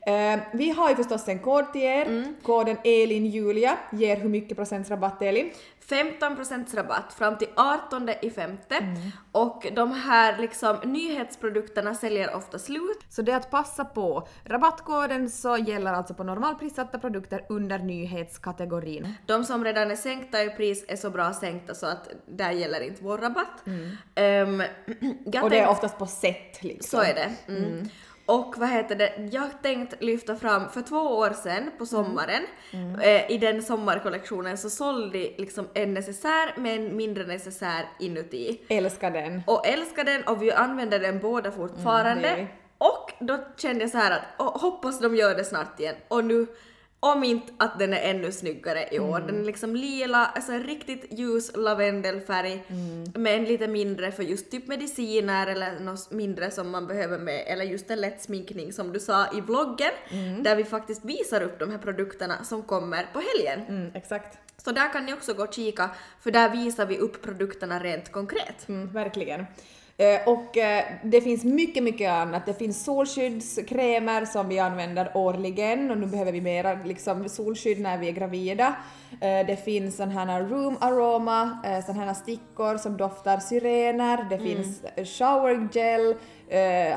Eh, 0.07 0.39
vi 0.53 0.71
har 0.71 0.91
ju 0.91 0.97
förstås 0.97 1.29
en 1.29 1.39
kod 1.39 1.73
till 1.73 1.83
er. 1.83 2.25
Koden 2.43 2.77
ELINJULIA 2.85 3.77
ger 3.93 4.17
hur 4.17 4.29
mycket 4.29 4.57
procents 4.57 4.91
rabatt 4.91 5.23
Elin? 5.23 5.51
15% 5.89 6.77
rabatt 6.77 7.13
fram 7.13 7.39
till 7.39 7.49
18 7.57 8.09
i 8.23 8.31
femte 8.31 8.97
och 9.33 9.67
de 9.73 9.93
här 9.93 10.39
liksom 10.39 10.77
nyhetsprodukterna 10.85 11.95
säljer 11.95 12.37
ofta 12.37 12.59
slut. 12.59 12.99
Så 13.09 13.23
det 13.23 13.33
är 13.33 13.37
att 13.37 13.51
passa 13.51 13.85
på. 13.85 14.29
Rabattkoden 14.45 15.31
så 15.31 15.57
gäller 15.57 15.93
alltså 15.93 16.15
på 16.15 16.25
normalprissatta 16.25 16.99
produkter 16.99 17.45
under 17.49 17.79
nyhetskategorin. 17.79 19.15
De 19.27 19.45
som 19.45 19.65
redan 19.65 19.91
är 19.91 19.97
sänkta 19.97 20.43
i 20.43 20.51
pris 20.51 20.85
är 20.89 20.97
så 20.97 21.11
bra 21.11 21.33
sänkta 21.33 21.75
så 21.75 21.87
att 21.87 22.09
där 22.27 22.51
gäller 22.51 22.81
inte 22.81 23.05
vår 23.05 23.19
rabatt. 23.19 23.65
Ehm, 24.15 24.63
jag 25.25 25.45
Och 25.45 25.51
det 25.51 25.59
är 25.59 25.69
oftast 25.69 25.99
på 25.99 26.07
sätt 26.07 26.63
liksom. 26.63 26.99
Så 26.99 27.05
är 27.05 27.15
det. 27.15 27.53
Mm. 27.53 27.89
Och 28.27 28.55
vad 28.57 28.69
heter 28.69 28.97
det, 28.97 29.13
jag 29.33 29.63
tänkte 29.63 29.97
lyfta 30.01 30.37
fram, 30.37 30.69
för 30.69 30.83
två 30.83 30.97
år 30.97 31.31
sedan 31.31 31.71
på 31.79 31.87
sommaren, 31.87 32.43
eh, 33.03 33.31
i 33.31 33.39
den 33.39 33.63
sommarkollektionen 33.63 34.59
så 34.59 34.71
sålde 34.71 35.19
de 35.19 35.35
liksom 35.39 35.69
en 35.75 35.95
necessär 35.95 36.61
med 36.61 36.77
en 36.77 36.97
mindre 36.97 37.27
necessär 37.27 37.85
inuti. 38.01 38.61
Älskar 38.69 39.11
den. 39.11 39.43
Och 39.47 39.67
älskar 39.67 40.05
den 40.05 40.23
och 40.23 40.43
vi 40.43 40.53
använder 40.53 40.99
den 40.99 41.21
båda 41.21 41.53
fortfarande. 41.53 42.37
vi. 42.37 42.47
och 42.79 43.13
då 43.21 43.39
kände 43.57 43.81
jag 43.81 43.91
så 43.91 43.99
här 43.99 44.21
att 44.37 44.61
hoppas 44.61 45.01
de 45.01 45.17
gör 45.17 45.35
det 45.35 45.45
snart 45.45 45.81
igen. 45.81 45.97
Och 46.09 46.25
nu, 46.25 46.47
om 47.01 47.25
inte 47.25 47.53
att 47.57 47.79
den 47.79 47.93
är 47.93 48.01
ännu 48.01 48.33
snyggare 48.33 48.89
i 48.91 48.99
år. 48.99 49.21
Den 49.21 49.41
är 49.41 49.45
liksom 49.45 49.77
lila, 49.77 50.27
alltså 50.27 50.53
en 50.53 50.63
riktigt 50.63 51.07
ljus 51.11 51.57
lavendelfärg 51.57 52.65
med 53.15 53.35
en 53.35 53.45
lite 53.45 53.69
mindre 53.69 54.13
för 54.13 54.23
just 54.23 54.51
typ 54.51 54.67
mediciner 54.69 55.47
eller 55.47 55.81
något 55.81 56.11
mindre 56.11 56.51
som 56.51 56.71
man 56.71 56.87
behöver 56.87 57.19
med 57.19 57.45
eller 57.47 57.65
just 57.65 57.91
en 57.91 58.01
lätt 58.01 58.23
sminkning 58.23 58.73
som 58.73 58.93
du 58.93 59.01
sa 59.01 59.27
i 59.33 59.41
vloggen 59.41 59.93
där 60.43 60.57
vi 60.57 60.65
faktiskt 60.65 61.05
visar 61.05 61.43
upp 61.43 61.59
de 61.59 61.71
här 61.71 61.79
produkterna 61.79 62.45
som 62.45 62.63
kommer 62.63 63.07
på 63.13 63.21
helgen. 63.21 63.67
Mm, 63.69 63.91
exakt. 63.95 64.39
Så 64.65 64.73
där 64.73 64.93
kan 64.93 65.07
ni 65.07 65.15
också 65.15 65.35
gå 65.35 65.43
och 65.43 65.55
kika 65.55 65.91
för 66.21 66.31
där 66.31 66.51
visar 66.51 66.87
vi 66.87 66.99
upp 66.99 67.23
produkterna 67.23 67.79
rent 67.83 68.13
konkret. 68.13 68.69
Mm, 68.69 68.93
verkligen. 68.93 69.47
Eh, 69.99 70.29
och 70.29 70.57
eh, 70.57 70.85
det 71.03 71.21
finns 71.21 71.45
mycket, 71.45 71.83
mycket 71.83 72.11
annat. 72.11 72.47
Det 72.47 72.55
finns 72.55 72.85
solskyddskrämer 72.85 74.25
som 74.25 74.49
vi 74.49 74.59
använder 74.59 75.11
årligen 75.15 75.91
och 75.91 75.99
nu 75.99 76.07
behöver 76.07 76.33
vi 76.33 76.41
mera 76.41 76.79
liksom, 76.85 77.29
solskydd 77.29 77.81
när 77.81 77.99
vi 77.99 78.09
är 78.09 78.13
gravida. 78.13 78.77
Eh, 79.21 79.47
det 79.47 79.65
finns 79.65 79.97
sån 79.97 80.11
här 80.11 80.43
room 80.43 80.77
aroma, 80.81 81.59
sån 81.87 81.95
här 81.95 82.15
stickor 82.15 82.77
som 82.77 82.97
doftar 82.97 83.39
syrener, 83.39 84.27
det 84.31 84.39
finns 84.39 84.85
eh, 84.85 85.05
shower 85.05 85.69
gel, 85.73 86.15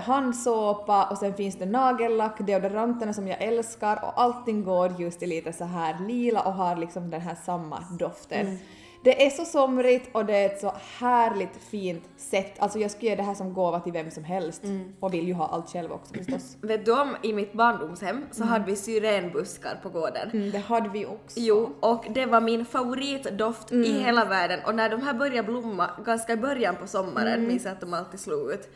handsåpa 0.02 1.06
och 1.06 1.18
sen 1.18 1.34
finns 1.34 1.56
det 1.56 1.66
nagellack, 1.66 2.38
deodoranterna 2.40 3.14
som 3.14 3.28
jag 3.28 3.42
älskar 3.42 4.04
och 4.04 4.22
allting 4.22 4.64
går 4.64 4.96
just 5.00 5.24
i 5.24 5.26
lite 5.28 5.54
så 5.54 5.64
här 5.64 5.96
lila 6.08 6.42
och 6.42 6.54
har 6.54 6.76
liksom 6.76 7.10
den 7.10 7.22
här 7.22 7.36
samma 7.46 7.84
doften. 8.00 8.60
Det 9.04 9.26
är 9.26 9.30
så 9.30 9.46
somrigt 9.46 10.10
och 10.12 10.26
det 10.26 10.38
är 10.38 10.46
ett 10.46 10.60
så 10.60 10.74
härligt 11.00 11.56
fint 11.70 12.04
sätt. 12.18 12.54
Alltså 12.60 12.80
jag 12.80 12.92
skulle 12.92 13.10
ge 13.10 13.16
det 13.16 13.24
här 13.24 13.34
som 13.34 13.54
gåva 13.54 13.80
till 13.80 13.94
vem 13.94 14.12
som 14.12 14.24
helst. 14.24 14.64
Och 15.00 15.14
vill 15.14 15.28
ju 15.28 15.34
ha 15.34 15.48
allt 15.48 15.70
själv 15.70 15.92
också 15.92 16.14
förstås. 16.14 16.58
Vet 16.62 16.86
du 16.86 16.92
om, 17.02 17.16
i 17.22 17.34
mitt 17.34 17.54
barndomshem 17.54 18.26
så 18.32 18.44
hade 18.44 18.66
vi 18.66 18.76
syrenbuskar 18.76 19.80
på 19.84 19.90
gården. 19.90 20.30
Mm, 20.34 20.52
det 20.52 20.58
hade 20.58 20.90
vi 20.90 21.06
också. 21.06 21.40
Jo, 21.40 21.76
och 21.80 22.06
det 22.10 22.26
var 22.26 22.42
min 22.42 22.66
favoritdoft 22.66 23.72
i 23.72 23.92
hela 24.04 24.26
världen 24.26 24.60
och 24.66 24.76
när 24.76 24.90
de 24.90 25.02
här 25.02 25.14
började 25.14 25.52
blomma 25.52 25.90
ganska 26.06 26.34
i 26.34 26.38
början 26.38 26.76
på 26.76 26.88
sommaren, 26.88 27.48
minns 27.48 27.66
jag 27.66 27.72
att 27.72 27.82
de 27.82 27.94
alltid 27.94 28.20
slog 28.20 28.52
ut, 28.52 28.70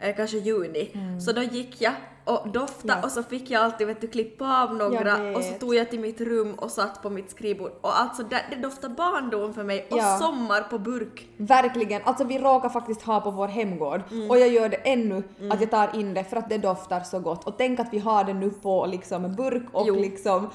eh, 0.00 0.16
kanske 0.16 0.38
juni, 0.38 0.92
så 1.26 1.32
då 1.32 1.42
gick 1.42 1.80
jag 1.80 1.92
och 2.24 2.48
doftade 2.48 2.92
Ja. 3.00 3.06
och 3.06 3.10
så 3.12 3.22
fick 3.22 3.50
jag 3.50 3.62
alltid 3.62 3.86
vet 3.86 4.00
du 4.00 4.06
klippa 4.06 4.62
av 4.62 4.74
några 4.74 5.36
och 5.36 5.44
så 5.44 5.52
tog 5.52 5.74
jag 5.74 5.90
till 5.90 6.00
mitt 6.00 6.20
rum 6.20 6.54
och 6.54 6.70
satt 6.70 7.02
på 7.02 7.10
mitt 7.10 7.30
skrivbord 7.30 7.70
och 7.80 8.00
alltså 8.00 8.22
det, 8.22 8.40
det 8.50 8.56
doftar 8.56 8.88
barndom 8.88 9.54
för 9.54 9.64
mig 9.64 9.86
och 9.90 9.98
Ja. 9.98 10.18
sommar 10.18 10.60
på 10.62 10.78
burk. 10.78 11.28
Verkligen. 11.36 12.02
Alltså 12.04 12.24
vi 12.24 12.38
råkar 12.38 12.68
faktiskt 12.68 13.02
ha 13.02 13.20
på 13.20 13.30
vår 13.30 13.48
hemgård 13.48 14.02
och 14.28 14.38
jag 14.38 14.48
gör 14.48 14.68
det 14.68 14.76
ännu 14.76 15.22
att 15.50 15.60
jag 15.60 15.70
tar 15.70 15.96
in 15.96 16.14
det 16.14 16.24
för 16.24 16.36
att 16.36 16.48
det 16.48 16.58
doftar 16.58 17.00
så 17.00 17.18
gott. 17.18 17.44
Och 17.46 17.54
tänk 17.58 17.80
att 17.80 17.88
vi 17.92 17.98
har 17.98 18.24
det 18.24 18.34
nu 18.34 18.50
på 18.50 18.86
liksom 18.86 19.34
burk 19.34 19.66
och 19.72 19.84
Jo. 19.86 19.94
liksom 19.94 20.50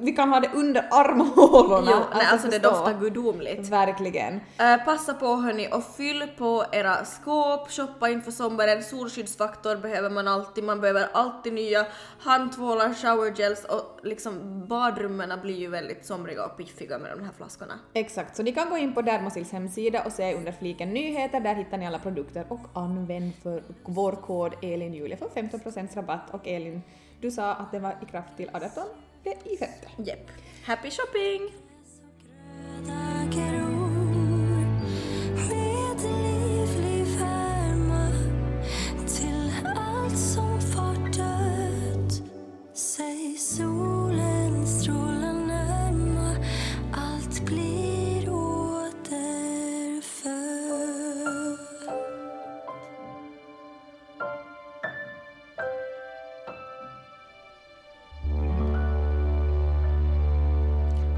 vi 0.00 0.12
kan 0.12 0.28
ha 0.28 0.40
det 0.40 0.50
under 0.54 0.88
armhålorna. 0.90 1.90
Jo, 1.90 1.98
nej, 2.14 2.26
alltså 2.32 2.48
det 2.48 2.58
doftar 2.58 2.94
gudomligt. 3.00 3.68
Verkligen. 3.68 4.40
Eh, 4.58 4.76
passa 4.84 5.14
på 5.14 5.26
hörni 5.26 5.68
och 5.72 5.84
fyll 5.96 6.24
på 6.38 6.64
era 6.72 7.04
skåp, 7.04 7.70
shoppa 7.70 8.08
inför 8.08 8.30
sommaren, 8.30 8.82
solskyddsfaktor 8.82 9.76
behöver 9.76 10.10
man 10.10 10.28
alltid, 10.28 10.64
man 10.64 10.80
behöver 10.80 11.07
alltid 11.12 11.52
nya 11.52 11.86
handtvålar, 12.18 12.94
showergels 12.94 13.64
och 13.64 14.06
liksom 14.06 14.64
badrummen 14.66 15.40
blir 15.42 15.58
ju 15.58 15.68
väldigt 15.68 16.06
somriga 16.06 16.44
och 16.44 16.56
piffiga 16.56 16.98
med 16.98 17.10
de 17.10 17.24
här 17.24 17.32
flaskorna. 17.36 17.74
Exakt, 17.94 18.36
så 18.36 18.42
ni 18.42 18.52
kan 18.52 18.70
gå 18.70 18.76
in 18.76 18.94
på 18.94 19.02
Dermosils 19.02 19.52
hemsida 19.52 20.04
och 20.04 20.12
se 20.12 20.34
under 20.34 20.52
fliken 20.52 20.90
nyheter, 20.94 21.40
där 21.40 21.54
hittar 21.54 21.78
ni 21.78 21.86
alla 21.86 21.98
produkter 21.98 22.44
och 22.48 22.60
använd 22.74 23.32
för 23.42 23.62
vår 23.82 24.12
kod 24.12 24.54
ELINJULIA 24.62 25.16
för 25.16 25.28
15% 25.28 25.94
rabatt 25.96 26.30
och 26.30 26.48
Elin, 26.48 26.82
du 27.20 27.30
sa 27.30 27.52
att 27.54 27.72
det 27.72 27.78
var 27.78 27.94
i 28.02 28.06
kraft 28.10 28.36
till 28.36 28.50
18 28.52 28.70
det 29.24 29.30
är 29.30 29.52
i 29.52 29.56
femte. 29.56 29.88
Jepp. 29.96 30.30
Happy 30.64 30.90
shopping! 30.90 31.68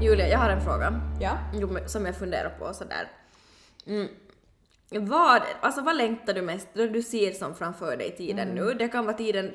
Julia, 0.01 0.27
jag 0.27 0.39
har 0.39 0.49
en 0.49 0.61
fråga 0.61 1.01
Ja? 1.21 1.37
Jo, 1.53 1.77
som 1.85 2.05
jag 2.05 2.15
funderar 2.15 2.49
på 2.49 2.73
sådär. 2.73 3.07
Mm. 3.87 4.07
Vad, 4.89 5.41
alltså 5.61 5.81
vad 5.81 5.95
längtar 5.95 6.33
du 6.33 6.41
mest 6.41 6.67
då 6.73 6.87
du 6.87 7.01
ser 7.01 7.31
som 7.31 7.55
framför 7.55 7.97
dig 7.97 8.11
tiden 8.11 8.47
nu? 8.47 8.73
Det 8.73 8.87
kan 8.87 9.05
vara 9.05 9.17
tiden 9.17 9.51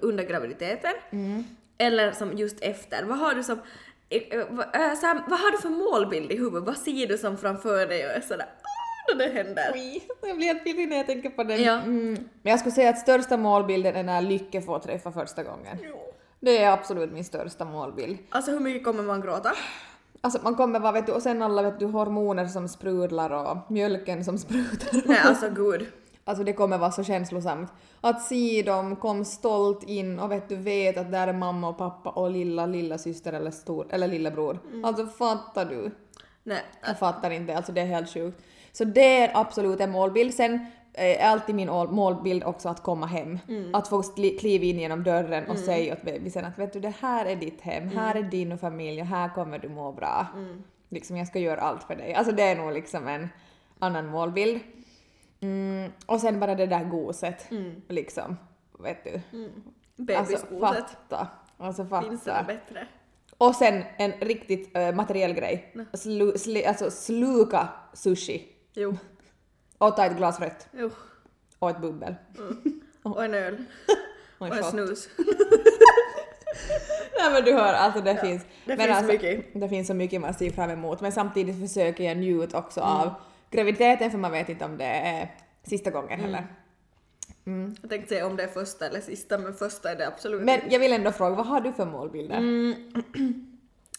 under 0.00 0.24
graviditeten 0.24 0.92
eller 1.78 2.12
som 2.12 2.32
just 2.32 2.60
efter. 2.60 3.04
Vad 3.04 3.18
har 3.18 3.34
du 3.34 3.42
som 3.42 3.58
eh, 4.08 4.22
eh, 4.30 4.40
eh, 4.40 4.94
så 4.94 5.06
här, 5.06 5.22
vad 5.28 5.40
har 5.40 5.52
du 5.52 5.58
för 5.58 5.68
målbild 5.68 6.32
i 6.32 6.36
huvudet? 6.36 6.66
Vad 6.66 6.76
ser 6.76 7.06
du 7.06 7.18
som 7.18 7.38
framför 7.38 7.86
dig 7.86 8.06
och 8.06 8.12
är 8.12 8.20
sådär 8.20 8.48
när 9.08 9.26
det 9.26 9.32
händer? 9.32 9.70
Oj, 9.74 10.08
jag 10.22 10.36
blir 10.36 10.46
helt 10.46 10.64
pirrig 10.64 10.88
när 10.88 10.96
jag 10.96 11.06
tänker 11.06 11.30
på 11.30 11.44
den. 11.44 11.62
Ja. 11.62 11.72
Mm. 11.72 12.28
Men 12.42 12.50
jag 12.50 12.60
skulle 12.60 12.74
säga 12.74 12.90
att 12.90 12.98
största 12.98 13.36
målbilden 13.36 13.96
är 13.96 14.02
när 14.02 14.22
Lycke 14.22 14.62
får 14.62 14.78
träffa 14.78 15.12
första 15.12 15.42
gången. 15.42 15.78
Det 16.40 16.62
är 16.62 16.72
absolut 16.72 17.12
min 17.12 17.24
största 17.24 17.64
målbild. 17.64 18.18
Alltså 18.30 18.50
hur 18.50 18.60
mycket 18.60 18.84
kommer 18.84 19.02
man 19.02 19.20
gråta? 19.20 19.52
Alltså 20.20 20.38
man 20.42 20.54
kommer 20.54 20.80
vara 20.80 20.92
vet 20.92 21.06
du, 21.06 21.12
och 21.12 21.22
sen 21.22 21.42
alla 21.42 21.62
vet 21.62 21.78
du 21.78 21.86
hormoner 21.86 22.46
som 22.46 22.68
sprudlar 22.68 23.30
och 23.30 23.70
mjölken 23.70 24.24
som 24.24 24.38
sprutar. 24.38 25.08
Nej 25.08 25.20
alltså 25.24 25.50
gud. 25.50 25.86
Alltså 26.24 26.44
det 26.44 26.52
kommer 26.52 26.78
vara 26.78 26.90
så 26.90 27.04
känslosamt. 27.04 27.72
Att 28.00 28.22
se 28.22 28.62
dem 28.66 28.96
kom 28.96 29.24
stolt 29.24 29.82
in 29.82 30.18
och 30.18 30.32
vet 30.32 30.48
du 30.48 30.56
vet 30.56 30.98
att 30.98 31.12
där 31.12 31.28
är 31.28 31.32
mamma 31.32 31.68
och 31.68 31.78
pappa 31.78 32.10
och 32.10 32.30
lilla 32.30 32.66
lilla 32.66 32.98
syster 32.98 33.32
eller 33.32 33.50
stor 33.50 33.86
eller 33.90 34.08
lillebror. 34.08 34.58
Alltså 34.84 35.06
fattar 35.06 35.64
du? 35.64 35.90
Nej. 36.42 36.62
Jag 36.86 36.98
fattar 36.98 37.30
inte, 37.30 37.56
alltså 37.56 37.72
det 37.72 37.80
är 37.80 37.86
helt 37.86 38.14
sjukt. 38.14 38.42
Så 38.72 38.84
det 38.84 39.20
är 39.20 39.30
absolut 39.34 39.80
en 39.80 39.90
målbild. 39.90 40.34
Sen 40.34 40.66
är 40.96 41.28
alltid 41.28 41.54
min 41.54 41.68
ål- 41.70 41.90
målbild 41.92 42.44
också 42.44 42.68
att 42.68 42.82
komma 42.82 43.06
hem. 43.06 43.38
Att 43.72 43.88
få 43.88 44.02
kliva 44.38 44.64
in 44.64 44.78
genom 44.78 45.02
dörren 45.02 45.50
och 45.50 45.58
säga 45.58 45.92
åt 45.92 46.02
bebisen 46.02 46.44
att 46.44 46.58
vet 46.58 46.72
du 46.72 46.80
det 46.80 46.94
här 47.00 47.26
är 47.26 47.36
ditt 47.36 47.60
hem, 47.60 47.88
här 47.88 48.14
är 48.14 48.22
din 48.22 48.58
familj 48.58 49.00
och 49.00 49.06
här 49.06 49.28
kommer 49.34 49.58
du 49.58 49.68
må 49.68 49.92
bra. 49.92 50.26
Liksom 50.88 51.16
jag 51.16 51.26
ska 51.26 51.38
göra 51.38 51.60
allt 51.60 51.82
för 51.84 51.96
dig. 51.96 52.14
Alltså 52.14 52.32
det 52.32 52.42
är 52.42 52.56
nog 52.56 52.72
liksom 52.72 53.08
en 53.08 53.28
annan 53.78 54.06
målbild. 54.06 54.60
Mm, 55.40 55.92
och 56.06 56.20
sen 56.20 56.40
bara 56.40 56.54
det 56.54 56.66
där 56.66 56.84
goset, 56.84 57.48
liksom. 57.88 58.36
Vet 58.78 59.04
du? 59.04 59.10
Alltså 59.14 59.52
Bebisgoset. 59.96 60.90
fatta. 60.90 61.28
Alltså 61.58 61.84
Finns 62.02 62.24
det 62.24 62.30
fatta. 62.30 62.44
bättre? 62.44 62.86
Och 63.38 63.54
sen 63.54 63.82
en 63.96 64.12
riktigt 64.12 64.76
uh, 64.76 64.94
materiell 64.94 65.32
grej. 65.32 65.74
Slu, 65.92 66.38
sli, 66.38 66.66
alltså 66.66 66.90
sluka 66.90 67.68
sushi 67.92 68.48
Jo. 68.74 68.94
Och 69.78 69.96
ta 69.96 70.04
ett 70.06 70.16
glas 70.16 70.40
rött 70.40 70.68
Jo. 70.72 70.90
och 71.58 71.70
ett 71.70 71.80
bubbel. 71.80 72.14
Och 73.02 73.24
en 73.24 73.34
öl. 73.34 73.64
Och 74.38 74.40
Och 74.46 74.46
en 74.46 74.52
en 74.52 74.58
shot. 74.62 74.70
snus. 74.70 75.08
Nej 77.18 77.32
men 77.32 77.44
du 77.44 77.52
hör, 77.52 77.72
alltså 77.74 78.00
det 78.00 78.16
finns. 78.16 78.42
det 78.64 78.76
finns 78.76 78.90
alltså, 78.90 79.12
mycket. 79.12 79.46
Det 79.60 79.68
finns 79.68 79.86
så 79.88 79.94
mycket 79.94 80.20
man 80.20 80.34
ser 80.34 80.50
fram 80.50 80.70
emot 80.70 81.00
men 81.00 81.12
samtidigt 81.12 81.60
försöker 81.68 82.04
jag 82.04 82.16
njuta 82.16 82.58
också 82.58 82.80
Mm. 82.80 82.92
av 82.92 83.10
graviditeten 83.50 84.10
för 84.10 84.18
man 84.18 84.32
vet 84.32 84.48
inte 84.48 84.64
om 84.64 84.78
det 84.78 84.84
är 84.84 85.34
sista 85.62 85.90
gången 85.90 86.20
heller. 86.20 86.46
Jag 87.82 87.90
tänkte 87.90 88.08
säga 88.08 88.26
om 88.26 88.36
det 88.36 88.42
är 88.42 88.48
första 88.48 88.86
eller 88.86 89.00
sista 89.00 89.38
men 89.38 89.54
första 89.54 89.90
är 89.90 89.96
det 89.96 90.06
absolut 90.06 90.42
Men 90.42 90.60
jag 90.70 90.78
vill 90.80 90.92
ändå 90.92 91.12
fråga, 91.12 91.34
vad 91.36 91.46
har 91.46 91.60
du 91.60 91.72
för 91.72 91.84
målbilder? 91.86 92.40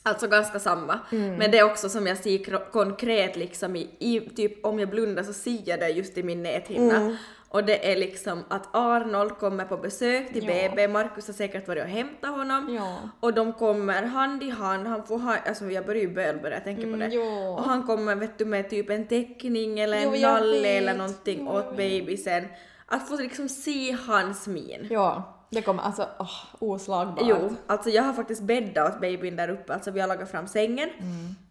Mm. 0.08 0.14
Alltså 0.14 0.28
ganska 0.28 0.60
samma. 0.60 1.00
Men 1.10 1.52
det 1.52 1.58
är 1.58 1.64
också 1.64 1.90
som 1.90 2.08
jag 2.08 2.18
ser 2.18 2.72
konkret 2.72 3.36
liksom 3.36 3.76
i, 3.76 3.90
i 4.00 4.20
typ 4.36 4.66
om 4.66 4.80
jag 4.80 4.90
blundar 4.90 5.24
så 5.24 5.34
ser 5.34 5.62
jag 5.66 5.80
det 5.80 5.90
just 5.90 6.18
i 6.18 6.24
min 6.24 6.44
näthinna. 6.44 7.18
Och 7.50 7.64
det 7.64 7.92
är 7.92 7.96
liksom 7.96 8.44
att 8.50 8.76
Arnold 8.76 9.38
kommer 9.38 9.66
på 9.66 9.78
besök 9.78 10.34
till 10.34 10.48
Ja. 10.48 10.70
BB, 10.70 10.88
Markus 10.88 11.28
har 11.28 11.34
säkert 11.34 11.68
varit 11.68 11.84
och 11.84 11.90
hämtat 11.90 12.30
honom. 12.30 12.76
Ja. 12.76 12.98
Och 13.20 13.34
de 13.34 13.54
kommer 13.54 14.04
hand 14.04 14.44
i 14.44 14.50
hand, 14.50 14.88
han 14.88 15.04
får 15.08 15.20
ha, 15.20 15.36
alltså 15.48 15.66
jag 15.66 15.86
börjar 15.86 16.02
ju 16.02 16.14
bölbörja 16.14 16.56
jag 16.56 16.64
tänker 16.64 16.92
på 16.92 16.98
det. 16.98 17.08
ja. 17.08 17.50
Och 17.50 17.64
han 17.64 17.84
kommer 17.84 18.16
vet 18.16 18.38
du 18.38 18.46
med 18.46 18.70
typ 18.70 18.90
en 18.90 19.08
teckning 19.08 19.80
eller 19.80 19.98
en 19.98 20.14
Jo, 20.16 20.22
nalle 20.22 20.68
eller 20.68 20.94
någonting 20.94 21.48
åt 21.48 21.78
bebisen. 21.78 22.48
Att 22.86 23.10
få 23.10 23.16
liksom 23.16 23.50
se 23.50 23.98
hans 24.08 24.48
min. 24.48 24.88
Ja, 24.90 25.37
det 25.50 25.62
kommer 25.62 25.84
alltså 25.84 26.10
oh, 26.20 26.46
oslagbart. 26.60 27.26
Jo, 27.28 27.56
alltså 27.68 27.90
jag 27.90 28.04
har 28.04 28.14
faktiskt 28.14 28.42
bäddat 28.42 28.96
åt 28.96 29.02
babyn 29.02 29.36
där 29.36 29.50
uppe, 29.50 29.74
alltså 29.74 29.92
vi 29.92 30.00
har 30.00 30.08
lagat 30.08 30.32
fram 30.32 30.48
sängen 30.48 30.90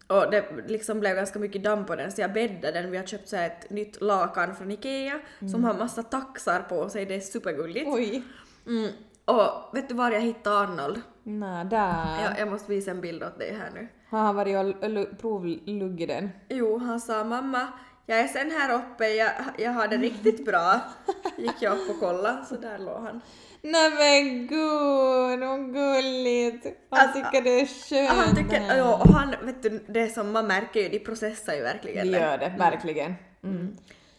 och 0.07 0.31
det 0.31 0.45
liksom 0.67 0.99
blev 0.99 1.15
ganska 1.15 1.39
mycket 1.39 1.63
damm 1.63 1.85
på 1.85 1.95
den 1.95 2.11
så 2.11 2.21
jag 2.21 2.33
bäddade 2.33 2.81
den. 2.81 2.91
Vi 2.91 2.97
har 2.97 3.05
köpt 3.05 3.29
så 3.29 3.35
ett 3.35 3.69
nytt 3.69 4.01
lakan 4.01 4.55
från 4.55 4.71
Ikea 4.71 5.19
som 5.51 5.63
har 5.63 5.73
massa 5.73 6.03
taxar 6.03 6.59
på 6.59 6.89
sig, 6.89 7.05
det 7.05 7.15
är 7.15 7.19
supergulligt. 7.19 7.87
Oj. 7.87 8.23
Mm. 8.67 8.91
Och 9.25 9.75
vet 9.75 9.89
du 9.89 9.95
var 9.95 10.11
jag 10.11 10.21
hittade 10.21 10.57
Arnold? 10.57 11.01
Nej, 11.23 11.65
där. 11.65 12.23
Jag, 12.23 12.39
jag 12.39 12.47
måste 12.47 12.71
visa 12.71 12.91
en 12.91 13.01
bild 13.01 13.23
åt 13.23 13.39
dig 13.39 13.57
här 13.59 13.69
nu. 13.73 13.87
Har 14.09 14.19
han 14.19 14.35
varit 14.35 14.57
och 14.57 15.19
provluggit 15.19 16.07
den? 16.07 16.29
Jo, 16.49 16.77
han 16.77 16.99
sa 16.99 17.23
mamma, 17.23 17.67
jag 18.09 18.19
är 18.19 18.27
sen 18.27 18.51
här 18.51 18.75
uppe, 18.75 19.07
jag, 19.07 19.31
jag 19.57 19.71
har 19.71 19.87
det 19.87 19.97
riktigt 19.97 20.45
bra. 20.45 20.79
Gick 21.37 21.61
jag 21.61 21.73
upp 21.77 21.89
och 21.89 21.99
kollade, 21.99 22.45
så 22.49 22.55
där 22.55 22.77
låg 22.79 23.03
han. 23.03 23.21
Nej 23.61 23.89
men 23.89 24.47
gud, 24.47 25.39
vad 25.39 25.73
gulligt. 25.73 26.65
Han 26.89 26.99
Alltså, 26.99 27.17
tycker 27.23 27.41
det 27.41 27.61
är 27.61 27.65
skönt. 27.65 28.09
Han 28.09 28.35
tycker, 28.35 28.75
ja, 28.77 28.95
och 28.95 29.13
han, 29.13 29.35
vet 29.41 29.63
du, 29.63 29.83
det 29.87 30.09
som 30.09 30.31
man 30.31 30.47
märker 30.47 30.79
ju, 30.79 30.89
de 30.89 30.99
processar 30.99 31.53
ju 31.53 31.61
verkligen 31.61 32.11
det. 32.11 32.19
gör 32.19 32.37
det, 32.37 32.53
verkligen. 32.57 33.15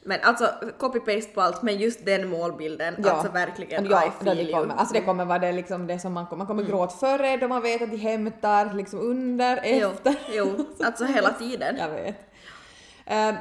Men 0.02 0.20
alltså 0.22 0.54
copy-paste 0.78 1.34
på 1.34 1.40
allt, 1.40 1.62
men 1.62 1.78
just 1.78 2.06
den 2.06 2.28
målbilden, 2.28 2.94
Ja. 3.04 3.10
alltså 3.10 3.32
verkligen 3.32 3.84
ja, 3.86 4.04
I 4.04 4.06
det 4.06 4.24
feel 4.24 4.36
det 4.36 4.42
you. 4.42 4.52
kommer. 4.52 4.74
Alltså 4.74 4.94
det 4.94 5.00
kommer 5.00 5.24
vara 5.24 5.38
det, 5.38 5.52
liksom 5.52 5.86
det 5.86 5.98
som 5.98 6.12
man 6.12 6.26
kommer, 6.26 6.38
man 6.38 6.46
kommer 6.46 6.62
gråta 6.62 6.96
före 6.96 7.36
då 7.36 7.48
man 7.48 7.62
vet 7.62 7.82
att 7.82 7.90
de 7.90 7.96
hämtar, 7.96 8.74
liksom 8.74 9.00
under, 9.00 9.60
Jo, 9.64 9.90
efter. 9.90 10.14
jo, 10.32 10.66
alltså 10.84 11.04
hela 11.04 11.30
tiden. 11.30 11.76
Jag 11.76 11.88
vet. 11.88 12.16
Ehm, 13.06 13.34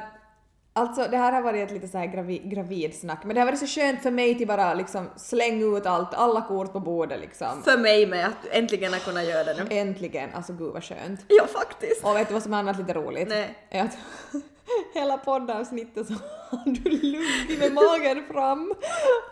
alltså 0.78 1.06
det 1.10 1.16
här 1.16 1.32
har 1.32 1.42
varit 1.42 1.68
ett 1.68 1.74
lite 1.74 1.88
så 1.88 1.98
här 1.98 2.06
gravi, 2.06 2.38
gravidsnack, 2.44 3.24
men 3.24 3.34
det 3.34 3.40
har 3.40 3.46
varit 3.46 3.58
så 3.58 3.66
skönt 3.66 4.02
för 4.02 4.10
mig 4.10 4.38
till 4.38 4.46
bara 4.46 4.74
liksom 4.74 5.10
slänga 5.16 5.76
ut 5.76 5.86
allt, 5.86 6.14
alla 6.14 6.40
kort 6.40 6.72
på 6.72 6.80
bordet 6.80 7.20
liksom. 7.20 7.62
För 7.64 7.78
mig 7.78 8.06
med 8.06 8.26
att 8.26 8.46
äntligen 8.50 8.92
ha 8.92 9.00
kunnat 9.00 9.24
göra 9.24 9.44
det 9.44 9.64
nu. 9.64 9.76
Äntligen, 9.76 10.30
alltså 10.34 10.52
gud 10.52 10.72
vad 10.72 10.84
skönt. 10.84 11.20
Ja, 11.28 11.46
faktiskt. 11.46 12.04
Och 12.04 12.16
vet 12.16 12.28
du 12.28 12.34
vad 12.34 12.42
som 12.42 12.54
är 12.54 12.58
annat 12.58 12.78
lite 12.78 12.92
roligt? 12.94 13.28
Nej. 13.28 13.54
Är 13.70 13.84
att 13.84 13.98
hela 14.94 15.18
poddavsnittet 15.18 16.06
så 16.06 16.12
har 16.50 16.64
du 16.64 16.90
luggit 16.90 17.58
med 17.58 17.72
magen 17.72 18.24
fram 18.32 18.74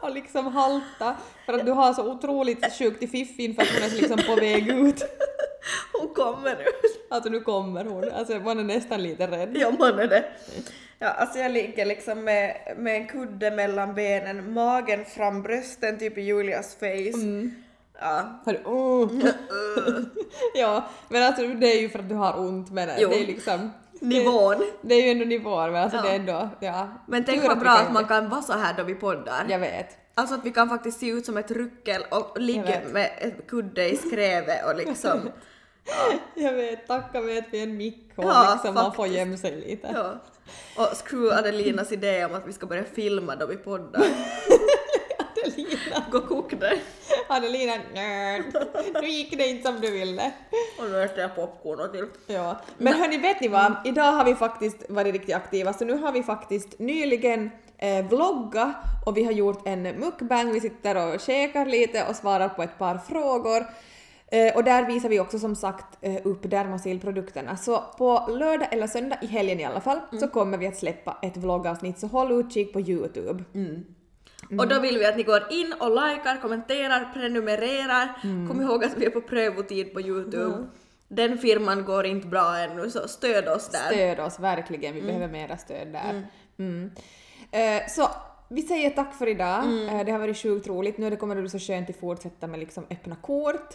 och 0.03 0.11
liksom 0.11 0.47
halta 0.47 1.17
för 1.47 1.53
att 1.53 1.67
du 1.67 1.73
har 1.73 1.93
så 1.93 2.11
otroligt 2.13 2.79
sjukt 2.79 3.03
i 3.03 3.07
fiffin 3.07 3.55
för 3.55 3.63
att 3.63 3.69
hon 3.69 3.83
är 3.83 3.91
liksom 3.91 4.19
på 4.27 4.41
väg 4.41 4.69
ut. 4.69 5.03
Hon 5.93 6.15
kommer 6.15 6.57
nu. 6.57 6.65
Alltså 7.09 7.31
nu 7.31 7.41
kommer 7.41 7.85
hon, 7.85 8.13
alltså 8.13 8.35
man 8.35 8.59
är 8.59 8.65
nästan 8.65 9.03
lite 9.03 9.27
rädd. 9.27 9.57
Ja, 9.57 9.71
man 9.79 9.99
är 9.99 10.07
det. 10.07 10.25
Ja, 10.99 11.09
alltså 11.09 11.39
jag 11.39 11.53
ligger 11.53 11.85
liksom 11.87 12.25
med, 12.25 12.57
med 12.77 12.97
en 12.97 13.07
kudde 13.07 13.51
mellan 13.51 13.95
benen, 13.95 14.53
magen 14.53 15.05
fram, 15.05 15.43
brösten 15.43 15.99
typ 15.99 16.19
i 16.19 16.21
Julias 16.23 16.75
face. 16.75 17.51
Ja. 18.01 18.43
Har 18.45 18.53
du, 18.53 18.59
oh. 18.65 19.11
ja, 20.55 20.89
men 21.09 21.23
alltså 21.23 21.47
det 21.47 21.67
är 21.67 21.81
ju 21.81 21.89
för 21.89 21.99
att 21.99 22.09
du 22.09 22.15
har 22.15 22.39
ont 22.41 22.71
men 22.73 22.89
Jo. 22.99 23.09
det 23.09 23.23
är 23.23 23.27
liksom 23.27 23.71
Nivån. 24.01 24.67
Det 24.83 24.95
är 24.95 25.05
ju 25.05 25.11
ändå 25.11 25.25
nivån 25.25 25.73
men 25.73 25.83
alltså 25.83 25.97
Ja. 25.97 26.03
det 26.03 26.09
är 26.11 26.15
ändå, 26.17 26.49
ja. 26.61 26.89
Men 27.07 27.25
tänk 27.25 27.45
vad 27.49 27.59
bra 27.59 27.71
att 27.71 27.93
man 27.93 28.03
det. 28.03 28.09
kan 28.09 28.29
vara 28.29 28.43
så 28.43 28.53
här 28.53 28.75
då 28.77 28.83
vi 28.83 28.95
poddar. 28.95 29.47
Jag 29.49 29.59
vet. 29.59 29.97
Alltså 30.15 30.35
att 30.35 30.45
vi 30.45 30.51
kan 30.51 30.69
faktiskt 30.69 31.01
se 31.01 31.09
ut 31.09 31.27
som 31.27 31.37
ett 31.37 31.51
ruckel 31.51 32.05
och 32.11 32.41
ligga 32.41 32.81
med 32.93 33.33
kudde 33.49 33.89
i 33.91 33.97
skrevet 33.97 34.67
och 34.67 34.77
liksom... 34.77 35.21
Jag 36.35 36.53
vet, 36.53 36.87
tacka 36.87 37.21
vet 37.21 37.45
vi 37.51 37.61
en 37.63 37.93
och 38.17 38.25
Ja, 38.25 38.51
liksom 38.53 38.75
man 38.75 38.95
får 38.95 39.07
gömma 39.07 39.37
sig 39.37 39.57
lite. 39.57 39.91
Ja. 39.95 40.19
Och 40.77 40.97
screw 40.97 41.39
Adelinas 41.39 41.93
idé 41.93 42.25
om 42.25 42.35
att 42.35 42.47
vi 42.47 42.53
ska 42.53 42.67
börja 42.67 42.85
filma 42.85 43.37
då 43.37 43.47
vi 43.47 43.57
poddar. 43.57 44.03
Adelina. 45.47 46.05
Gå 46.11 46.21
kok 46.21 46.61
det. 46.61 46.81
Adelina, 47.29 47.73
nörd. 47.95 48.45
Nu 49.03 49.09
gick 49.09 49.39
det 49.39 49.47
inte 49.47 49.63
som 49.63 49.81
du 49.81 49.91
ville. 49.91 50.33
Och 50.79 50.91
nu 50.91 51.03
äter 51.03 51.19
jag 51.21 51.35
popcorn 51.35 51.81
och 51.81 51.93
till. 51.93 52.07
Ja. 52.27 52.61
Men 52.79 52.95
hörni, 52.95 53.19
vet 53.19 53.41
ni 53.41 53.49
vad? 53.49 53.73
Idag 53.85 54.13
har 54.13 54.25
vi 54.25 54.35
faktiskt 54.35 54.91
varit 54.91 55.13
riktigt 55.13 55.35
aktiva, 55.35 55.73
så 55.73 55.85
nu 55.85 55.93
har 55.93 56.13
vi 56.13 56.23
faktiskt 56.23 56.79
nyligen 56.79 57.51
eh, 57.79 58.07
vloggat 58.07 58.77
och 59.07 59.17
vi 59.17 59.25
har 59.25 59.33
gjort 59.33 59.67
en 59.67 59.83
mukbang, 59.83 60.53
vi 60.53 60.61
sitter 60.61 61.15
och 61.15 61.21
käkar 61.21 61.67
lite 61.67 62.05
och 62.09 62.17
svarar 62.17 62.49
på 62.49 62.63
ett 62.63 62.79
par 62.79 62.99
frågor. 62.99 63.67
Eh, 64.31 64.57
och 64.57 64.65
där 64.65 64.87
visar 64.87 65.09
vi 65.09 65.21
också 65.21 65.39
som 65.39 65.57
sagt 65.57 65.99
eh, 66.01 66.17
upp 66.25 66.51
Dermosil-produkterna. 66.51 67.57
Så 67.57 67.85
på 67.99 68.27
lördag 68.29 68.69
eller 68.71 68.87
söndag, 68.87 69.19
i 69.23 69.27
helgen 69.27 69.61
i 69.61 69.65
alla 69.65 69.81
fall, 69.81 70.01
så 70.21 70.29
kommer 70.29 70.59
vi 70.59 70.67
att 70.67 70.77
släppa 70.77 71.19
ett 71.23 71.37
vloggavsnitt, 71.37 71.99
så 71.99 72.07
håll 72.07 72.33
utkik 72.33 72.73
på 72.73 72.81
Youtube. 72.81 73.45
Och 74.59 74.69
då 74.69 74.81
vill 74.81 74.99
vi 74.99 75.07
att 75.07 75.17
ni 75.17 75.23
går 75.23 75.53
in 75.53 75.75
och 75.81 75.91
likar, 75.91 76.41
kommenterar, 76.41 77.11
prenumererar. 77.15 78.09
Kom 78.49 78.63
ihåg 78.63 78.85
att 78.85 78.97
vi 78.97 79.07
är 79.07 79.11
på 79.11 79.21
prövotid 79.21 79.93
på 79.93 80.01
Youtube. 80.01 80.67
Den 81.09 81.39
firman 81.39 81.85
går 81.85 82.07
inte 82.07 82.27
bra 82.27 82.57
ännu 82.59 82.91
så 82.91 83.09
stöd 83.09 83.49
oss 83.49 83.69
där. 83.69 83.95
Stöd 83.95 84.21
oss 84.21 84.41
verkligen, 84.41 84.95
vi 84.95 85.03
behöver 85.03 85.29
mera 85.29 85.57
stöd 85.57 85.89
där. 85.93 86.27
Mm. 86.59 86.91
Eh, 87.51 87.89
så 87.89 88.09
vi 88.49 88.63
säger 88.63 88.91
tack 88.91 89.15
för 89.15 89.27
idag. 89.27 89.65
Eh, 89.89 90.05
det 90.05 90.13
har 90.13 90.19
varit 90.19 90.37
sjukt 90.37 90.67
roligt. 90.69 90.99
Nu 90.99 91.17
kommer 91.17 91.35
det 91.35 91.41
bli 91.41 91.51
så 91.51 91.59
skönt 91.59 91.91
att 91.91 91.97
fortsätta 91.97 92.47
med 92.47 92.61
liksom 92.61 92.85
öppna 92.91 93.17
kort. 93.17 93.75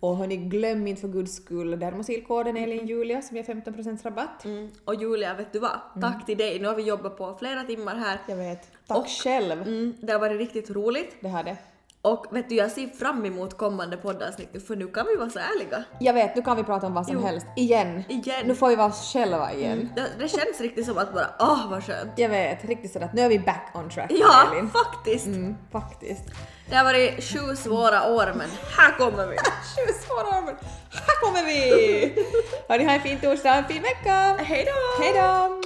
Och 0.00 0.16
hörni, 0.16 0.36
glöm 0.36 0.86
inte 0.86 1.00
för 1.00 1.08
guds 1.08 1.34
skull 1.36 1.78
Dermosilkoden 1.80 2.56
Elin 2.56 2.86
Julia 2.86 3.22
som 3.22 3.36
ger 3.36 3.42
15% 3.44 4.02
rabatt. 4.04 4.44
Mm. 4.44 4.68
Och 4.84 4.94
Julia, 4.94 5.34
vet 5.34 5.52
du 5.52 5.58
vad? 5.58 5.80
Tack 6.00 6.26
till 6.26 6.38
dig. 6.38 6.58
Nu 6.58 6.66
har 6.68 6.74
vi 6.74 6.82
jobbat 6.82 7.16
på 7.18 7.36
flera 7.38 7.62
timmar 7.64 7.94
här. 7.96 8.18
Jag 8.28 8.36
vet. 8.36 8.68
Tack 8.86 8.98
Och- 8.98 9.08
själv. 9.08 9.62
Mm, 9.62 9.94
det 10.00 10.12
har 10.12 10.20
varit 10.20 10.38
riktigt 10.38 10.70
roligt. 10.70 11.16
Det 11.20 11.28
har 11.28 11.42
det. 11.42 11.56
Och 12.02 12.26
vet 12.30 12.48
du, 12.48 12.54
jag 12.54 12.70
ser 12.70 12.86
fram 12.86 13.24
emot 13.26 13.56
kommande 13.58 13.96
poddavsnitt 13.96 14.66
för 14.66 14.76
nu 14.76 14.86
kan 14.86 15.06
vi 15.06 15.16
vara 15.16 15.30
så 15.30 15.38
ärliga. 15.38 15.84
Jag 16.00 16.12
vet, 16.14 16.36
nu 16.36 16.42
kan 16.42 16.56
vi 16.56 16.62
prata 16.64 16.86
om 16.86 16.94
vad 16.94 17.06
som 17.06 17.14
Jo. 17.14 17.22
helst. 17.22 17.46
Igen. 17.56 18.02
Igen. 18.08 18.46
Nu 18.46 18.54
får 18.54 18.68
vi 18.68 18.76
vara 18.76 18.88
oss 18.88 19.12
själva 19.12 19.52
igen. 19.52 19.88
Det, 19.96 20.06
det 20.18 20.28
känns 20.28 20.60
riktigt 20.60 20.86
som 20.86 20.98
att 20.98 21.14
bara, 21.14 21.26
åh 21.38 21.70
vad 21.70 21.84
skönt. 21.84 22.10
Jag 22.16 22.28
vet, 22.28 22.64
riktigt 22.64 22.92
sådär 22.92 23.06
att 23.06 23.12
nu 23.14 23.22
är 23.22 23.28
vi 23.28 23.38
back 23.38 23.70
on 23.74 23.90
track 23.90 24.10
Ja, 24.14 24.48
Elin. 24.52 24.70
faktiskt. 24.70 25.26
Mm, 25.26 25.56
faktiskt. 25.72 26.22
Det 26.70 26.76
har 26.76 26.84
varit 26.84 27.24
sju 27.24 27.56
svåra 27.56 28.08
år 28.12 28.32
men 28.36 28.48
här 28.78 28.98
kommer 28.98 29.26
vi. 29.26 29.36
Sju 29.76 29.92
svåra 30.06 30.40
men 30.40 30.54
här 30.92 31.20
kommer 31.22 31.44
vi! 31.44 32.26
Hörni, 32.68 32.84
ha 32.84 32.92
en 32.92 33.00
fin 33.00 33.18
torsdag, 33.20 33.54
en 33.54 33.64
fin 33.64 33.82
vecka! 33.82 34.36
Hej 34.38 34.66
då! 35.14 35.60